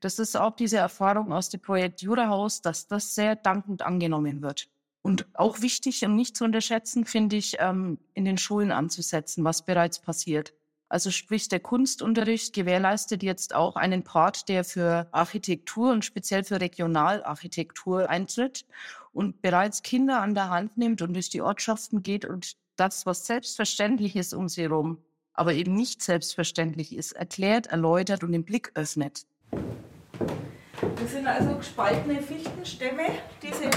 Das 0.01 0.19
ist 0.19 0.37
auch 0.37 0.55
diese 0.55 0.77
Erfahrung 0.77 1.33
aus 1.33 1.49
dem 1.49 1.61
Projekt 1.61 2.03
Jurahaus, 2.03 2.61
dass 2.61 2.87
das 2.87 3.15
sehr 3.15 3.37
dankend 3.37 3.83
angenommen 3.83 4.43
wird. 4.43 4.69
Und 5.03 5.27
auch 5.35 5.61
wichtig 5.61 6.05
und 6.05 6.15
nicht 6.15 6.37
zu 6.37 6.45
unterschätzen, 6.45 7.05
finde 7.05 7.37
ich, 7.37 7.57
ähm, 7.59 7.99
in 8.15 8.25
den 8.25 8.39
Schulen 8.39 8.71
anzusetzen, 8.71 9.45
was 9.45 9.65
bereits 9.65 9.99
passiert. 10.01 10.55
Also 10.89 11.11
sprich, 11.11 11.49
der 11.49 11.59
Kunstunterricht 11.59 12.53
gewährleistet 12.53 13.23
jetzt 13.23 13.55
auch 13.55 13.77
einen 13.77 14.05
Part, 14.05 14.51
der 14.51 14.63
für 14.63 15.09
Architektur 15.11 15.91
und 15.91 16.05
speziell 16.05 16.45
für 16.45 16.61
Regionalarchitektur 16.61 18.11
eintritt 18.11 18.67
und 19.15 19.41
bereits 19.41 19.83
Kinder 19.83 20.21
an 20.21 20.35
der 20.35 20.51
Hand 20.51 20.77
nimmt 20.77 21.01
und 21.01 21.15
durch 21.15 21.31
die 21.31 21.41
Ortschaften 21.41 22.03
geht 22.03 22.27
und 22.27 22.57
das, 22.77 23.07
was 23.07 23.27
selbstverständlich 23.27 24.17
ist 24.17 24.35
um 24.35 24.51
sie 24.51 24.63
herum, 24.63 24.99
aber 25.33 25.55
eben 25.55 25.75
nicht 25.75 26.03
selbstverständlich 26.03 26.95
ist, 26.95 27.13
erklärt, 27.13 27.69
erläutert 27.69 28.23
und 28.23 28.33
den 28.33 28.45
Blick 28.45 28.71
öffnet. 28.75 29.25
Das 29.51 31.11
sind 31.11 31.27
also 31.27 31.57
gespaltene 31.57 32.21
Fichtenstämme, 32.21 33.05
diese 33.43 33.71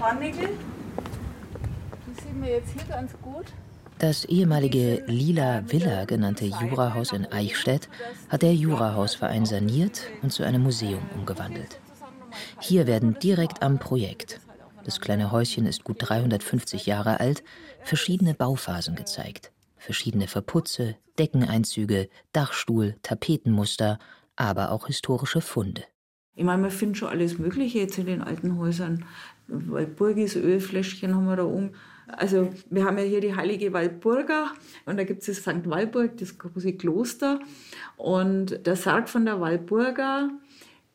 Hornigel. 0.00 0.48
Die 2.06 2.20
sehen 2.22 2.42
wir 2.42 2.50
jetzt 2.50 2.72
hier 2.72 2.84
ganz 2.84 3.12
gut. 3.22 3.46
Das 3.98 4.24
ehemalige 4.24 5.02
Lila 5.06 5.62
Villa 5.70 6.06
genannte 6.06 6.46
Jurahaus 6.46 7.12
in 7.12 7.30
Eichstätt 7.30 7.88
hat 8.30 8.40
der 8.40 8.54
Jurahausverein 8.54 9.44
saniert 9.44 10.02
und 10.22 10.32
zu 10.32 10.42
einem 10.42 10.62
Museum 10.62 11.02
umgewandelt. 11.14 11.80
Hier 12.60 12.86
werden 12.86 13.18
direkt 13.18 13.62
am 13.62 13.78
Projekt, 13.78 14.40
das 14.84 15.00
kleine 15.00 15.30
Häuschen 15.30 15.66
ist 15.66 15.84
gut 15.84 15.96
350 16.00 16.86
Jahre 16.86 17.20
alt, 17.20 17.44
verschiedene 17.82 18.34
Bauphasen 18.34 18.96
gezeigt. 18.96 19.52
Verschiedene 19.76 20.26
Verputze, 20.26 20.96
Deckeneinzüge, 21.18 22.08
Dachstuhl, 22.32 22.96
Tapetenmuster, 23.02 23.98
aber 24.36 24.72
auch 24.72 24.86
historische 24.86 25.40
Funde. 25.40 25.84
Ich 26.40 26.46
meine, 26.46 26.62
man 26.62 26.70
findet 26.70 26.96
schon 26.96 27.10
alles 27.10 27.38
Mögliche 27.38 27.80
jetzt 27.80 27.98
in 27.98 28.06
den 28.06 28.22
alten 28.22 28.56
Häusern. 28.56 29.04
Walpurgis, 29.46 30.36
Ölfläschchen 30.36 31.14
haben 31.14 31.26
wir 31.26 31.36
da 31.36 31.44
oben. 31.44 31.72
Also 32.06 32.48
wir 32.70 32.86
haben 32.86 32.96
ja 32.96 33.04
hier 33.04 33.20
die 33.20 33.36
heilige 33.36 33.74
Walpurga 33.74 34.54
und 34.86 34.96
da 34.96 35.04
gibt 35.04 35.20
es 35.20 35.26
das 35.26 35.36
St. 35.36 35.68
Walburg, 35.68 36.16
das 36.16 36.38
große 36.38 36.72
Kloster. 36.78 37.40
Und 37.98 38.64
der 38.64 38.76
Sarg 38.76 39.10
von 39.10 39.26
der 39.26 39.38
Walpurga, 39.42 40.30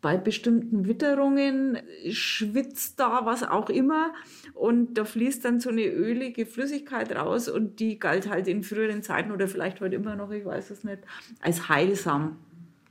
bei 0.02 0.18
bestimmten 0.18 0.88
Witterungen 0.88 1.78
schwitzt 2.10 3.00
da 3.00 3.28
was 3.28 3.44
auch 3.44 3.70
immer 3.70 4.16
und 4.56 4.96
da 4.96 5.06
fließt 5.06 5.46
dann 5.46 5.60
so 5.60 5.70
eine 5.70 5.86
ölige 5.86 6.48
Flüssigkeit 6.48 7.16
raus 7.16 7.50
und 7.50 7.80
die 7.80 8.00
galt 8.00 8.28
halt 8.32 8.48
in 8.48 8.64
früheren 8.64 9.04
Zeiten 9.04 9.32
oder 9.32 9.48
vielleicht 9.48 9.80
heute 9.80 9.94
immer 9.94 10.16
noch, 10.16 10.32
ich 10.32 10.44
weiß 10.44 10.72
es 10.72 10.84
nicht, 10.84 11.02
als 11.40 11.70
heilsam. 11.70 12.38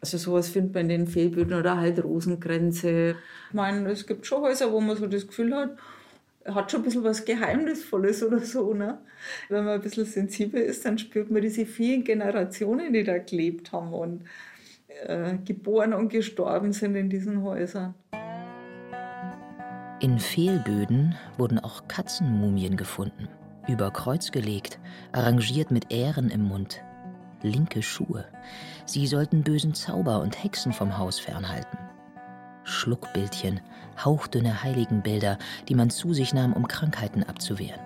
Also 0.04 0.18
sowas 0.18 0.50
findet 0.50 0.74
man 0.74 0.82
in 0.82 0.88
den 0.88 1.06
Fehlböden 1.06 1.58
oder 1.58 1.78
halt 1.78 2.04
Rosenkränze. 2.04 3.16
Ich 3.48 3.54
meine, 3.54 3.88
es 3.88 4.06
gibt 4.06 4.26
schon 4.26 4.42
Häuser, 4.42 4.70
wo 4.70 4.78
man 4.78 4.98
so 4.98 5.06
das 5.06 5.26
Gefühl 5.26 5.54
hat, 5.54 5.78
hat 6.44 6.70
schon 6.70 6.80
ein 6.80 6.84
bisschen 6.84 7.04
was 7.04 7.24
Geheimnisvolles 7.24 8.22
oder 8.22 8.40
so. 8.40 8.74
Ne? 8.74 8.98
Wenn 9.48 9.64
man 9.64 9.76
ein 9.76 9.80
bisschen 9.80 10.04
sensibel 10.04 10.60
ist, 10.60 10.84
dann 10.84 10.98
spürt 10.98 11.30
man 11.30 11.40
diese 11.40 11.64
vielen 11.64 12.04
Generationen, 12.04 12.92
die 12.92 13.02
da 13.02 13.16
gelebt 13.16 13.72
haben 13.72 13.94
und 13.94 14.24
äh, 15.06 15.38
geboren 15.42 15.94
und 15.94 16.10
gestorben 16.10 16.74
sind 16.74 16.96
in 16.96 17.08
diesen 17.08 17.42
Häusern. 17.42 17.94
In 20.00 20.18
Fehlböden 20.18 21.14
wurden 21.38 21.58
auch 21.60 21.88
Katzenmumien 21.88 22.76
gefunden, 22.76 23.26
über 23.68 23.90
Kreuz 23.90 24.32
gelegt, 24.32 24.78
arrangiert 25.12 25.70
mit 25.70 25.90
Ähren 25.90 26.28
im 26.28 26.42
Mund. 26.42 26.83
Linke 27.44 27.82
Schuhe. 27.82 28.24
Sie 28.86 29.06
sollten 29.06 29.42
bösen 29.42 29.74
Zauber 29.74 30.20
und 30.20 30.42
Hexen 30.42 30.72
vom 30.72 30.98
Haus 30.98 31.20
fernhalten. 31.20 31.78
Schluckbildchen, 32.64 33.60
hauchdünne 34.02 34.62
Heiligenbilder, 34.62 35.38
die 35.68 35.74
man 35.74 35.90
zu 35.90 36.14
sich 36.14 36.32
nahm, 36.32 36.54
um 36.54 36.66
Krankheiten 36.66 37.22
abzuwehren. 37.22 37.80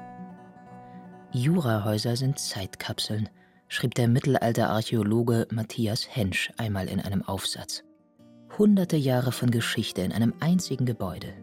Jurahäuser 1.33 2.17
sind 2.17 2.39
Zeitkapseln, 2.39 3.29
schrieb 3.67 3.95
der 3.95 4.09
Mittelalterarchäologe 4.09 5.47
Matthias 5.51 6.07
Hensch 6.09 6.53
einmal 6.57 6.89
in 6.89 7.01
einem 7.01 7.23
Aufsatz. 7.23 7.83
Hunderte 8.57 8.97
Jahre 8.97 9.33
von 9.33 9.51
Geschichte 9.51 10.03
in 10.03 10.13
einem 10.13 10.33
einzigen 10.41 10.87
Gebäude. 10.87 11.35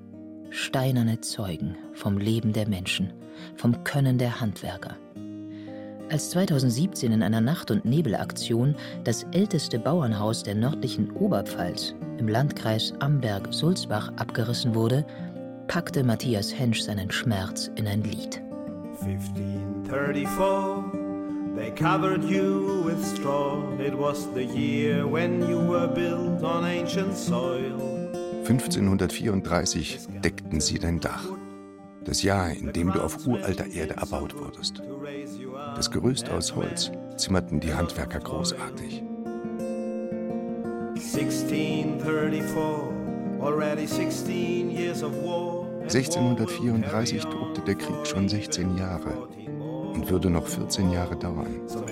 Steinerne 0.50 1.22
Zeugen 1.22 1.78
vom 1.94 2.18
Leben 2.18 2.54
der 2.54 2.68
Menschen, 2.68 3.14
vom 3.56 3.84
Können 3.84 4.18
der 4.18 4.40
Handwerker. 4.40 4.98
Als 6.12 6.30
2017 6.32 7.12
in 7.12 7.24
einer 7.24 7.42
Nacht- 7.42 7.72
und 7.72 7.84
Nebelaktion 7.84 8.76
das 9.04 9.26
älteste 9.32 9.80
Bauernhaus 9.80 10.44
der 10.44 10.56
nördlichen 10.56 11.12
Oberpfalz 11.12 11.96
im 12.18 12.28
Landkreis 12.28 12.94
Amberg-Sulzbach 13.00 14.12
abgerissen 14.18 14.76
wurde, 14.76 15.06
packte 15.68 16.04
Matthias 16.04 16.58
Hensch 16.58 16.82
seinen 16.82 17.12
Schmerz 17.12 17.72
in 17.76 17.88
ein 17.88 18.04
Lied. 18.04 18.42
1534 19.02 21.06
They 21.56 21.72
covered 21.72 22.24
you 22.26 22.84
with 22.84 23.02
straw. 23.16 23.64
It 23.80 23.98
was 23.98 24.28
the 24.34 24.44
year 24.44 25.10
when 25.10 25.40
you 25.50 25.58
were 25.58 25.88
built 25.88 26.44
on 26.44 26.66
ancient 26.66 27.16
soil. 27.16 27.80
1534 28.44 30.00
deckten 30.22 30.60
sie 30.60 30.80
dein 30.80 31.00
Dach. 31.00 31.24
Das 32.04 32.22
Jahr, 32.22 32.52
in 32.52 32.74
dem 32.74 32.92
du 32.92 33.02
auf 33.02 33.26
uralter 33.26 33.66
Erde 33.66 33.96
erbaut 33.96 34.38
wurdest. 34.38 34.82
Das 35.76 35.92
Gerüst 35.92 36.30
aus 36.30 36.56
Holz 36.56 36.92
zimmerten 37.18 37.60
die 37.60 37.74
Handwerker 37.74 38.20
großartig. 38.20 39.04
1634 45.84 47.24
tobte 47.24 47.62
der 47.62 47.76
Krieg 47.76 48.08
schon 48.08 48.30
16 48.30 48.78
Jahre 48.78 49.28
und 49.94 50.10
würde 50.10 50.30
noch 50.30 50.48
14 50.48 50.92
Jahre 50.92 51.16
dauern. 51.18 51.62
So 51.68 51.84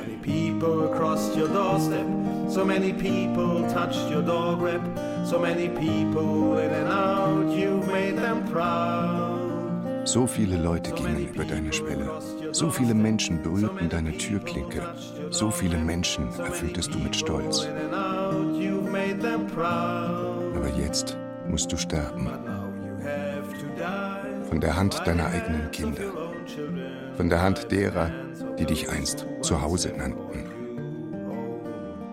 so 10.06 10.28
viele 10.28 10.58
Leute 10.58 10.92
gingen 10.92 11.28
über 11.28 11.46
deine 11.46 11.72
Schwelle. 11.72 12.10
So 12.52 12.70
viele 12.70 12.94
Menschen 12.94 13.42
berührten 13.42 13.90
deine 13.90 14.18
Türklinke. 14.18 14.82
So 15.30 15.50
viele 15.50 15.78
Menschen 15.78 16.28
erfülltest 16.40 16.94
du 16.94 17.00
mit 17.00 17.16
Stolz. 17.16 17.68
Aber 20.56 20.70
jetzt 20.78 21.18
musst 21.48 21.72
du 21.72 21.78
sterben. 21.78 22.30
Von 24.50 24.60
der 24.60 24.76
Hand 24.76 25.02
deiner 25.06 25.28
eigenen 25.28 25.72
Kinder. 25.72 26.04
Von 27.16 27.30
der 27.30 27.42
Hand 27.42 27.72
derer, 27.72 28.12
die 28.60 28.66
dich 28.66 28.90
einst 28.90 29.26
zu 29.42 29.62
Hause 29.62 29.94
nannten. 29.98 30.44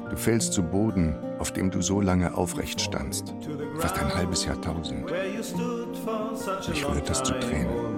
Du 0.08 0.16
fällst 0.16 0.52
zu 0.52 0.62
Boden, 0.62 1.14
auf 1.38 1.52
dem 1.52 1.70
du 1.70 1.80
so 1.80 2.00
lange 2.00 2.36
aufrecht 2.36 2.80
standst, 2.80 3.32
fast 3.78 3.98
ein 3.98 4.12
halbes 4.12 4.44
Jahrtausend. 4.44 5.08
Mich 6.68 6.88
rührt 6.88 7.10
es 7.10 7.22
zu 7.22 7.32
Tränen. 7.38 7.90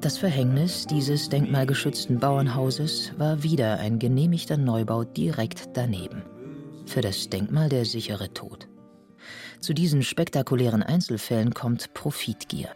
Das 0.00 0.18
Verhängnis 0.18 0.86
dieses 0.86 1.28
denkmalgeschützten 1.28 2.18
Bauernhauses 2.18 3.12
war 3.18 3.42
wieder 3.42 3.78
ein 3.78 3.98
genehmigter 3.98 4.56
Neubau 4.56 5.04
direkt 5.04 5.68
daneben. 5.74 6.22
Für 6.86 7.02
das 7.02 7.28
Denkmal 7.28 7.68
der 7.68 7.84
sichere 7.84 8.32
Tod. 8.32 8.66
Zu 9.60 9.74
diesen 9.74 10.02
spektakulären 10.02 10.82
Einzelfällen 10.82 11.54
kommt 11.54 11.94
Profitgier. 11.94 12.70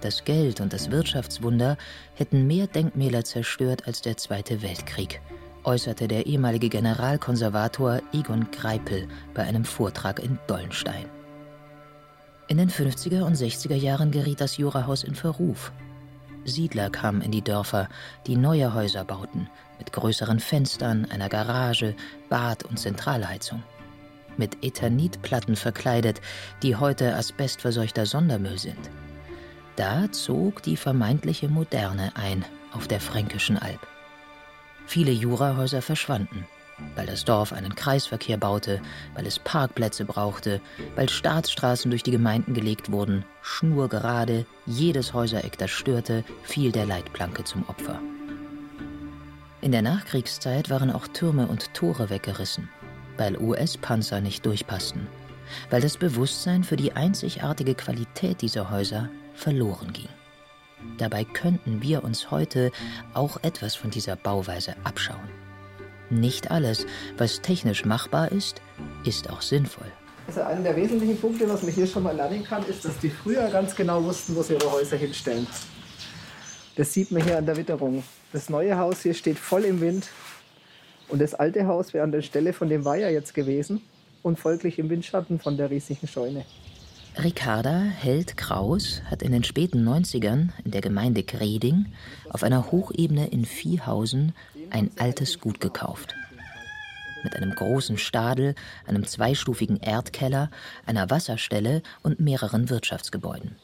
Das 0.00 0.24
Geld 0.24 0.60
und 0.60 0.72
das 0.72 0.90
Wirtschaftswunder 0.90 1.76
hätten 2.14 2.46
mehr 2.46 2.66
Denkmäler 2.66 3.24
zerstört 3.24 3.86
als 3.86 4.02
der 4.02 4.16
Zweite 4.16 4.62
Weltkrieg, 4.62 5.20
äußerte 5.64 6.08
der 6.08 6.26
ehemalige 6.26 6.68
Generalkonservator 6.68 8.00
Egon 8.12 8.50
Greipel 8.50 9.08
bei 9.34 9.42
einem 9.42 9.64
Vortrag 9.64 10.20
in 10.20 10.38
Dollenstein. 10.46 11.06
In 12.46 12.58
den 12.58 12.70
50er 12.70 13.22
und 13.22 13.36
60er 13.36 13.74
Jahren 13.74 14.10
geriet 14.10 14.40
das 14.40 14.58
Jurahaus 14.58 15.02
in 15.02 15.14
Verruf. 15.14 15.72
Siedler 16.44 16.90
kamen 16.90 17.22
in 17.22 17.30
die 17.30 17.42
Dörfer, 17.42 17.88
die 18.26 18.36
neue 18.36 18.74
Häuser 18.74 19.04
bauten, 19.04 19.48
mit 19.78 19.92
größeren 19.92 20.40
Fenstern, 20.40 21.06
einer 21.10 21.30
Garage, 21.30 21.94
Bad 22.28 22.64
und 22.64 22.78
Zentralheizung. 22.78 23.62
Mit 24.36 24.62
Eternitplatten 24.62 25.56
verkleidet, 25.56 26.20
die 26.62 26.76
heute 26.76 27.14
asbestverseuchter 27.14 28.04
Sondermüll 28.04 28.58
sind. 28.58 28.90
Da 29.76 30.12
zog 30.12 30.62
die 30.62 30.76
vermeintliche 30.76 31.48
Moderne 31.48 32.12
ein 32.14 32.44
auf 32.72 32.88
der 32.88 33.00
Fränkischen 33.00 33.58
Alb. 33.58 33.93
Viele 34.86 35.12
Jurahäuser 35.12 35.82
verschwanden, 35.82 36.46
weil 36.94 37.06
das 37.06 37.24
Dorf 37.24 37.52
einen 37.52 37.74
Kreisverkehr 37.74 38.36
baute, 38.36 38.80
weil 39.14 39.26
es 39.26 39.38
Parkplätze 39.38 40.04
brauchte, 40.04 40.60
weil 40.94 41.08
Staatsstraßen 41.08 41.90
durch 41.90 42.02
die 42.02 42.10
Gemeinden 42.10 42.54
gelegt 42.54 42.92
wurden, 42.92 43.24
schnurgerade, 43.42 44.46
jedes 44.66 45.14
Häusereck, 45.14 45.58
das 45.58 45.70
störte, 45.70 46.24
fiel 46.42 46.72
der 46.72 46.86
Leitplanke 46.86 47.44
zum 47.44 47.68
Opfer. 47.68 48.00
In 49.60 49.72
der 49.72 49.82
Nachkriegszeit 49.82 50.68
waren 50.68 50.90
auch 50.90 51.08
Türme 51.08 51.46
und 51.46 51.72
Tore 51.72 52.10
weggerissen, 52.10 52.68
weil 53.16 53.38
US-Panzer 53.38 54.20
nicht 54.20 54.44
durchpassten, 54.44 55.06
weil 55.70 55.80
das 55.80 55.96
Bewusstsein 55.96 56.64
für 56.64 56.76
die 56.76 56.92
einzigartige 56.92 57.74
Qualität 57.74 58.42
dieser 58.42 58.70
Häuser 58.70 59.08
verloren 59.34 59.92
ging. 59.92 60.08
Dabei 60.98 61.24
könnten 61.24 61.82
wir 61.82 62.04
uns 62.04 62.30
heute 62.30 62.70
auch 63.14 63.42
etwas 63.42 63.74
von 63.74 63.90
dieser 63.90 64.16
Bauweise 64.16 64.74
abschauen. 64.84 65.28
Nicht 66.10 66.50
alles, 66.50 66.86
was 67.16 67.40
technisch 67.40 67.84
machbar 67.84 68.30
ist, 68.30 68.60
ist 69.04 69.30
auch 69.30 69.42
sinnvoll. 69.42 69.90
Also 70.26 70.42
einer 70.42 70.62
der 70.62 70.76
wesentlichen 70.76 71.18
Punkte, 71.18 71.48
was 71.48 71.62
man 71.62 71.72
hier 71.72 71.86
schon 71.86 72.02
mal 72.02 72.14
lernen 72.14 72.44
kann, 72.44 72.64
ist, 72.66 72.84
dass 72.84 72.98
die 72.98 73.10
früher 73.10 73.48
ganz 73.50 73.74
genau 73.74 74.02
wussten, 74.02 74.34
wo 74.36 74.42
sie 74.42 74.54
ihre 74.54 74.70
Häuser 74.70 74.96
hinstellen. 74.96 75.46
Das 76.76 76.92
sieht 76.92 77.10
man 77.10 77.22
hier 77.22 77.38
an 77.38 77.46
der 77.46 77.56
Witterung. 77.56 78.02
Das 78.32 78.48
neue 78.48 78.76
Haus 78.78 79.02
hier 79.02 79.14
steht 79.14 79.38
voll 79.38 79.64
im 79.64 79.80
Wind 79.80 80.08
und 81.08 81.20
das 81.20 81.34
alte 81.34 81.66
Haus 81.66 81.92
wäre 81.92 82.04
an 82.04 82.12
der 82.12 82.22
Stelle 82.22 82.52
von 82.52 82.68
dem 82.68 82.84
Weiher 82.84 83.10
jetzt 83.10 83.34
gewesen 83.34 83.82
und 84.22 84.38
folglich 84.38 84.78
im 84.78 84.90
Windschatten 84.90 85.38
von 85.38 85.56
der 85.56 85.70
riesigen 85.70 86.08
Scheune. 86.08 86.44
Ricarda 87.16 87.78
Held 87.78 88.36
Kraus 88.36 89.00
hat 89.08 89.22
in 89.22 89.30
den 89.30 89.44
späten 89.44 89.88
90ern 89.88 90.48
in 90.64 90.70
der 90.72 90.80
Gemeinde 90.80 91.22
Greding 91.22 91.86
auf 92.28 92.42
einer 92.42 92.72
Hochebene 92.72 93.28
in 93.28 93.44
Viehhausen 93.44 94.34
ein 94.70 94.90
altes 94.98 95.38
Gut 95.38 95.60
gekauft. 95.60 96.16
Mit 97.22 97.36
einem 97.36 97.54
großen 97.54 97.98
Stadel, 97.98 98.54
einem 98.86 99.06
zweistufigen 99.06 99.78
Erdkeller, 99.78 100.50
einer 100.86 101.08
Wasserstelle 101.08 101.82
und 102.02 102.18
mehreren 102.18 102.68
Wirtschaftsgebäuden. 102.68 103.56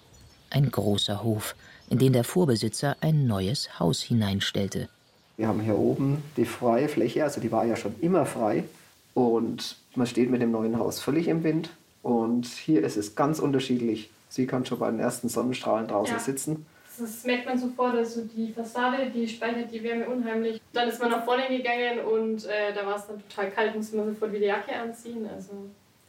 Ein 0.51 0.71
großer 0.71 1.23
Hof, 1.23 1.57
in 1.91 1.99
den 1.99 2.13
der 2.13 2.25
Vorbesitzer 2.25 2.97
ein 3.01 3.27
neues 3.27 3.81
Haus 3.81 4.01
hineinstellte. 4.01 4.89
Wir 5.37 5.49
haben 5.49 5.61
hier 5.61 5.77
oben 5.77 6.23
die 6.37 6.45
freie 6.45 6.89
Fläche, 6.89 7.25
also 7.25 7.41
die 7.41 7.51
war 7.51 7.67
ja 7.67 7.75
schon 7.75 7.95
immer 8.01 8.27
frei. 8.27 8.65
Und 9.13 9.77
man 9.97 10.07
steht 10.07 10.31
mit 10.31 10.41
dem 10.41 10.53
neuen 10.53 10.79
Haus 10.79 11.01
völlig 11.01 11.27
im 11.27 11.43
Wind. 11.43 11.71
Und 12.03 12.47
hier 12.47 12.83
ist 12.85 12.97
es 12.97 13.15
ganz 13.15 13.39
unterschiedlich. 13.39 14.11
Sie 14.29 14.47
kann 14.47 14.65
schon 14.65 14.79
bei 14.79 14.91
den 14.91 15.01
ersten 15.01 15.29
Sonnenstrahlen 15.29 15.89
draußen 15.89 16.15
Ja. 16.17 16.21
sitzen. 16.21 16.67
Das 16.99 17.25
merkt 17.25 17.47
man 17.47 17.59
sofort, 17.59 17.95
also 17.95 18.23
die 18.25 18.53
Fassade, 18.53 19.11
die 19.11 19.27
speichert 19.27 19.73
die 19.73 19.83
Wärme 19.83 20.09
unheimlich. 20.09 20.61
Dann 20.73 20.89
ist 20.89 21.01
man 21.01 21.11
nach 21.11 21.25
vorne 21.25 21.49
gegangen 21.49 22.01
und 22.01 22.45
äh, 22.45 22.75
da 22.75 22.85
war 22.85 22.97
es 22.97 23.07
dann 23.07 23.23
total 23.29 23.51
kalt, 23.51 23.75
musste 23.75 23.97
man 23.97 24.09
sofort 24.09 24.33
wieder 24.33 24.47
Jacke 24.47 24.75
anziehen. 24.75 25.27
Also 25.35 25.53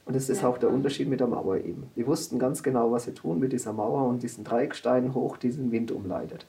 Und 0.05 0.15
es 0.15 0.29
ist 0.29 0.43
auch 0.43 0.57
der 0.57 0.69
Unterschied 0.69 1.07
mit 1.07 1.19
der 1.21 1.27
Mauer 1.27 1.57
eben. 1.57 1.89
Die 1.95 2.05
wussten 2.05 2.39
ganz 2.39 2.61
genau, 2.61 2.91
was 2.91 3.05
sie 3.05 3.13
tun 3.13 3.39
mit 3.39 3.53
dieser 3.53 3.71
Mauer 3.71 4.07
und 4.07 4.21
diesen 4.21 4.43
Dreieckstein 4.43 5.13
hoch 5.13 5.37
diesen 5.37 5.71
Wind 5.71 5.91
umleitet. 5.91 6.45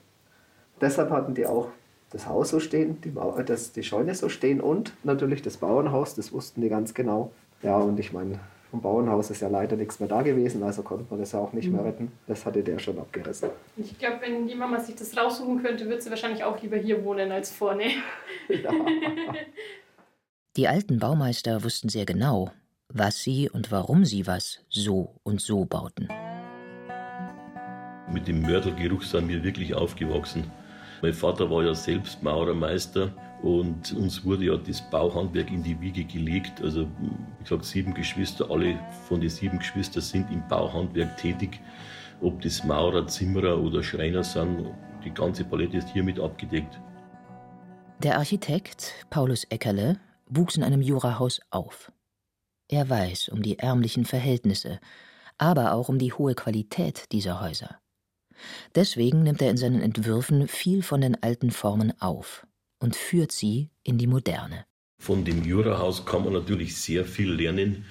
Deshalb 0.80 1.10
hatten 1.10 1.34
die 1.34 1.46
auch 1.46 1.68
das 2.10 2.26
Haus 2.26 2.50
so 2.50 2.58
stehen, 2.58 3.00
die, 3.02 3.10
Mauer, 3.10 3.42
das, 3.44 3.72
die 3.72 3.84
Scheune 3.84 4.14
so 4.14 4.28
stehen 4.28 4.60
und 4.60 4.92
natürlich 5.04 5.42
das 5.42 5.58
Bauernhaus, 5.58 6.14
das 6.16 6.32
wussten 6.32 6.60
die 6.62 6.68
ganz 6.68 6.94
genau. 6.94 7.30
Ja, 7.62 7.76
und 7.78 7.98
ich 8.00 8.12
meine, 8.12 8.40
vom 8.72 8.80
Bauernhaus 8.80 9.30
ist 9.30 9.42
ja 9.42 9.48
leider 9.48 9.76
nichts 9.76 10.00
mehr 10.00 10.08
da 10.08 10.22
gewesen, 10.22 10.62
also 10.62 10.82
konnte 10.82 11.04
man 11.10 11.20
das 11.20 11.32
ja 11.32 11.40
auch 11.40 11.52
nicht 11.52 11.68
mehr 11.70 11.82
Mhm. 11.82 11.86
retten. 11.86 12.12
Das 12.26 12.46
hatte 12.46 12.62
der 12.62 12.78
schon 12.78 12.98
abgerissen. 12.98 13.50
ich 13.76 13.98
glaube, 13.98 14.16
wenn 14.22 14.48
die 14.48 14.54
Mama 14.54 14.80
sich 14.80 14.94
das 14.96 15.14
raussuchen 15.14 15.62
könnte, 15.62 15.84
würde 15.84 16.00
sie 16.00 16.08
wahrscheinlich 16.08 16.42
auch 16.42 16.60
lieber 16.62 16.78
hier 16.78 17.04
wohnen 17.04 17.30
als 17.30 17.50
vorne. 17.52 17.84
Die 20.56 20.68
alten 20.68 20.98
Baumeister 20.98 21.62
wussten 21.64 21.90
sehr 21.90 22.06
genau, 22.06 22.50
was 22.88 23.22
sie 23.22 23.50
und 23.50 23.70
warum 23.70 24.06
sie 24.06 24.26
was 24.26 24.60
so 24.70 25.16
und 25.22 25.42
so 25.42 25.66
bauten. 25.66 26.08
Mit 28.10 28.26
dem 28.26 28.40
Mörtelgeruch 28.40 29.02
sind 29.02 29.28
wir 29.28 29.44
wirklich 29.44 29.74
aufgewachsen. 29.74 30.50
Mein 31.02 31.12
Vater 31.14 31.50
war 31.50 31.62
ja 31.62 31.74
selbst 31.74 32.22
Maurermeister 32.22 33.12
und 33.42 33.92
uns 33.94 34.24
wurde 34.24 34.44
ja 34.44 34.56
das 34.56 34.88
Bauhandwerk 34.88 35.50
in 35.50 35.62
die 35.62 35.78
Wiege 35.80 36.04
gelegt. 36.04 36.62
Also, 36.62 36.86
wie 37.00 37.42
gesagt, 37.42 37.64
sieben 37.64 37.92
Geschwister, 37.92 38.48
alle 38.50 38.78
von 39.08 39.20
den 39.20 39.30
sieben 39.30 39.58
Geschwistern 39.58 40.02
sind 40.02 40.30
im 40.30 40.46
Bauhandwerk 40.46 41.16
tätig. 41.16 41.60
Ob 42.20 42.40
das 42.40 42.62
Maurer, 42.62 43.06
Zimmerer 43.08 43.60
oder 43.60 43.82
Schreiner 43.82 44.22
sind, 44.22 44.70
die 45.04 45.12
ganze 45.12 45.44
Palette 45.44 45.78
ist 45.78 45.88
hiermit 45.88 46.20
abgedeckt. 46.20 46.80
Der 47.98 48.16
Architekt 48.18 48.92
Paulus 49.10 49.44
Eckerle 49.44 49.98
wuchs 50.26 50.56
in 50.56 50.62
einem 50.62 50.80
Jurahaus 50.80 51.40
auf. 51.50 51.90
Er 52.68 52.88
weiß 52.88 53.28
um 53.28 53.42
die 53.42 53.58
ärmlichen 53.58 54.04
Verhältnisse, 54.04 54.78
aber 55.36 55.74
auch 55.74 55.88
um 55.88 55.98
die 55.98 56.12
hohe 56.12 56.36
Qualität 56.36 57.10
dieser 57.10 57.40
Häuser. 57.40 57.80
Deswegen 58.76 59.24
nimmt 59.24 59.42
er 59.42 59.50
in 59.50 59.56
seinen 59.56 59.82
Entwürfen 59.82 60.46
viel 60.46 60.82
von 60.82 61.00
den 61.00 61.20
alten 61.22 61.50
Formen 61.50 61.92
auf 62.00 62.46
und 62.82 62.96
führt 62.96 63.32
sie 63.32 63.70
in 63.84 63.96
die 63.96 64.08
Moderne. 64.08 64.66
Von 64.98 65.24
dem 65.24 65.44
Jurahaus 65.44 66.04
kann 66.04 66.24
man 66.24 66.32
natürlich 66.32 66.76
sehr 66.76 67.04
viel 67.04 67.32
lernen. 67.32 67.84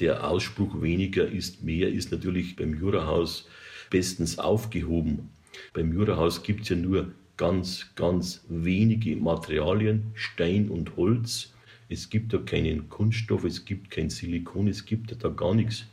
Der 0.00 0.28
Ausspruch 0.28 0.80
weniger 0.80 1.28
ist 1.28 1.62
mehr 1.62 1.88
ist 1.88 2.10
natürlich 2.12 2.56
beim 2.56 2.74
Jurahaus 2.74 3.46
bestens 3.90 4.38
aufgehoben. 4.38 5.30
Beim 5.74 5.92
Jurahaus 5.92 6.42
gibt 6.42 6.62
es 6.62 6.70
ja 6.70 6.76
nur 6.76 7.12
ganz, 7.36 7.86
ganz 7.94 8.44
wenige 8.48 9.16
Materialien, 9.16 10.10
Stein 10.14 10.68
und 10.68 10.96
Holz. 10.96 11.52
Es 11.88 12.10
gibt 12.10 12.32
da 12.32 12.38
keinen 12.38 12.88
Kunststoff, 12.88 13.44
es 13.44 13.64
gibt 13.64 13.90
kein 13.90 14.10
Silikon, 14.10 14.68
es 14.68 14.84
gibt 14.84 15.14
da 15.22 15.28
gar 15.28 15.54
nichts. 15.54 15.86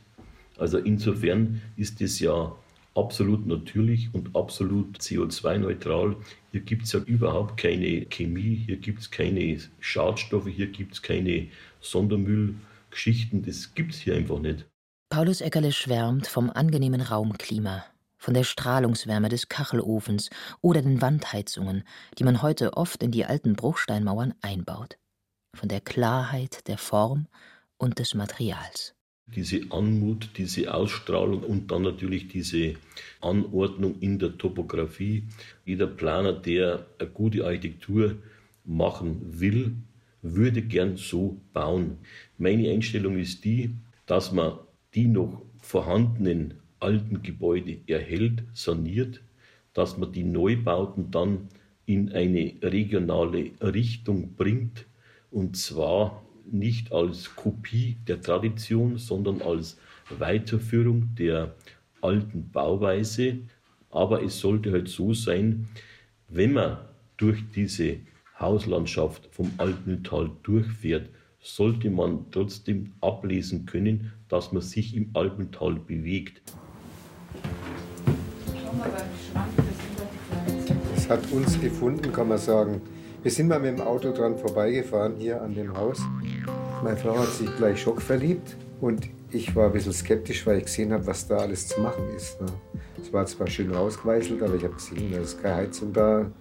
Also 0.58 0.78
insofern 0.78 1.60
ist 1.76 2.00
es 2.00 2.20
ja 2.20 2.54
absolut 2.96 3.46
natürlich 3.46 4.12
und 4.12 4.34
absolut 4.34 4.98
CO2-neutral. 4.98 6.16
Hier 6.52 6.60
gibt 6.60 6.84
es 6.84 6.92
ja 6.92 7.00
überhaupt 7.00 7.56
keine 7.56 8.06
Chemie, 8.06 8.62
hier 8.66 8.76
gibt 8.78 9.00
es 9.00 9.10
keine 9.10 9.58
Schadstoffe, 9.80 10.48
hier 10.48 10.68
gibt 10.68 10.94
es 10.94 11.02
keine 11.02 11.48
Sondermüllgeschichten. 11.80 13.42
Das 13.42 13.74
gibt 13.74 13.92
es 13.92 14.00
hier 14.00 14.16
einfach 14.16 14.38
nicht. 14.38 14.66
Paulus 15.10 15.40
Eckerle 15.40 15.72
schwärmt 15.72 16.26
vom 16.26 16.50
angenehmen 16.50 17.00
Raumklima, 17.00 17.84
von 18.18 18.34
der 18.34 18.44
Strahlungswärme 18.44 19.28
des 19.28 19.48
Kachelofens 19.48 20.30
oder 20.60 20.82
den 20.82 21.00
Wandheizungen, 21.00 21.84
die 22.18 22.24
man 22.24 22.42
heute 22.42 22.76
oft 22.76 23.02
in 23.02 23.12
die 23.12 23.24
alten 23.24 23.54
Bruchsteinmauern 23.54 24.34
einbaut, 24.40 24.98
von 25.54 25.68
der 25.68 25.80
Klarheit 25.80 26.66
der 26.66 26.78
Form 26.78 27.28
und 27.78 28.00
des 28.00 28.14
Materials. 28.14 28.95
Diese 29.34 29.60
Anmut, 29.70 30.30
diese 30.36 30.72
Ausstrahlung 30.72 31.42
und 31.42 31.70
dann 31.70 31.82
natürlich 31.82 32.28
diese 32.28 32.74
Anordnung 33.20 33.98
in 34.00 34.18
der 34.18 34.38
Topografie. 34.38 35.24
Jeder 35.64 35.88
Planer, 35.88 36.32
der 36.32 36.86
eine 36.98 37.10
gute 37.10 37.44
Architektur 37.44 38.16
machen 38.64 39.40
will, 39.40 39.72
würde 40.22 40.62
gern 40.62 40.96
so 40.96 41.40
bauen. 41.52 41.98
Meine 42.38 42.70
Einstellung 42.70 43.18
ist 43.18 43.44
die, 43.44 43.74
dass 44.06 44.32
man 44.32 44.58
die 44.94 45.08
noch 45.08 45.42
vorhandenen 45.60 46.54
alten 46.78 47.22
Gebäude 47.22 47.78
erhält, 47.86 48.44
saniert, 48.52 49.20
dass 49.74 49.98
man 49.98 50.12
die 50.12 50.24
Neubauten 50.24 51.10
dann 51.10 51.48
in 51.84 52.12
eine 52.12 52.54
regionale 52.62 53.52
Richtung 53.60 54.34
bringt 54.36 54.86
und 55.30 55.56
zwar 55.56 56.25
nicht 56.50 56.92
als 56.92 57.34
Kopie 57.34 57.96
der 58.06 58.20
Tradition, 58.20 58.98
sondern 58.98 59.42
als 59.42 59.78
Weiterführung 60.10 61.14
der 61.18 61.54
alten 62.00 62.50
Bauweise. 62.50 63.38
Aber 63.90 64.22
es 64.22 64.38
sollte 64.38 64.72
halt 64.72 64.88
so 64.88 65.14
sein, 65.14 65.68
wenn 66.28 66.52
man 66.52 66.78
durch 67.16 67.42
diese 67.54 67.98
Hauslandschaft 68.38 69.28
vom 69.30 69.50
Alpental 69.58 70.30
durchfährt, 70.42 71.08
sollte 71.40 71.90
man 71.90 72.26
trotzdem 72.30 72.92
ablesen 73.00 73.66
können, 73.66 74.12
dass 74.28 74.52
man 74.52 74.62
sich 74.62 74.94
im 74.96 75.10
Alpental 75.14 75.74
bewegt. 75.76 76.42
Es 80.96 81.08
hat 81.08 81.30
uns 81.30 81.60
gefunden, 81.60 82.12
kann 82.12 82.28
man 82.28 82.38
sagen. 82.38 82.82
Wir 83.26 83.32
sind 83.32 83.48
mal 83.48 83.58
mit 83.58 83.76
dem 83.76 83.80
Auto 83.84 84.12
dran 84.12 84.38
vorbeigefahren 84.38 85.16
hier 85.18 85.42
an 85.42 85.52
dem 85.52 85.76
Haus. 85.76 85.98
Meine 86.84 86.96
Frau 86.96 87.18
hat 87.18 87.26
sich 87.26 87.48
gleich 87.56 87.80
schockverliebt 87.82 88.56
und 88.80 89.08
ich 89.32 89.56
war 89.56 89.66
ein 89.66 89.72
bisschen 89.72 89.92
skeptisch, 89.92 90.46
weil 90.46 90.58
ich 90.58 90.66
gesehen 90.66 90.92
habe, 90.92 91.04
was 91.08 91.26
da 91.26 91.38
alles 91.38 91.66
zu 91.66 91.80
machen 91.80 92.04
ist. 92.16 92.40
ne. 92.40 92.46
Es 93.02 93.12
war 93.12 93.26
zwar 93.26 93.48
schön 93.48 93.72
rausgeweißelt, 93.74 94.40
aber 94.44 94.54
ich 94.54 94.62
habe 94.62 94.74
gesehen, 94.74 95.10
da 95.12 95.18
ist 95.18 95.42
keine 95.42 95.56
Heizung 95.56 95.92
da. 95.92 96.18
Ein 96.20 96.32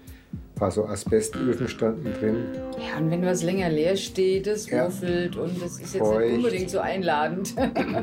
paar 0.54 0.70
so 0.70 0.86
Asbestöfen 0.86 1.68
standen 1.68 2.14
drin. 2.20 2.46
Ja, 2.78 3.00
und 3.00 3.10
wenn 3.10 3.26
was 3.26 3.42
länger 3.42 3.70
leer 3.70 3.98
steht, 3.98 4.46
es 4.46 4.70
Ja. 4.70 4.84
muffelt 4.86 5.38
und 5.38 5.58
es 5.64 5.80
ist 5.80 5.96
jetzt 5.96 5.98
Feucht. 5.98 6.28
nicht 6.28 6.36
unbedingt 6.38 6.70
so 6.70 6.78
einladend. 6.82 7.56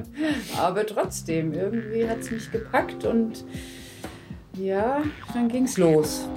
Aber 0.58 0.84
trotzdem, 0.86 1.52
irgendwie 1.52 2.08
hat 2.08 2.18
es 2.18 2.32
mich 2.32 2.50
gepackt 2.50 3.04
und 3.04 3.44
ja, 4.58 5.04
dann 5.34 5.46
ging's 5.48 5.78
los. 5.78 6.28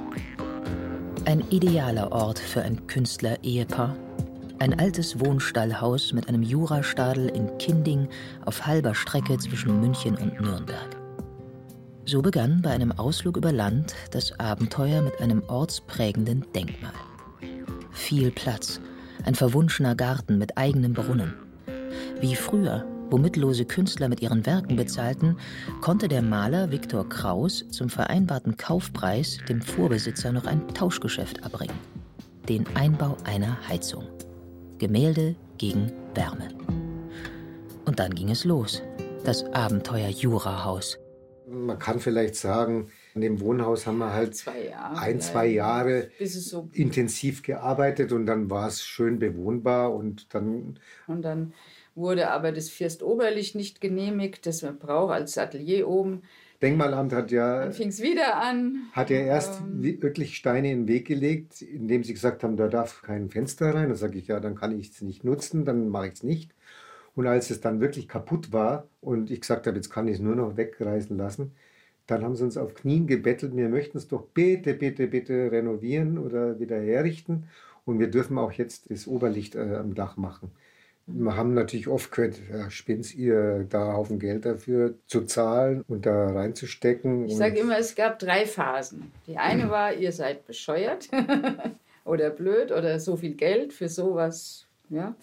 Ein 1.25 1.43
idealer 1.49 2.11
Ort 2.11 2.37
für 2.37 2.61
ein 2.61 2.85
Künstler-Ehepaar. 2.85 3.95
Ein 4.59 4.79
altes 4.79 5.19
Wohnstallhaus 5.19 6.13
mit 6.13 6.29
einem 6.29 6.43
Jurastadel 6.43 7.29
in 7.29 7.57
Kinding 7.57 8.07
auf 8.45 8.67
halber 8.67 8.93
Strecke 8.93 9.35
zwischen 9.39 9.81
München 9.81 10.15
und 10.17 10.39
Nürnberg. 10.39 10.95
So 12.05 12.21
begann 12.21 12.61
bei 12.61 12.69
einem 12.69 12.91
Ausflug 12.91 13.37
über 13.37 13.51
Land 13.51 13.95
das 14.11 14.39
Abenteuer 14.39 15.01
mit 15.01 15.19
einem 15.19 15.41
ortsprägenden 15.47 16.45
Denkmal. 16.53 16.93
Viel 17.91 18.29
Platz, 18.29 18.79
ein 19.23 19.33
verwunschener 19.33 19.95
Garten 19.95 20.37
mit 20.37 20.59
eigenem 20.59 20.93
Brunnen. 20.93 21.33
Wie 22.21 22.35
früher 22.35 22.85
wo 23.09 23.17
mittellose 23.17 23.65
Künstler 23.65 24.09
mit 24.09 24.21
ihren 24.21 24.45
Werken 24.45 24.75
bezahlten, 24.75 25.37
konnte 25.81 26.07
der 26.07 26.21
Maler 26.21 26.71
Viktor 26.71 27.07
Kraus 27.07 27.65
zum 27.69 27.89
vereinbarten 27.89 28.57
Kaufpreis 28.57 29.37
dem 29.47 29.61
Vorbesitzer 29.61 30.31
noch 30.31 30.45
ein 30.45 30.67
Tauschgeschäft 30.69 31.43
abbringen. 31.43 31.75
Den 32.49 32.65
Einbau 32.75 33.17
einer 33.23 33.57
Heizung. 33.67 34.05
Gemälde 34.77 35.35
gegen 35.57 35.91
Wärme. 36.13 36.49
Und 37.85 37.99
dann 37.99 38.13
ging 38.13 38.29
es 38.29 38.43
los. 38.43 38.81
Das 39.23 39.43
Abenteuer 39.53 40.09
Jurahaus. 40.09 40.99
Man 41.47 41.77
kann 41.77 41.99
vielleicht 41.99 42.35
sagen, 42.35 42.89
in 43.13 43.21
dem 43.21 43.39
Wohnhaus 43.39 43.85
haben 43.85 43.99
wir 43.99 44.11
halt 44.11 44.35
zwei 44.35 44.69
Jahre, 44.69 44.97
ein, 44.97 45.21
zwei 45.21 45.47
Jahre 45.47 46.09
bis 46.17 46.35
es 46.35 46.49
so 46.49 46.69
intensiv 46.73 47.43
gearbeitet 47.43 48.11
und 48.11 48.25
dann 48.25 48.49
war 48.49 48.67
es 48.67 48.83
schön 48.83 49.19
bewohnbar 49.19 49.93
und 49.93 50.33
dann 50.33 50.79
Und 51.07 51.21
dann 51.21 51.53
wurde 51.95 52.29
aber 52.31 52.51
das 52.51 52.69
Fürstoberlicht 52.69 53.55
nicht 53.55 53.81
genehmigt, 53.81 54.45
das 54.45 54.61
man 54.61 54.77
braucht 54.79 55.13
als 55.13 55.37
Atelier 55.37 55.87
oben. 55.87 56.23
Denkmalamt 56.61 57.13
hat 57.13 57.31
ja 57.31 57.63
Dann 57.63 57.73
fing 57.73 57.89
es 57.89 58.01
wieder 58.01 58.35
an. 58.41 58.89
hat 58.91 59.09
ja 59.09 59.17
erst 59.17 59.61
Ähm, 59.61 59.83
wi- 59.83 60.01
wirklich 60.01 60.37
Steine 60.37 60.71
in 60.71 60.81
den 60.81 60.87
Weg 60.87 61.07
gelegt, 61.07 61.61
indem 61.61 62.03
sie 62.03 62.13
gesagt 62.13 62.43
haben, 62.43 62.55
da 62.57 62.67
darf 62.67 63.01
kein 63.01 63.29
Fenster 63.29 63.73
rein. 63.75 63.89
Da 63.89 63.95
sage 63.95 64.17
ich, 64.17 64.27
ja, 64.27 64.39
dann 64.39 64.55
kann 64.55 64.77
ich 64.79 64.91
es 64.91 65.01
nicht 65.01 65.23
nutzen, 65.23 65.65
dann 65.65 65.89
mache 65.89 66.07
ich 66.07 66.13
es 66.13 66.23
nicht. 66.23 66.53
Und 67.15 67.27
als 67.27 67.49
es 67.51 67.61
dann 67.61 67.81
wirklich 67.81 68.07
kaputt 68.07 68.53
war 68.53 68.87
und 69.01 69.31
ich 69.31 69.41
gesagt 69.41 69.67
habe, 69.67 69.77
jetzt 69.77 69.89
kann 69.89 70.07
ich 70.07 70.15
es 70.15 70.19
nur 70.21 70.35
noch 70.35 70.57
wegreißen 70.57 71.17
lassen, 71.17 71.53
dann 72.07 72.23
haben 72.23 72.35
sie 72.35 72.43
uns 72.43 72.57
auf 72.57 72.75
Knien 72.75 73.07
gebettelt, 73.07 73.55
wir 73.55 73.69
möchten 73.69 73.97
es 73.97 74.07
doch 74.07 74.23
bitte, 74.27 74.73
bitte, 74.75 75.07
bitte 75.07 75.51
renovieren 75.51 76.17
oder 76.19 76.59
wieder 76.59 76.79
herrichten. 76.81 77.47
Und 77.85 77.99
wir 77.99 78.09
dürfen 78.11 78.37
auch 78.37 78.51
jetzt 78.53 78.91
das 78.91 79.07
Oberlicht 79.07 79.55
äh, 79.55 79.75
am 79.77 79.95
Dach 79.95 80.17
machen. 80.17 80.51
Wir 81.07 81.35
haben 81.35 81.53
natürlich 81.53 81.87
oft 81.87 82.11
gehört, 82.11 82.39
ja, 82.51 82.69
spinnt's 82.71 83.13
ihr 83.13 83.65
da 83.69 83.93
Haufen 83.93 84.17
Geld 84.17 84.45
dafür 84.45 84.95
zu 85.05 85.21
zahlen 85.21 85.83
und 85.87 86.05
da 86.07 86.31
reinzustecken. 86.31 87.25
Ich 87.25 87.37
sage 87.37 87.59
immer, 87.59 87.77
es 87.77 87.93
gab 87.93 88.17
drei 88.17 88.47
Phasen. 88.47 89.11
Die 89.27 89.37
eine 89.37 89.69
war, 89.69 89.93
ihr 89.93 90.11
seid 90.11 90.47
bescheuert 90.47 91.09
oder 92.05 92.31
blöd 92.31 92.71
oder 92.71 92.99
so 92.99 93.17
viel 93.17 93.35
Geld 93.35 93.71
für 93.71 93.87
sowas. 93.87 94.65
Ja. 94.89 95.15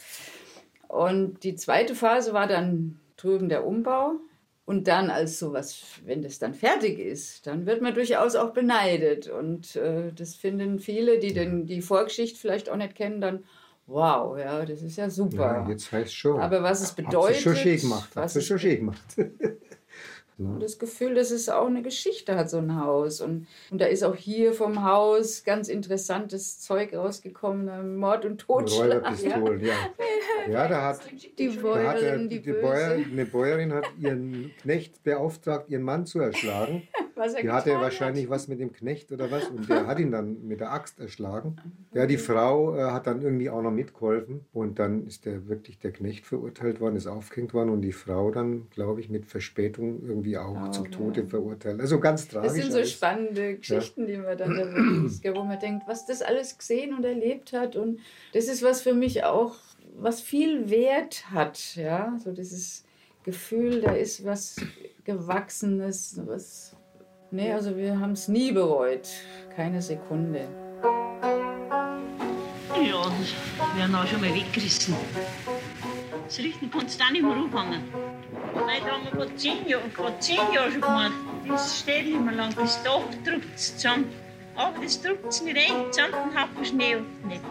Und 0.86 1.42
die 1.42 1.56
zweite 1.56 1.94
Phase 1.94 2.32
war 2.32 2.46
dann 2.46 3.00
drüben 3.16 3.48
der 3.48 3.66
Umbau. 3.66 4.20
Und 4.64 4.86
dann 4.86 5.10
als 5.10 5.40
sowas, 5.40 5.82
wenn 6.04 6.22
das 6.22 6.38
dann 6.38 6.54
fertig 6.54 7.00
ist, 7.00 7.46
dann 7.48 7.66
wird 7.66 7.82
man 7.82 7.94
durchaus 7.94 8.36
auch 8.36 8.52
beneidet. 8.52 9.28
Und 9.28 9.74
äh, 9.74 10.12
das 10.14 10.36
finden 10.36 10.78
viele, 10.78 11.18
die 11.18 11.32
den, 11.32 11.66
die 11.66 11.82
Vorgeschichte 11.82 12.38
vielleicht 12.38 12.70
auch 12.70 12.76
nicht 12.76 12.94
kennen, 12.94 13.20
dann, 13.20 13.44
wow, 13.92 14.38
ja, 14.38 14.64
das 14.64 14.82
ist 14.82 14.96
ja 14.96 15.08
super. 15.10 15.64
Ja, 15.64 15.68
jetzt 15.68 15.92
heißt 15.92 16.14
schon. 16.14 16.40
Aber 16.40 16.62
was 16.62 16.80
es 16.80 16.90
Hat 16.90 16.96
sie 16.96 17.02
bedeutet, 17.02 17.42
schon 17.42 17.56
schön 17.56 17.80
gemacht. 17.80 18.16
Sie 18.32 18.38
es 18.38 18.46
schon 18.46 18.58
schön 18.58 18.76
gemacht. 18.76 19.16
Und 20.46 20.62
das 20.62 20.78
Gefühl, 20.78 21.14
dass 21.14 21.30
es 21.30 21.48
auch 21.48 21.66
eine 21.66 21.82
Geschichte 21.82 22.36
hat, 22.36 22.50
so 22.50 22.58
ein 22.58 22.76
Haus. 22.80 23.20
Und, 23.20 23.46
und 23.70 23.80
da 23.80 23.86
ist 23.86 24.02
auch 24.02 24.16
hier 24.16 24.52
vom 24.52 24.84
Haus 24.84 25.44
ganz 25.44 25.68
interessantes 25.68 26.60
Zeug 26.60 26.94
rausgekommen, 26.94 27.68
äh, 27.68 27.82
Mord 27.82 28.24
und 28.24 28.38
Totschlag. 28.38 29.04
Räuberpistolen, 29.04 29.64
ja. 29.64 29.74
Ja, 30.50 30.68
da 30.68 30.82
hat, 30.88 31.00
Die 31.38 31.48
da 31.48 31.52
hat 31.52 32.00
der, 32.00 32.10
Bäuerin, 32.10 32.28
die, 32.28 32.40
die, 32.40 32.52
Bäuer, 32.52 32.90
eine 32.92 33.26
Bäuerin 33.26 33.72
hat 33.72 33.84
ihren 34.00 34.50
Knecht 34.60 35.02
beauftragt, 35.04 35.70
ihren 35.70 35.82
Mann 35.82 36.06
zu 36.06 36.20
erschlagen. 36.20 36.82
Was 37.14 37.34
er 37.34 37.42
Die 37.42 37.50
hatte 37.50 37.72
wahrscheinlich 37.72 38.30
was 38.30 38.48
mit 38.48 38.58
dem 38.58 38.72
Knecht 38.72 39.12
oder 39.12 39.30
was 39.30 39.48
und 39.48 39.68
der 39.68 39.86
hat 39.86 39.98
ihn 39.98 40.10
dann 40.10 40.46
mit 40.46 40.60
der 40.60 40.72
Axt 40.72 40.98
erschlagen. 40.98 41.56
Ja, 41.92 42.06
die 42.06 42.16
Frau 42.16 42.74
äh, 42.74 42.90
hat 42.90 43.06
dann 43.06 43.20
irgendwie 43.20 43.50
auch 43.50 43.60
noch 43.60 43.70
mitgeholfen 43.70 44.46
und 44.52 44.78
dann 44.78 45.06
ist 45.06 45.26
der 45.26 45.46
wirklich 45.46 45.78
der 45.78 45.92
Knecht 45.92 46.24
verurteilt 46.24 46.80
worden, 46.80 46.96
ist 46.96 47.06
aufgehängt 47.06 47.52
worden 47.52 47.68
und 47.68 47.82
die 47.82 47.92
Frau 47.92 48.30
dann, 48.30 48.68
glaube 48.70 49.00
ich, 49.00 49.10
mit 49.10 49.26
Verspätung 49.26 50.02
irgendwie 50.06 50.31
auch 50.38 50.70
zum 50.70 50.90
Tode 50.90 51.26
verurteilt. 51.26 51.80
Also 51.80 52.00
ganz 52.00 52.28
tragisch. 52.28 52.48
Das 52.48 52.56
sind 52.56 52.72
so 52.72 52.78
alles. 52.78 52.92
spannende 52.92 53.56
Geschichten, 53.56 54.06
die 54.06 54.16
man 54.16 54.36
dann 54.36 55.20
da 55.22 55.34
wo 55.34 55.44
man 55.44 55.58
denkt, 55.58 55.84
was 55.86 56.06
das 56.06 56.22
alles 56.22 56.58
gesehen 56.58 56.94
und 56.94 57.04
erlebt 57.04 57.52
hat. 57.52 57.76
Und 57.76 58.00
das 58.32 58.46
ist 58.46 58.62
was 58.62 58.82
für 58.82 58.94
mich 58.94 59.24
auch, 59.24 59.56
was 59.96 60.20
viel 60.20 60.70
Wert 60.70 61.30
hat. 61.30 61.76
Ja, 61.76 62.16
so 62.22 62.32
dieses 62.32 62.84
Gefühl, 63.24 63.80
da 63.80 63.92
ist 63.92 64.24
was 64.24 64.56
Gewachsenes, 65.04 66.20
was. 66.26 66.76
Nee, 67.30 67.52
also 67.52 67.76
wir 67.76 67.98
haben 67.98 68.12
es 68.12 68.28
nie 68.28 68.52
bereut. 68.52 69.08
Keine 69.54 69.80
Sekunde. 69.80 70.48
Ja, 72.82 73.02
das 73.02 73.76
werden 73.76 73.94
auch 73.94 74.06
schon 74.06 74.20
mal 74.20 74.34
weggerissen. 74.34 74.94
Das 76.26 76.38
Richten 76.38 76.70
kannst 76.70 76.98
du 76.98 77.04
auch 77.04 77.10
nicht 77.10 77.22
mehr 77.22 77.32
anfangen. 77.32 77.82
Weil 78.54 78.80
da 78.80 78.92
haben 78.92 79.04
wir 79.04 79.12
vor 79.16 79.36
gemacht. 80.80 81.12
Das 81.48 81.80
steht 81.80 82.06
nicht 82.06 82.36
lang, 82.36 82.54
das 82.54 82.82
Dach 82.82 83.00
drückt 83.24 83.58
zusammen. 83.58 84.06
Aber 84.54 84.78
das 84.82 85.00
drückt 85.00 85.42
nicht 85.42 85.56
rein, 85.56 85.90
zusammen 85.90 86.56
den 86.56 86.64
Schnee 86.64 86.96
nicht. 87.26 87.42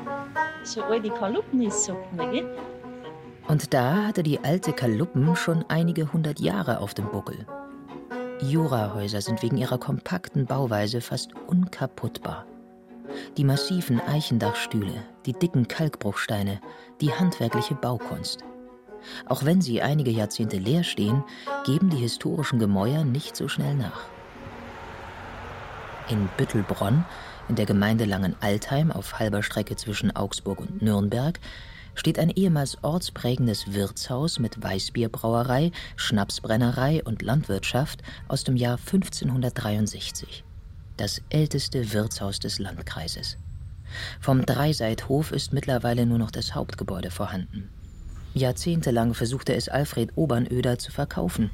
So 0.64 0.84
alte 0.84 1.10
Kaluppen 1.10 1.62
ist, 1.64 1.86
sagt 1.86 2.14
man, 2.16 2.32
gell? 2.32 2.58
Und 3.47 3.74
da 3.74 4.06
hatte 4.08 4.24
die 4.24 4.39
alte 4.43 4.72
Kaluppen 4.72 5.36
schon 5.36 5.66
einige 5.68 6.14
hundert 6.14 6.39
Jahre 6.39 6.80
auf 6.80 6.93
dem 6.93 7.10
Buckel. 7.10 7.45
Jurahäuser 8.41 9.22
sind 9.22 9.41
wegen 9.43 9.58
ihrer 9.58 9.78
kompakten 9.78 10.45
Bauweise 10.45 11.02
fast 11.02 11.32
unkaputtbar. 11.47 12.45
Die 13.38 13.43
massiven 13.43 13.99
Eichendachstühle, 13.99 15.04
die 15.26 15.34
dicken 15.34 15.68
Kalkbruchsteine, 15.68 16.62
die 17.02 17.12
handwerkliche 17.12 17.76
Baukunst. 17.76 18.43
Auch 19.26 19.45
wenn 19.45 19.62
sie 19.62 19.82
einige 19.82 20.12
Jahrzehnte 20.12 20.58
leer 20.58 20.84
stehen, 20.84 21.24
geben 21.66 21.89
die 21.89 21.97
historischen 21.97 22.60
Gemäuer 22.60 23.04
nicht 23.04 23.36
so 23.36 23.47
schnell 23.47 23.76
nach. 23.76 24.02
In 26.10 26.30
Büttelbronn, 26.38 27.06
in 27.47 27.56
der 27.56 27.66
Gemeinde 27.66 28.06
Langenaltheim 28.06 28.91
auf 28.91 29.20
halber 29.20 29.43
Strecke 29.43 29.76
zwischen 29.76 30.16
Augsburg 30.16 30.60
und 30.60 30.82
Nürnberg, 30.82 31.39
steht 31.95 32.20
ein 32.20 32.30
ehemals 32.30 32.84
ortsprägendes 32.84 33.74
Wirtshaus 33.74 34.39
mit 34.39 34.62
Weißbierbrauerei, 34.62 35.72
Schnapsbrennerei 35.95 37.04
und 37.04 37.22
Landwirtschaft 37.22 38.02
aus 38.28 38.43
dem 38.43 38.56
Jahr 38.56 38.78
1563. 38.78 40.43
Das 40.97 41.22
älteste 41.30 41.93
Wirtshaus 41.93 42.39
des 42.39 42.60
Landkreises. 42.60 43.38
Vom 44.20 44.45
Dreiseithof 44.45 45.32
ist 45.32 45.54
mittlerweile 45.54 46.06
nur 46.06 46.18
noch 46.18 46.32
das 46.32 46.56
Hauptgebäude 46.56 47.12
vorhanden. 47.12 47.70
Jahrzehntelang 48.34 49.14
versuchte 49.14 49.54
es 49.54 49.68
Alfred 49.68 50.12
Obernöder 50.16 50.80
zu 50.80 50.92
verkaufen. 50.92 51.52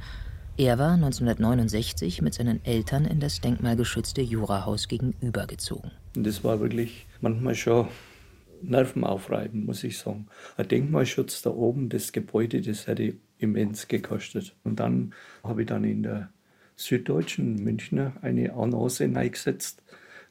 Er 0.57 0.77
war 0.77 0.93
1969 0.93 2.21
mit 2.21 2.33
seinen 2.33 2.63
Eltern 2.65 3.05
in 3.05 3.19
das 3.19 3.41
denkmalgeschützte 3.41 4.21
Jurahaus 4.21 4.87
gegenübergezogen. 4.87 5.91
Das 6.13 6.43
war 6.43 6.59
wirklich 6.59 7.07
manchmal 7.21 7.55
schon 7.55 7.87
nervenaufreibend, 8.61 9.65
muss 9.65 9.83
ich 9.83 9.97
sagen. 9.97 10.27
Ein 10.55 10.67
Denkmalschutz 10.67 11.41
da 11.41 11.49
oben, 11.49 11.89
das 11.89 12.11
Gebäude, 12.11 12.61
das 12.61 12.87
hätte 12.87 13.15
immens 13.39 13.87
gekostet. 13.87 14.55
Und 14.63 14.79
dann 14.79 15.13
habe 15.43 15.61
ich 15.61 15.67
dann 15.67 15.83
in 15.83 16.03
der 16.03 16.29
Süddeutschen 16.75 17.63
Münchner 17.63 18.13
eine 18.21 18.53
Annonce 18.53 19.01
eingesetzt. 19.01 19.83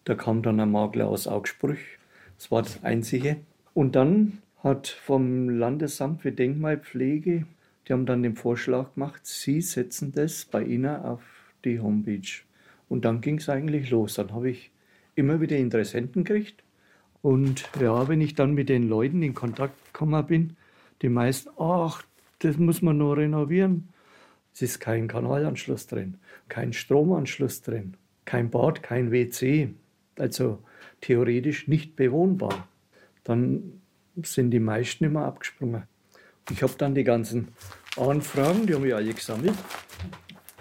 Da 0.05 0.15
kam 0.15 0.43
dann 0.43 0.61
ein 0.61 0.71
Makler 0.71 1.09
aus 1.09 1.27
Augsburg. 1.27 1.79
Das 2.39 2.51
war 2.51 2.63
das 2.63 2.83
Einzige. 2.85 3.39
Und 3.75 3.97
dann 3.97 4.39
hat 4.67 4.89
vom 4.89 5.49
Landesamt 5.49 6.23
für 6.23 6.33
Denkmalpflege, 6.33 7.47
die 7.87 7.93
haben 7.93 8.05
dann 8.05 8.25
den 8.25 8.35
Vorschlag 8.35 8.95
gemacht, 8.95 9.25
sie 9.25 9.61
setzen 9.61 10.11
das 10.13 10.45
bei 10.45 10.65
Ihnen 10.65 10.97
auf 10.97 11.23
die 11.65 11.79
Homepage. 11.79 12.43
Und 12.89 13.05
dann 13.05 13.21
ging 13.21 13.39
es 13.39 13.49
eigentlich 13.49 13.91
los. 13.91 14.15
Dann 14.15 14.33
habe 14.33 14.51
ich 14.51 14.73
immer 15.15 15.41
wieder 15.41 15.57
Interessenten 15.57 16.25
gekriegt. 16.25 16.65
Und 17.23 17.69
ja, 17.81 18.09
wenn 18.09 18.21
ich 18.21 18.35
dann 18.35 18.55
mit 18.55 18.69
den 18.69 18.89
Leuten 18.89 19.23
in 19.23 19.35
Kontakt 19.35 19.93
gekommen 19.93 20.27
bin, 20.27 20.57
die 21.01 21.11
meisten, 21.11 21.51
ach, 21.59 22.03
das 22.41 22.59
muss 22.59 22.83
man 22.83 22.99
noch 22.99 23.15
renovieren. 23.15 23.89
Es 24.53 24.63
ist 24.63 24.81
kein 24.81 25.07
Kanalanschluss 25.07 25.87
drin, 25.87 26.19
kein 26.49 26.73
Stromanschluss 26.73 27.63
drin, 27.63 27.95
kein 28.25 28.51
Bad, 28.51 28.83
kein 28.83 29.13
WC. 29.13 29.75
Also 30.19 30.59
theoretisch 31.01 31.69
nicht 31.69 31.95
bewohnbar. 31.95 32.67
Dann 33.23 33.81
sind 34.23 34.51
die 34.51 34.61
meisten 34.61 35.05
immer 35.05 35.25
abgesprungen. 35.25 35.85
Ich 36.51 36.63
habe 36.63 36.75
dann 36.79 36.95
die 36.95 37.05
ganzen 37.05 37.49
Anfragen, 37.97 38.67
die 38.67 38.75
haben 38.75 38.85
wir 38.85 38.97
alle 38.97 39.13
gesammelt, 39.13 39.55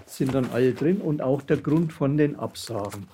sind 0.05 0.33
dann 0.33 0.49
alle 0.51 0.73
drin 0.73 1.01
und 1.01 1.21
auch 1.21 1.41
der 1.41 1.57
Grund 1.57 1.93
von 1.93 2.17
den 2.17 2.35
Absagen. 2.35 3.07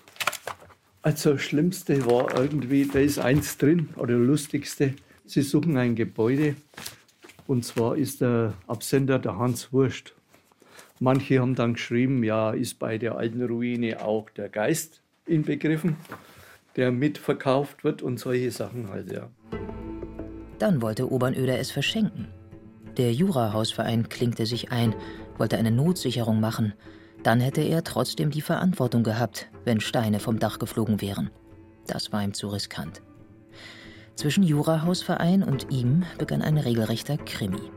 Also 1.02 1.34
das 1.34 1.42
Schlimmste 1.42 2.06
war 2.06 2.38
irgendwie, 2.38 2.86
da 2.86 3.00
ist 3.00 3.20
eins 3.20 3.58
drin, 3.58 3.90
oder 3.96 4.14
lustigste, 4.14 4.94
sie 5.26 5.42
suchen 5.42 5.78
ein 5.78 5.96
Gebäude 5.96 6.56
und 7.48 7.66
zwar 7.66 7.98
ist 7.98 8.22
der 8.22 8.54
Absender 8.68 9.18
der 9.20 9.38
Hans 9.38 9.74
Wurst. 9.74 10.14
Manche 11.00 11.40
haben 11.40 11.56
dann 11.56 11.74
geschrieben, 11.74 12.24
ja, 12.24 12.52
ist 12.52 12.78
bei 12.78 13.00
der 13.00 13.18
alten 13.18 13.44
Ruine 13.44 14.06
auch 14.06 14.30
der 14.30 14.50
Geist 14.50 15.02
inbegriffen, 15.26 15.96
der 16.76 16.92
mitverkauft 16.92 17.84
wird 17.84 18.04
und 18.04 18.20
solche 18.20 18.52
Sachen 18.52 18.90
halt, 18.90 19.12
ja. 19.12 19.30
Dann 20.62 20.84
wollte 20.84 21.12
Obernöder 21.12 21.58
es 21.58 21.72
verschenken. 21.72 22.28
Der 22.96 23.12
Jurahausverein 23.14 24.10
klinkte 24.10 24.46
sich 24.46 24.72
ein, 24.72 24.94
wollte 25.40 25.58
eine 25.58 25.72
Notsicherung 25.72 26.40
machen. 26.40 26.74
Dann 27.24 27.40
hätte 27.40 27.62
er 27.62 27.84
trotzdem 27.84 28.30
die 28.30 28.42
Verantwortung 28.42 29.02
gehabt, 29.02 29.50
wenn 29.66 29.80
Steine 29.80 30.20
vom 30.20 30.38
Dach 30.38 30.60
geflogen 30.60 31.02
wären. 31.02 31.32
Das 31.88 32.12
war 32.12 32.24
ihm 32.24 32.36
zu 32.36 32.48
riskant. 32.50 33.02
Zwischen 34.14 34.44
Jurahausverein 34.44 35.42
und 35.42 35.72
ihm 35.72 36.04
begann 36.20 36.44
ein 36.44 36.60
regelrechter 36.60 37.18
Krimi. 37.18 37.72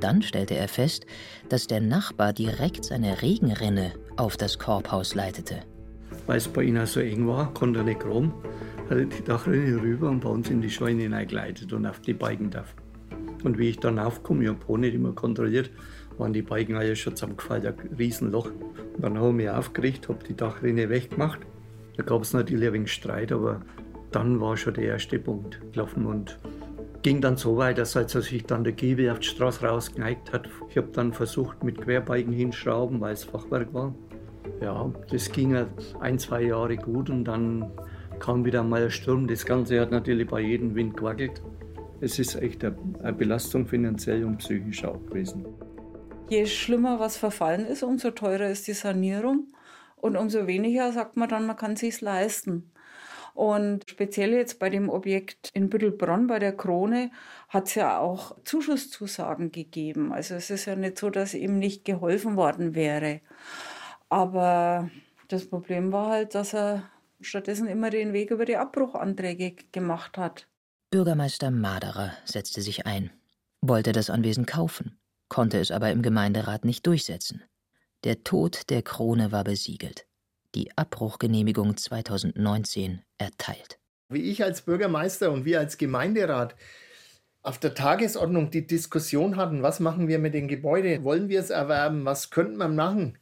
Dann 0.00 0.20
stellte 0.20 0.56
er 0.56 0.68
fest, 0.68 1.06
dass 1.48 1.68
der 1.68 1.80
Nachbar 1.80 2.34
direkt 2.34 2.84
seine 2.84 3.22
Regenrinne 3.22 3.92
auf 4.18 4.36
das 4.36 4.58
Korbhaus 4.58 5.14
leitete. 5.14 5.62
Weil 6.26 6.38
es 6.38 6.48
bei 6.48 6.62
ihnen 6.62 6.86
so 6.86 7.00
eng 7.00 7.26
war, 7.26 7.52
konnte 7.54 7.80
er 7.80 7.84
nicht 7.84 8.04
rum, 8.04 8.32
hat 8.88 8.98
er 8.98 9.04
die 9.04 9.24
Dachrinne 9.24 9.80
rüber 9.80 10.10
und 10.10 10.20
bei 10.20 10.28
uns 10.28 10.50
in 10.50 10.60
die 10.60 10.70
Scheune 10.70 11.02
hineingeleitet 11.02 11.72
und 11.72 11.86
auf 11.86 12.00
die 12.00 12.14
Balken 12.14 12.50
darf. 12.50 12.74
Und 13.42 13.58
wie 13.58 13.70
ich 13.70 13.78
dann 13.78 13.98
aufkomme, 13.98 14.42
ich 14.42 14.48
habe 14.48 14.58
auch 14.68 14.76
nicht 14.76 14.94
immer 14.94 15.12
kontrolliert, 15.12 15.70
waren 16.18 16.32
die 16.32 16.42
Balken 16.42 16.76
alle 16.76 16.94
schon 16.94 17.16
zusammengefallen, 17.16 17.66
ein 17.66 17.96
Riesenloch. 17.96 18.46
Und 18.46 19.02
dann 19.02 19.18
habe 19.18 19.28
ich 19.28 19.34
mich 19.34 19.50
aufgeregt, 19.50 20.08
habe 20.08 20.22
die 20.24 20.36
Dachrinne 20.36 20.88
weggemacht. 20.88 21.40
Da 21.96 22.02
gab 22.02 22.22
es 22.22 22.32
natürlich 22.32 22.68
ein 22.68 22.74
wenig 22.74 22.92
Streit, 22.92 23.32
aber 23.32 23.60
dann 24.10 24.40
war 24.40 24.56
schon 24.56 24.74
der 24.74 24.84
erste 24.84 25.18
Punkt 25.18 25.60
gelaufen 25.72 26.06
und 26.06 26.38
ging 27.02 27.20
dann 27.20 27.36
so 27.36 27.56
weit, 27.56 27.78
dass 27.78 27.96
als 27.96 28.14
er 28.14 28.22
sich 28.22 28.44
dann 28.44 28.64
der 28.64 28.72
Giebel 28.74 29.10
auf 29.10 29.20
die 29.20 29.28
Straße 29.28 29.64
rausgeneigt 29.66 30.32
hat, 30.32 30.48
ich 30.68 30.76
habe 30.76 30.88
dann 30.92 31.12
versucht 31.12 31.64
mit 31.64 31.80
Querbalken 31.80 32.32
hinschrauben, 32.32 33.00
weil 33.00 33.14
es 33.14 33.24
Fachwerk 33.24 33.72
war. 33.72 33.94
Ja, 34.60 34.92
das 35.10 35.32
ging 35.32 35.56
ein, 36.00 36.18
zwei 36.18 36.42
Jahre 36.42 36.76
gut 36.76 37.10
und 37.10 37.24
dann 37.24 37.70
kam 38.18 38.44
wieder 38.44 38.62
mal 38.62 38.84
ein 38.84 38.90
Sturm. 38.90 39.26
Das 39.26 39.44
Ganze 39.46 39.80
hat 39.80 39.90
natürlich 39.90 40.28
bei 40.28 40.40
jedem 40.40 40.74
Wind 40.74 40.96
gewackelt. 40.96 41.42
Es 42.00 42.18
ist 42.18 42.36
echt 42.36 42.64
eine 42.64 43.12
Belastung 43.12 43.66
finanziell 43.66 44.24
und 44.24 44.38
psychisch 44.38 44.84
auch 44.84 45.04
gewesen. 45.06 45.46
Je 46.28 46.46
schlimmer 46.46 47.00
was 47.00 47.16
verfallen 47.16 47.66
ist, 47.66 47.82
umso 47.82 48.10
teurer 48.10 48.48
ist 48.48 48.68
die 48.68 48.72
Sanierung 48.72 49.48
und 49.96 50.16
umso 50.16 50.46
weniger 50.46 50.92
sagt 50.92 51.16
man 51.16 51.28
dann, 51.28 51.46
man 51.46 51.56
kann 51.56 51.72
es 51.72 51.80
sich 51.80 52.00
leisten. 52.00 52.70
Und 53.34 53.84
speziell 53.88 54.32
jetzt 54.32 54.58
bei 54.58 54.70
dem 54.70 54.88
Objekt 54.88 55.50
in 55.54 55.70
Büttelbronn 55.70 56.26
bei 56.26 56.38
der 56.38 56.56
Krone 56.56 57.10
hat 57.48 57.68
es 57.68 57.74
ja 57.74 57.98
auch 57.98 58.36
Zuschusszusagen 58.44 59.52
gegeben. 59.52 60.12
Also 60.12 60.34
es 60.34 60.50
ist 60.50 60.66
ja 60.66 60.76
nicht 60.76 60.98
so, 60.98 61.10
dass 61.10 61.34
ihm 61.34 61.58
nicht 61.58 61.84
geholfen 61.84 62.36
worden 62.36 62.74
wäre. 62.74 63.20
Aber 64.10 64.90
das 65.28 65.48
Problem 65.48 65.92
war 65.92 66.10
halt, 66.10 66.34
dass 66.34 66.52
er 66.52 66.90
stattdessen 67.20 67.68
immer 67.68 67.90
den 67.90 68.12
Weg 68.12 68.30
über 68.30 68.44
die 68.44 68.56
Abbruchanträge 68.56 69.56
gemacht 69.72 70.18
hat. 70.18 70.48
Bürgermeister 70.90 71.50
Maderer 71.50 72.12
setzte 72.24 72.62
sich 72.62 72.86
ein, 72.86 73.10
wollte 73.60 73.92
das 73.92 74.10
Anwesen 74.10 74.44
kaufen, 74.46 74.98
konnte 75.28 75.58
es 75.58 75.70
aber 75.70 75.92
im 75.92 76.02
Gemeinderat 76.02 76.64
nicht 76.64 76.86
durchsetzen. 76.86 77.42
Der 78.02 78.24
Tod 78.24 78.68
der 78.70 78.82
Krone 78.82 79.30
war 79.30 79.44
besiegelt. 79.44 80.06
Die 80.56 80.76
Abbruchgenehmigung 80.76 81.76
2019 81.76 83.02
erteilt. 83.18 83.78
Wie 84.08 84.22
ich 84.22 84.42
als 84.42 84.62
Bürgermeister 84.62 85.30
und 85.30 85.44
wir 85.44 85.60
als 85.60 85.78
Gemeinderat 85.78 86.56
auf 87.42 87.58
der 87.58 87.74
Tagesordnung 87.74 88.50
die 88.50 88.66
Diskussion 88.66 89.36
hatten, 89.36 89.62
was 89.62 89.78
machen 89.78 90.08
wir 90.08 90.18
mit 90.18 90.34
dem 90.34 90.48
Gebäude? 90.48 91.04
Wollen 91.04 91.28
wir 91.28 91.38
es 91.38 91.50
erwerben? 91.50 92.04
Was 92.04 92.30
könnte 92.30 92.56
man 92.56 92.74
machen? 92.74 93.18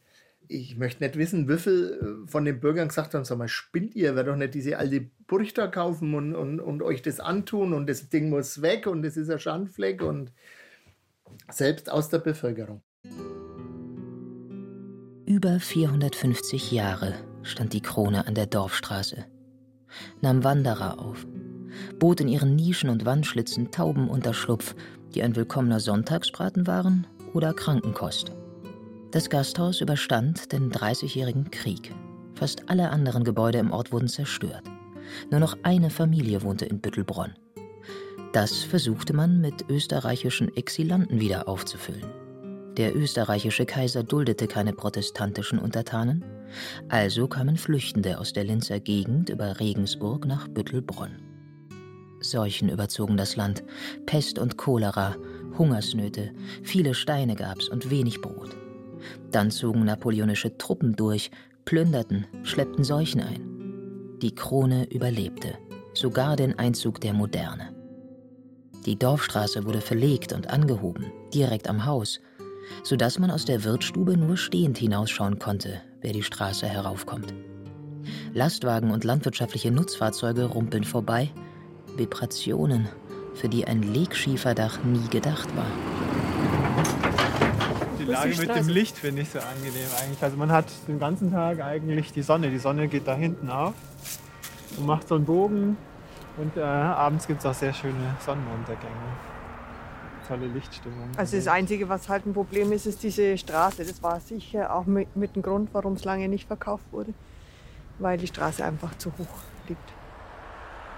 Ich 0.49 0.77
möchte 0.77 1.03
nicht 1.03 1.15
wissen, 1.15 1.47
wie 1.47 1.57
viel 1.57 2.25
äh, 2.25 2.27
von 2.27 2.43
den 2.43 2.59
Bürgern 2.59 2.87
gesagt 2.87 3.13
haben, 3.13 3.23
sag 3.23 3.37
mal, 3.37 3.47
spinnt 3.47 3.95
ihr, 3.95 4.15
wer 4.15 4.23
doch 4.23 4.35
nicht 4.35 4.55
diese 4.55 4.77
alte 4.77 5.09
Burg 5.27 5.53
da 5.53 5.67
kaufen 5.67 6.15
und, 6.15 6.35
und, 6.35 6.59
und 6.59 6.81
euch 6.81 7.01
das 7.03 7.19
antun 7.19 7.73
und 7.73 7.87
das 7.87 8.09
Ding 8.09 8.29
muss 8.29 8.61
weg 8.61 8.87
und 8.87 9.03
das 9.03 9.15
ist 9.15 9.29
ein 9.29 9.39
Schandfleck 9.39 10.01
und 10.01 10.33
selbst 11.51 11.91
aus 11.91 12.09
der 12.09 12.17
Bevölkerung. 12.17 12.81
Über 15.25 15.59
450 15.59 16.71
Jahre 16.71 17.13
stand 17.43 17.73
die 17.73 17.81
Krone 17.81 18.25
an 18.25 18.33
der 18.33 18.47
Dorfstraße, 18.47 19.25
nahm 20.21 20.43
Wanderer 20.43 20.99
auf, 20.99 21.27
bot 21.99 22.21
in 22.21 22.27
ihren 22.27 22.55
Nischen 22.55 22.89
und 22.89 23.05
Wandschlitzen 23.05 23.71
Taubenunterschlupf, 23.71 24.75
die 25.13 25.21
ein 25.21 25.35
willkommener 25.35 25.79
Sonntagsbraten 25.79 26.65
waren 26.65 27.05
oder 27.33 27.53
Krankenkost. 27.53 28.38
Das 29.11 29.31
Gasthaus 29.31 29.81
überstand 29.81 30.51
den 30.51 30.69
Dreißigjährigen 30.69 31.49
Krieg. 31.49 31.95
Fast 32.35 32.69
alle 32.69 32.91
anderen 32.91 33.23
Gebäude 33.23 33.57
im 33.57 33.71
Ort 33.71 33.91
wurden 33.91 34.07
zerstört. 34.07 34.63
Nur 35.31 35.39
noch 35.39 35.57
eine 35.63 35.89
Familie 35.89 36.43
wohnte 36.43 36.65
in 36.65 36.79
Büttelbronn. 36.79 37.33
Das 38.33 38.59
versuchte 38.59 39.13
man 39.13 39.41
mit 39.41 39.67
österreichischen 39.67 40.55
Exilanten 40.55 41.19
wieder 41.19 41.47
aufzufüllen. 41.47 42.05
Der 42.77 42.95
österreichische 42.95 43.65
Kaiser 43.65 44.03
duldete 44.03 44.47
keine 44.47 44.73
protestantischen 44.73 45.57
Untertanen, 45.57 46.23
also 46.87 47.27
kamen 47.27 47.57
Flüchtende 47.57 48.19
aus 48.19 48.31
der 48.31 48.43
Linzer 48.43 48.79
Gegend 48.79 49.29
über 49.29 49.59
Regensburg 49.59 50.27
nach 50.27 50.47
Büttelbronn. 50.47 51.19
Seuchen 52.21 52.69
überzogen 52.69 53.17
das 53.17 53.35
Land, 53.35 53.63
Pest 54.05 54.37
und 54.37 54.57
Cholera, 54.57 55.15
Hungersnöte, 55.57 56.31
viele 56.61 56.93
Steine 56.93 57.35
gab's 57.35 57.67
und 57.69 57.89
wenig 57.89 58.21
Brot. 58.21 58.55
Dann 59.31 59.51
zogen 59.51 59.85
napoleonische 59.85 60.57
Truppen 60.57 60.95
durch, 60.95 61.31
plünderten, 61.65 62.25
schleppten 62.43 62.83
Seuchen 62.83 63.21
ein. 63.21 64.17
Die 64.21 64.35
Krone 64.35 64.91
überlebte, 64.91 65.53
sogar 65.93 66.35
den 66.35 66.57
Einzug 66.57 66.99
der 67.01 67.13
Moderne. 67.13 67.73
Die 68.85 68.97
Dorfstraße 68.97 69.65
wurde 69.65 69.81
verlegt 69.81 70.33
und 70.33 70.49
angehoben, 70.49 71.11
direkt 71.33 71.69
am 71.69 71.85
Haus, 71.85 72.19
sodass 72.83 73.19
man 73.19 73.31
aus 73.31 73.45
der 73.45 73.63
Wirtsstube 73.63 74.17
nur 74.17 74.37
stehend 74.37 74.77
hinausschauen 74.77 75.39
konnte, 75.39 75.81
wer 76.01 76.13
die 76.13 76.23
Straße 76.23 76.67
heraufkommt. 76.67 77.33
Lastwagen 78.33 78.91
und 78.91 79.03
landwirtschaftliche 79.03 79.71
Nutzfahrzeuge 79.71 80.45
rumpeln 80.45 80.83
vorbei, 80.83 81.29
Vibrationen, 81.97 82.87
für 83.33 83.49
die 83.49 83.65
ein 83.65 83.81
Legschieferdach 83.93 84.83
nie 84.83 85.07
gedacht 85.09 85.49
war. 85.55 87.28
Lage 88.11 88.35
mit 88.35 88.55
dem 88.55 88.67
Licht 88.69 88.97
finde 88.97 89.21
ich 89.21 89.29
so 89.29 89.39
angenehm 89.39 89.87
eigentlich. 90.01 90.21
Also 90.21 90.37
man 90.37 90.51
hat 90.51 90.65
den 90.87 90.99
ganzen 90.99 91.31
Tag 91.31 91.61
eigentlich 91.61 92.11
die 92.13 92.21
Sonne. 92.21 92.49
Die 92.49 92.59
Sonne 92.59 92.87
geht 92.87 93.07
da 93.07 93.15
hinten 93.15 93.49
auf 93.49 93.73
und 94.77 94.85
macht 94.85 95.07
so 95.07 95.15
einen 95.15 95.25
Bogen. 95.25 95.77
Und 96.37 96.55
äh, 96.57 96.61
abends 96.61 97.27
gibt 97.27 97.39
es 97.39 97.45
auch 97.45 97.53
sehr 97.53 97.73
schöne 97.73 98.15
Sonnenuntergänge. 98.25 98.93
Tolle 100.27 100.47
Lichtstimmung. 100.47 101.09
Also 101.17 101.37
das 101.37 101.47
Einzige, 101.47 101.89
was 101.89 102.07
halt 102.07 102.25
ein 102.25 102.33
Problem 102.33 102.71
ist, 102.71 102.85
ist 102.85 103.01
diese 103.01 103.37
Straße. 103.37 103.83
Das 103.83 104.01
war 104.03 104.19
sicher 104.19 104.73
auch 104.73 104.85
mit, 104.85 105.15
mit 105.15 105.35
dem 105.35 105.41
Grund, 105.41 105.69
warum 105.73 105.93
es 105.93 106.05
lange 106.05 106.29
nicht 106.29 106.47
verkauft 106.47 106.85
wurde. 106.91 107.13
Weil 107.97 108.17
die 108.17 108.27
Straße 108.27 108.63
einfach 108.63 108.97
zu 108.97 109.09
hoch 109.17 109.27
liegt. 109.67 109.98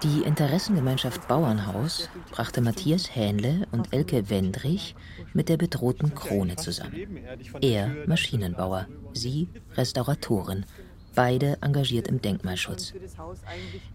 Die 0.02 0.22
Interessengemeinschaft 0.22 1.28
Bauernhaus 1.28 2.08
brachte 2.32 2.60
Matthias 2.60 3.14
Hähnle 3.14 3.68
und 3.70 3.92
Elke 3.92 4.30
Wendrich 4.30 4.96
mit 5.32 5.48
der 5.48 5.56
bedrohten 5.56 6.12
Krone 6.14 6.56
zusammen. 6.56 7.20
Er 7.60 7.88
Maschinenbauer, 8.06 8.88
sie 9.12 9.48
Restauratorin, 9.76 10.66
beide 11.14 11.56
engagiert 11.60 12.08
im 12.08 12.20
Denkmalschutz. 12.20 12.94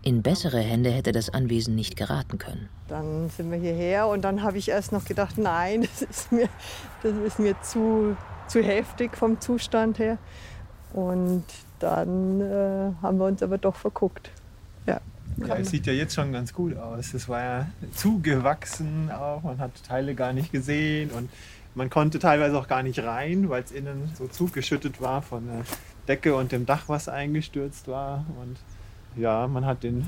In 0.01 0.21
bessere 0.21 0.59
Hände 0.59 0.91
hätte 0.91 1.11
das 1.11 1.29
Anwesen 1.29 1.75
nicht 1.75 1.97
geraten 1.97 2.37
können. 2.37 2.69
Dann 2.87 3.29
sind 3.29 3.51
wir 3.51 3.59
hierher 3.59 4.07
und 4.07 4.21
dann 4.21 4.43
habe 4.43 4.57
ich 4.57 4.69
erst 4.69 4.93
noch 4.93 5.03
gedacht, 5.03 5.37
nein, 5.37 5.81
das 5.99 6.03
ist 6.03 6.31
mir, 6.31 6.47
das 7.03 7.17
ist 7.17 7.37
mir 7.37 7.59
zu, 7.61 8.15
zu 8.47 8.63
heftig 8.63 9.17
vom 9.17 9.41
Zustand 9.41 9.99
her. 9.99 10.17
Und 10.93 11.43
dann 11.79 12.39
äh, 12.39 12.93
haben 13.01 13.17
wir 13.17 13.25
uns 13.25 13.43
aber 13.43 13.57
doch 13.57 13.75
verguckt. 13.75 14.31
Ja. 14.85 15.01
Ja, 15.37 15.55
es 15.57 15.69
sieht 15.69 15.85
ja 15.85 15.93
jetzt 15.93 16.15
schon 16.15 16.31
ganz 16.31 16.53
gut 16.53 16.75
aus. 16.77 17.13
Es 17.13 17.29
war 17.29 17.41
ja 17.41 17.67
zugewachsen 17.93 19.11
auch, 19.11 19.43
man 19.43 19.59
hat 19.59 19.71
Teile 19.83 20.15
gar 20.15 20.33
nicht 20.33 20.51
gesehen 20.51 21.11
und 21.11 21.29
man 21.75 21.89
konnte 21.89 22.17
teilweise 22.17 22.57
auch 22.57 22.67
gar 22.67 22.81
nicht 22.81 22.99
rein, 23.03 23.49
weil 23.49 23.61
es 23.61 23.71
innen 23.71 24.11
so 24.17 24.27
zugeschüttet 24.27 24.99
war 24.99 25.21
von 25.21 25.45
der 25.45 25.63
Decke 26.07 26.35
und 26.35 26.51
dem 26.51 26.65
Dach, 26.65 26.85
was 26.87 27.07
eingestürzt 27.07 27.87
war. 27.87 28.25
Und 28.41 28.57
ja, 29.21 29.47
man 29.47 29.65
hat 29.65 29.83
den 29.83 30.07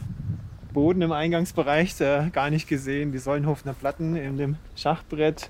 Boden 0.74 1.02
im 1.02 1.12
Eingangsbereich 1.12 2.00
äh, 2.02 2.30
gar 2.32 2.50
nicht 2.50 2.68
gesehen, 2.68 3.12
die 3.12 3.20
Säulenhofener 3.20 3.74
Platten 3.74 4.16
in 4.16 4.38
dem 4.38 4.56
Schachbrett 4.76 5.50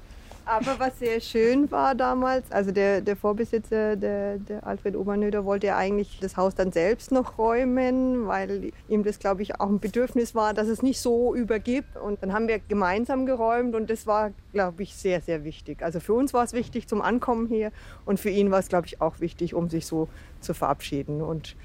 aber 0.50 0.80
was 0.80 1.00
sehr 1.00 1.22
schön 1.22 1.70
war 1.72 1.96
damals, 1.96 2.52
also 2.52 2.72
der, 2.72 3.02
der 3.02 3.16
Vorbesitzer, 3.16 3.96
der, 3.96 4.38
der 4.38 4.66
Alfred 4.66 4.96
Obernöder, 4.96 5.46
wollte 5.46 5.68
ja 5.68 5.78
eigentlich 5.78 6.20
das 6.20 6.38
Haus 6.38 6.56
dann 6.56 6.72
selbst 6.72 7.12
noch 7.12 7.38
räumen, 7.38 8.28
weil 8.28 8.72
ihm 8.88 9.04
das, 9.04 9.20
glaube 9.20 9.44
ich, 9.44 9.60
auch 9.60 9.70
ein 9.70 9.80
Bedürfnis 9.80 10.34
war, 10.36 10.54
dass 10.54 10.68
es 10.68 10.82
nicht 10.82 11.00
so 11.00 11.36
übergibt. 11.36 11.98
Und 11.98 12.24
dann 12.24 12.34
haben 12.34 12.48
wir 12.48 12.60
gemeinsam 12.60 13.26
geräumt 13.26 13.76
und 13.76 13.90
das 13.90 14.08
war, 14.08 14.32
glaube 14.52 14.84
ich, 14.84 14.96
sehr, 14.96 15.22
sehr 15.22 15.44
wichtig. 15.44 15.84
Also 15.84 16.00
für 16.00 16.14
uns 16.14 16.34
war 16.34 16.44
es 16.44 16.54
wichtig 16.54 16.88
zum 16.88 17.02
Ankommen 17.02 17.48
hier 17.48 17.72
und 18.06 18.20
für 18.20 18.30
ihn 18.30 18.50
war 18.52 18.60
es, 18.60 18.68
glaube 18.68 18.88
ich, 18.88 19.02
auch 19.02 19.20
wichtig, 19.20 19.54
um 19.54 19.70
sich 19.70 19.86
so 19.86 20.10
zu 20.42 20.54
verabschieden. 20.54 21.22
Und 21.22 21.56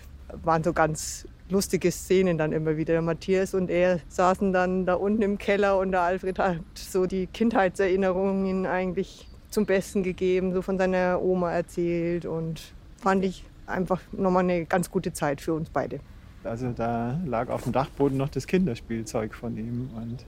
waren 0.42 0.64
so 0.64 0.72
ganz 0.72 1.26
lustige 1.48 1.90
Szenen 1.90 2.38
dann 2.38 2.52
immer 2.52 2.76
wieder. 2.76 3.00
Matthias 3.02 3.54
und 3.54 3.70
er 3.70 4.00
saßen 4.08 4.52
dann 4.52 4.86
da 4.86 4.94
unten 4.94 5.22
im 5.22 5.38
Keller 5.38 5.78
und 5.78 5.92
der 5.92 6.02
Alfred 6.02 6.38
hat 6.38 6.58
so 6.74 7.06
die 7.06 7.26
Kindheitserinnerungen 7.26 8.66
eigentlich 8.66 9.28
zum 9.50 9.66
Besten 9.66 10.02
gegeben, 10.02 10.52
so 10.52 10.62
von 10.62 10.78
seiner 10.78 11.20
Oma 11.22 11.52
erzählt 11.52 12.26
und 12.26 12.60
fand 12.96 13.24
ich 13.24 13.44
einfach 13.66 14.00
nochmal 14.12 14.44
eine 14.44 14.64
ganz 14.64 14.90
gute 14.90 15.12
Zeit 15.12 15.40
für 15.40 15.54
uns 15.54 15.70
beide. 15.70 16.00
Also 16.42 16.72
da 16.72 17.18
lag 17.24 17.48
auf 17.48 17.62
dem 17.62 17.72
Dachboden 17.72 18.18
noch 18.18 18.28
das 18.28 18.46
Kinderspielzeug 18.46 19.34
von 19.34 19.56
ihm 19.56 19.88
und 19.96 20.26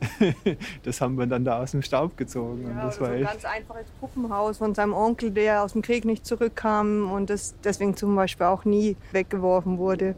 das 0.84 1.00
haben 1.00 1.16
wir 1.18 1.26
dann 1.26 1.44
da 1.44 1.60
aus 1.60 1.72
dem 1.72 1.82
Staub 1.82 2.16
gezogen. 2.16 2.62
Ja, 2.62 2.70
und 2.70 2.76
das 2.78 2.96
so 2.96 3.02
war 3.02 3.10
ein 3.10 3.22
echt 3.22 3.32
ganz 3.32 3.44
einfaches 3.44 3.86
Puppenhaus 4.00 4.58
von 4.58 4.74
seinem 4.74 4.94
Onkel, 4.94 5.30
der 5.30 5.62
aus 5.62 5.72
dem 5.72 5.82
Krieg 5.82 6.04
nicht 6.04 6.24
zurückkam 6.24 7.10
und 7.10 7.28
das 7.28 7.54
deswegen 7.64 7.96
zum 7.96 8.16
Beispiel 8.16 8.46
auch 8.46 8.64
nie 8.64 8.96
weggeworfen 9.12 9.76
wurde, 9.76 10.14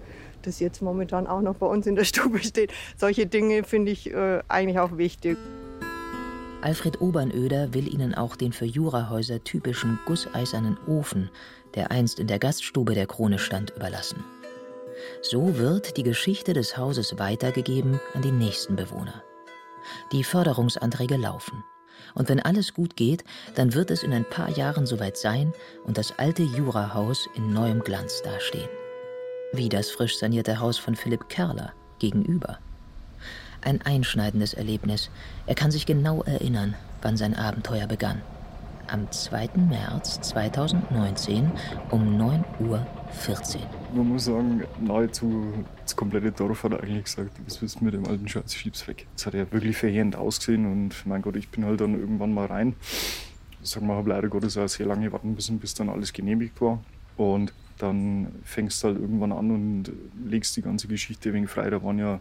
das 0.47 0.61
jetzt 0.61 0.83
momentan 0.83 1.27
auch 1.27 1.41
noch 1.41 1.57
bei 1.57 1.67
uns 1.67 1.87
in 1.87 1.95
der 1.95 2.05
Stube 2.11 2.39
steht. 2.41 2.73
Solche 2.97 3.27
Dinge 3.27 3.65
finde 3.65 3.93
ich 3.93 4.11
äh, 4.13 4.41
eigentlich 4.49 4.79
auch 4.79 4.97
wichtig. 4.97 5.37
Alfred 6.63 7.01
Obernöder 7.01 7.73
will 7.73 7.93
ihnen 7.93 8.15
auch 8.15 8.37
den 8.37 8.53
für 8.53 8.67
Jurahäuser 8.67 9.43
typischen 9.43 9.99
gusseisernen 10.05 10.77
Ofen, 10.87 11.31
der 11.75 11.91
einst 11.91 12.19
in 12.19 12.27
der 12.27 12.39
Gaststube 12.39 12.95
der 12.95 13.07
Krone 13.07 13.39
stand, 13.39 13.71
überlassen. 13.71 14.25
So 15.23 15.57
wird 15.57 15.97
die 15.97 16.03
Geschichte 16.03 16.53
des 16.53 16.77
Hauses 16.77 17.19
weitergegeben 17.19 17.99
an 18.15 18.23
die 18.23 18.33
nächsten 18.33 18.77
Bewohner. 18.77 19.23
Die 20.13 20.25
Förderungsanträge 20.25 21.17
laufen. 21.17 21.65
Und 22.15 22.29
wenn 22.29 22.41
alles 22.41 22.75
gut 22.75 22.97
geht, 22.97 23.25
dann 23.55 23.75
wird 23.75 23.91
es 23.91 24.03
in 24.03 24.13
ein 24.13 24.25
paar 24.25 24.51
Jahren 24.51 24.87
soweit 24.87 25.17
sein 25.17 25.53
und 25.85 25.97
das 25.97 26.19
alte 26.19 26.43
Jurahaus 26.43 27.29
in 27.35 27.53
neuem 27.53 27.81
Glanz 27.81 28.23
dastehen. 28.23 28.69
Wie 29.53 29.69
das 29.69 29.91
frisch 29.91 30.17
sanierte 30.17 30.61
Haus 30.61 30.79
von 30.79 30.95
Philipp 30.95 31.29
Kerler 31.29 31.73
gegenüber. 31.99 32.61
Ein 33.63 33.83
einschneidendes 33.83 34.55
Erlebnis. 34.55 35.11
Er 35.47 35.57
kann 35.57 35.73
sich 35.73 35.87
genau 35.87 36.23
erinnern, 36.23 36.77
wann 37.03 37.17
sein 37.17 37.35
Abenteuer 37.35 37.89
begann. 37.89 38.23
Am 38.87 39.11
2. 39.11 39.51
März 39.69 40.21
2019 40.21 41.51
um 41.91 42.17
9.14 42.17 42.61
Uhr. 42.61 42.87
Man 43.93 44.09
muss 44.09 44.27
sagen, 44.27 44.63
nahezu 44.81 45.53
das 45.83 45.97
komplette 45.97 46.31
Dorf 46.31 46.63
hat 46.63 46.81
eigentlich 46.81 47.05
gesagt, 47.05 47.33
was 47.45 47.61
willst 47.61 47.81
du 47.81 47.85
mit 47.85 47.95
dem 47.95 48.07
alten 48.07 48.29
Schatz, 48.29 48.55
schieb's 48.55 48.87
weg. 48.87 49.09
Es 49.17 49.27
hat 49.27 49.35
ja 49.35 49.51
wirklich 49.51 49.77
verheerend 49.77 50.15
ausgesehen 50.15 50.71
und 50.71 51.05
mein 51.07 51.23
Gott, 51.23 51.35
ich 51.35 51.49
bin 51.49 51.65
halt 51.65 51.81
dann 51.81 51.99
irgendwann 51.99 52.33
mal 52.33 52.47
rein. 52.47 52.77
Sag 53.63 53.83
mal, 53.83 53.97
habe 53.97 54.11
leider 54.11 54.29
Gottes 54.29 54.57
auch 54.57 54.69
sehr 54.69 54.87
lange 54.87 55.11
warten 55.13 55.35
müssen, 55.35 55.59
bis 55.59 55.75
dann 55.75 55.89
alles 55.89 56.13
genehmigt 56.13 56.61
war. 56.61 56.83
Und 57.17 57.53
dann 57.83 58.29
fängst 58.45 58.83
du 58.83 58.89
halt 58.89 58.99
irgendwann 58.99 59.33
an 59.33 59.51
und 59.51 59.93
legst 60.27 60.57
die 60.57 60.63
ganze 60.63 60.89
Geschichte 60.89 61.33
wegen 61.33 61.49
frei. 61.49 61.71
Da 61.71 61.83
waren 61.83 61.99
ja 61.99 62.21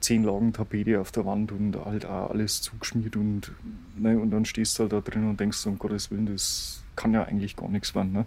zehn 0.00 0.22
Lagen 0.22 0.52
Tapete 0.52 1.00
auf 1.00 1.12
der 1.12 1.24
Wand 1.24 1.50
und 1.52 1.76
halt 1.84 2.04
auch 2.04 2.30
alles 2.30 2.60
zugeschmiert 2.60 3.16
und, 3.16 3.52
ne, 3.96 4.18
und 4.18 4.30
dann 4.30 4.44
stehst 4.44 4.78
du 4.78 4.82
halt 4.82 4.92
da 4.92 5.00
drin 5.00 5.28
und 5.28 5.40
denkst, 5.40 5.66
um 5.66 5.78
Gottes 5.78 6.10
Willen, 6.10 6.26
das 6.26 6.82
kann 6.94 7.14
ja 7.14 7.24
eigentlich 7.24 7.56
gar 7.56 7.68
nichts 7.68 7.94
werden. 7.94 8.12
Ne? 8.12 8.26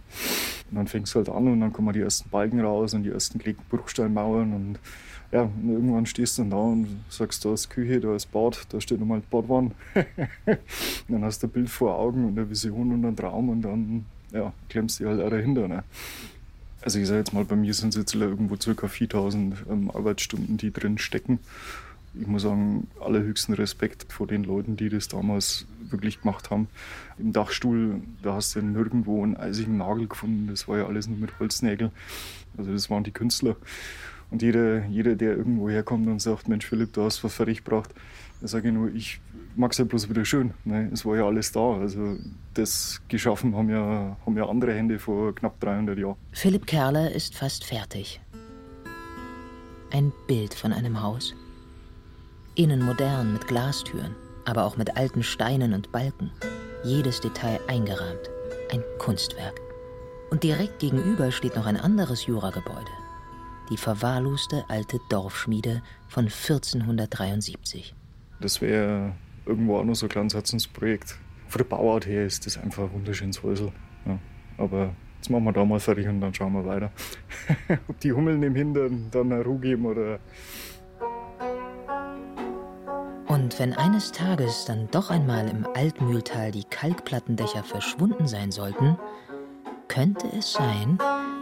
Und 0.69 0.75
dann 0.75 0.87
fängst 0.87 1.13
du 1.13 1.19
halt 1.19 1.29
an 1.29 1.47
und 1.47 1.61
dann 1.61 1.71
kommen 1.71 1.93
die 1.93 2.01
ersten 2.01 2.29
Balken 2.29 2.59
raus 2.59 2.93
und 2.93 3.03
die 3.03 3.09
ersten 3.09 3.39
gelegten 3.39 3.63
Bruchsteinmauern 3.69 4.53
und 4.53 4.79
ja, 5.31 5.41
und 5.41 5.69
irgendwann 5.69 6.05
stehst 6.05 6.37
du 6.37 6.43
dann 6.43 6.51
da 6.51 6.57
und 6.57 6.87
sagst, 7.09 7.43
da 7.43 7.53
ist 7.53 7.69
Küche, 7.69 7.99
da 7.99 8.15
ist 8.15 8.31
Bad, 8.31 8.65
da 8.69 8.79
steht 8.79 8.99
nochmal 8.99 9.19
die 9.19 9.27
Badwanne. 9.29 9.71
dann 11.09 11.23
hast 11.23 11.43
du 11.43 11.47
ein 11.47 11.51
Bild 11.51 11.69
vor 11.69 11.95
Augen 11.95 12.25
und 12.25 12.39
eine 12.39 12.49
Vision 12.49 12.93
und 12.93 13.05
einen 13.05 13.15
Traum 13.15 13.49
und 13.49 13.61
dann 13.61 14.05
ja, 14.31 14.53
klemmst 14.69 15.01
du 15.01 15.07
halt 15.07 15.21
auch 15.21 15.29
dahinter. 15.29 15.67
Ne? 15.67 15.83
Also 16.87 16.99
ich 16.99 17.07
sage 17.07 17.19
jetzt 17.19 17.33
mal, 17.33 17.43
bei 17.43 17.57
mir 17.57 17.73
sind 17.73 17.89
es 17.89 17.95
jetzt 17.97 18.15
irgendwo 18.15 18.55
ca. 18.55 18.87
4000 18.87 19.65
ähm, 19.69 19.91
Arbeitsstunden, 19.91 20.55
die 20.55 20.71
drin 20.71 20.97
stecken. 20.97 21.39
Ich 22.13 22.27
muss 22.27 22.43
sagen, 22.43 22.87
allerhöchsten 23.01 23.55
Respekt 23.55 24.05
vor 24.07 24.25
den 24.25 24.45
Leuten, 24.45 24.77
die 24.77 24.87
das 24.87 25.09
damals 25.09 25.65
wirklich 25.81 26.21
gemacht 26.21 26.49
haben. 26.49 26.69
Im 27.19 27.33
Dachstuhl, 27.33 27.99
da 28.23 28.35
hast 28.35 28.55
du 28.55 28.61
nirgendwo 28.61 29.21
einen 29.21 29.35
eisigen 29.35 29.75
Nagel 29.75 30.07
gefunden. 30.07 30.47
Das 30.47 30.69
war 30.69 30.77
ja 30.77 30.87
alles 30.87 31.09
nur 31.09 31.17
mit 31.17 31.37
Holznägeln. 31.41 31.91
Also 32.57 32.71
das 32.71 32.89
waren 32.89 33.03
die 33.03 33.11
Künstler. 33.11 33.57
Und 34.31 34.41
jeder, 34.41 34.85
jeder, 34.85 35.15
der 35.15 35.35
irgendwo 35.35 35.69
herkommt 35.69 36.07
und 36.07 36.21
sagt, 36.21 36.47
Mensch 36.47 36.67
Philipp, 36.67 36.93
du 36.93 37.03
hast 37.03 37.21
was 37.21 37.33
fertig 37.33 37.65
gebracht, 37.65 37.93
da 38.39 38.47
sage 38.47 38.69
ich 38.69 38.73
nur, 38.73 38.95
ich 38.95 39.19
mag 39.57 39.71
es 39.71 39.77
ja 39.77 39.85
bloß 39.85 40.09
wieder 40.09 40.23
schön. 40.23 40.53
Ne? 40.63 40.89
Es 40.93 41.05
war 41.05 41.17
ja 41.17 41.25
alles 41.25 41.51
da. 41.51 41.73
Also 41.73 42.17
das 42.53 43.01
geschaffen 43.07 43.55
haben 43.55 43.69
ja, 43.69 44.15
haben 44.25 44.37
ja 44.37 44.47
andere 44.47 44.73
Hände 44.73 44.99
vor 44.99 45.33
knapp 45.35 45.59
300 45.59 45.97
Jahren. 45.97 46.15
Philipp 46.31 46.67
Kerler 46.67 47.11
ist 47.11 47.35
fast 47.35 47.65
fertig. 47.65 48.21
Ein 49.91 50.11
Bild 50.27 50.53
von 50.53 50.73
einem 50.73 51.01
Haus. 51.01 51.33
Innen 52.55 52.83
modern 52.83 53.33
mit 53.33 53.47
Glastüren, 53.47 54.15
aber 54.45 54.65
auch 54.65 54.77
mit 54.77 54.97
alten 54.97 55.23
Steinen 55.23 55.73
und 55.73 55.91
Balken. 55.91 56.31
Jedes 56.83 57.21
Detail 57.21 57.59
eingerahmt. 57.67 58.29
Ein 58.71 58.83
Kunstwerk. 58.99 59.59
Und 60.29 60.43
direkt 60.43 60.79
gegenüber 60.79 61.31
steht 61.31 61.55
noch 61.55 61.65
ein 61.65 61.77
anderes 61.77 62.25
Juragebäude. 62.25 62.91
Die 63.69 63.77
verwahrloste 63.77 64.65
alte 64.67 64.99
Dorfschmiede 65.09 65.81
von 66.07 66.25
1473. 66.25 67.93
Das 68.39 68.61
wäre 68.61 69.13
irgendwo 69.47 69.77
auch 69.77 69.83
noch 69.83 69.95
so 69.95 70.05
ein 70.05 70.09
kleines 70.09 70.33
Herzensprojekt. 70.33 71.17
Von 71.47 71.59
der 71.59 71.65
Bauart 71.65 72.05
her 72.05 72.25
ist 72.25 72.45
das 72.45 72.57
einfach 72.57 72.83
ein 72.83 72.93
wunderschönes 72.93 73.41
Häusel. 73.43 73.71
Ja. 74.05 74.19
Aber 74.57 74.93
jetzt 75.17 75.29
machen 75.29 75.45
wir 75.45 75.53
da 75.53 75.63
mal 75.63 75.79
fertig 75.79 76.07
und 76.07 76.21
dann 76.21 76.33
schauen 76.33 76.53
wir 76.53 76.65
weiter. 76.65 76.91
Ob 77.87 77.99
die 77.99 78.11
Hummeln 78.11 78.43
im 78.43 78.55
Hintern 78.55 79.07
dann 79.11 79.31
eine 79.31 79.43
Ruhe 79.43 79.59
geben 79.59 79.85
oder. 79.85 80.19
Und 83.27 83.59
wenn 83.59 83.73
eines 83.73 84.11
Tages 84.11 84.65
dann 84.65 84.89
doch 84.91 85.09
einmal 85.09 85.47
im 85.47 85.65
Altmühltal 85.75 86.51
die 86.51 86.63
Kalkplattendächer 86.63 87.63
verschwunden 87.63 88.27
sein 88.27 88.51
sollten, 88.51 88.97
könnte 89.87 90.27
es 90.37 90.53
sein, 90.53 90.97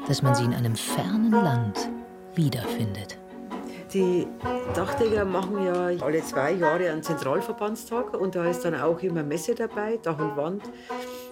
dass 0.08 0.22
man 0.22 0.36
sie 0.36 0.44
in 0.44 0.54
einem 0.54 0.76
fernen 0.76 1.32
Land 1.32 1.90
wiederfindet. 2.36 3.18
Die 3.94 4.28
Dachdecker 4.74 5.26
machen 5.26 5.64
ja 5.64 6.04
alle 6.04 6.24
zwei 6.24 6.54
Jahre 6.54 6.90
einen 6.90 7.04
Zentralverbandstag 7.04 8.14
und 8.20 8.36
da 8.36 8.46
ist 8.46 8.66
dann 8.66 8.76
auch 8.76 9.02
immer 9.02 9.24
Messe 9.24 9.56
dabei, 9.56 9.98
Dach 10.02 10.20
und 10.20 10.36
Wand. 10.36 10.64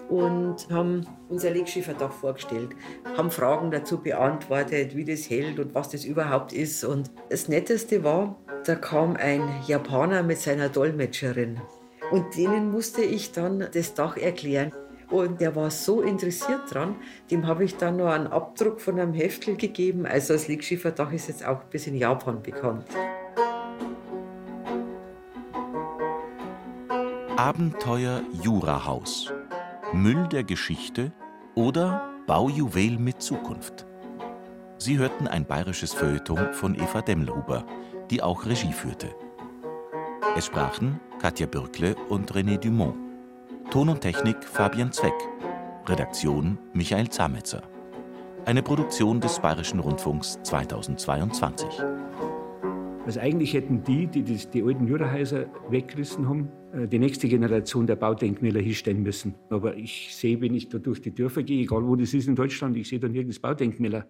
Und 0.09 0.67
haben 0.69 1.07
unser 1.29 1.49
Legschifferdach 1.49 2.11
vorgestellt, 2.11 2.71
haben 3.17 3.31
Fragen 3.31 3.71
dazu 3.71 3.99
beantwortet, 3.99 4.95
wie 4.95 5.05
das 5.05 5.29
hält 5.29 5.59
und 5.59 5.73
was 5.73 5.89
das 5.89 6.03
überhaupt 6.03 6.51
ist. 6.51 6.83
Und 6.83 7.09
das 7.29 7.47
Netteste 7.47 8.03
war, 8.03 8.35
da 8.65 8.75
kam 8.75 9.15
ein 9.15 9.41
Japaner 9.65 10.21
mit 10.21 10.39
seiner 10.39 10.69
Dolmetscherin. 10.69 11.59
Und 12.11 12.35
denen 12.35 12.69
musste 12.71 13.01
ich 13.01 13.31
dann 13.31 13.67
das 13.73 13.93
Dach 13.93 14.17
erklären. 14.17 14.73
Und 15.13 15.41
der 15.41 15.55
war 15.55 15.69
so 15.69 16.01
interessiert 16.01 16.73
dran, 16.73 16.95
dem 17.29 17.45
habe 17.45 17.63
ich 17.63 17.77
dann 17.77 17.97
noch 17.97 18.07
einen 18.07 18.25
Abdruck 18.25 18.81
von 18.81 18.99
einem 18.99 19.13
Heftel 19.13 19.55
gegeben. 19.55 20.07
Also 20.07 20.33
das 20.33 20.47
Legschifferdach 20.47 21.13
ist 21.13 21.27
jetzt 21.27 21.45
auch 21.45 21.65
bis 21.65 21.85
in 21.85 21.93
Japan 21.93 22.41
bekannt. 22.41 22.87
Abenteuer 27.37 28.23
Jurahaus. 28.41 29.31
Müll 29.93 30.27
der 30.29 30.43
Geschichte 30.43 31.13
oder 31.53 32.09
Baujuwel 32.25 32.97
mit 32.97 33.21
Zukunft. 33.21 33.85
Sie 34.79 34.97
hörten 34.97 35.27
ein 35.27 35.45
bayerisches 35.45 35.93
Feuilleton 35.93 36.53
von 36.53 36.73
Eva 36.73 37.03
Demmelhuber, 37.03 37.67
die 38.09 38.23
auch 38.23 38.47
Regie 38.47 38.73
führte. 38.73 39.13
Es 40.35 40.47
sprachen 40.47 40.99
Katja 41.21 41.45
Bürkle 41.45 41.95
und 42.09 42.31
René 42.31 42.57
Dumont. 42.57 43.02
Ton 43.71 43.89
und 43.89 44.01
Technik 44.01 44.43
Fabian 44.43 44.91
Zweck. 44.91 45.13
Redaktion 45.87 46.57
Michael 46.73 47.09
Zametzer. 47.09 47.63
Eine 48.45 48.61
Produktion 48.61 49.19
des 49.19 49.39
Bayerischen 49.39 49.79
Rundfunks 49.79 50.39
2022. 50.43 51.67
Also 53.05 53.19
eigentlich 53.19 53.53
hätten 53.53 53.83
die, 53.83 54.07
die 54.07 54.23
die, 54.23 54.37
die 54.37 54.63
alten 54.63 54.87
Jurahäuser 54.87 55.45
weggerissen 55.69 56.27
haben, 56.27 56.49
äh, 56.73 56.87
die 56.87 56.99
nächste 56.99 57.27
Generation 57.27 57.85
der 57.85 57.95
Baudenkmäler 57.95 58.61
hinstellen 58.61 59.03
müssen. 59.03 59.35
Aber 59.49 59.75
ich 59.75 60.15
sehe, 60.15 60.39
wenn 60.39 60.53
ich 60.53 60.69
da 60.69 60.77
durch 60.77 61.01
die 61.01 61.13
Dörfer 61.13 61.43
gehe, 61.43 61.63
egal 61.63 61.85
wo 61.85 61.95
das 61.95 62.13
ist 62.13 62.27
in 62.27 62.35
Deutschland, 62.35 62.77
ich 62.77 62.87
sehe 62.87 62.99
da 62.99 63.07
nirgends 63.07 63.39
Baudenkmäler. 63.39 64.05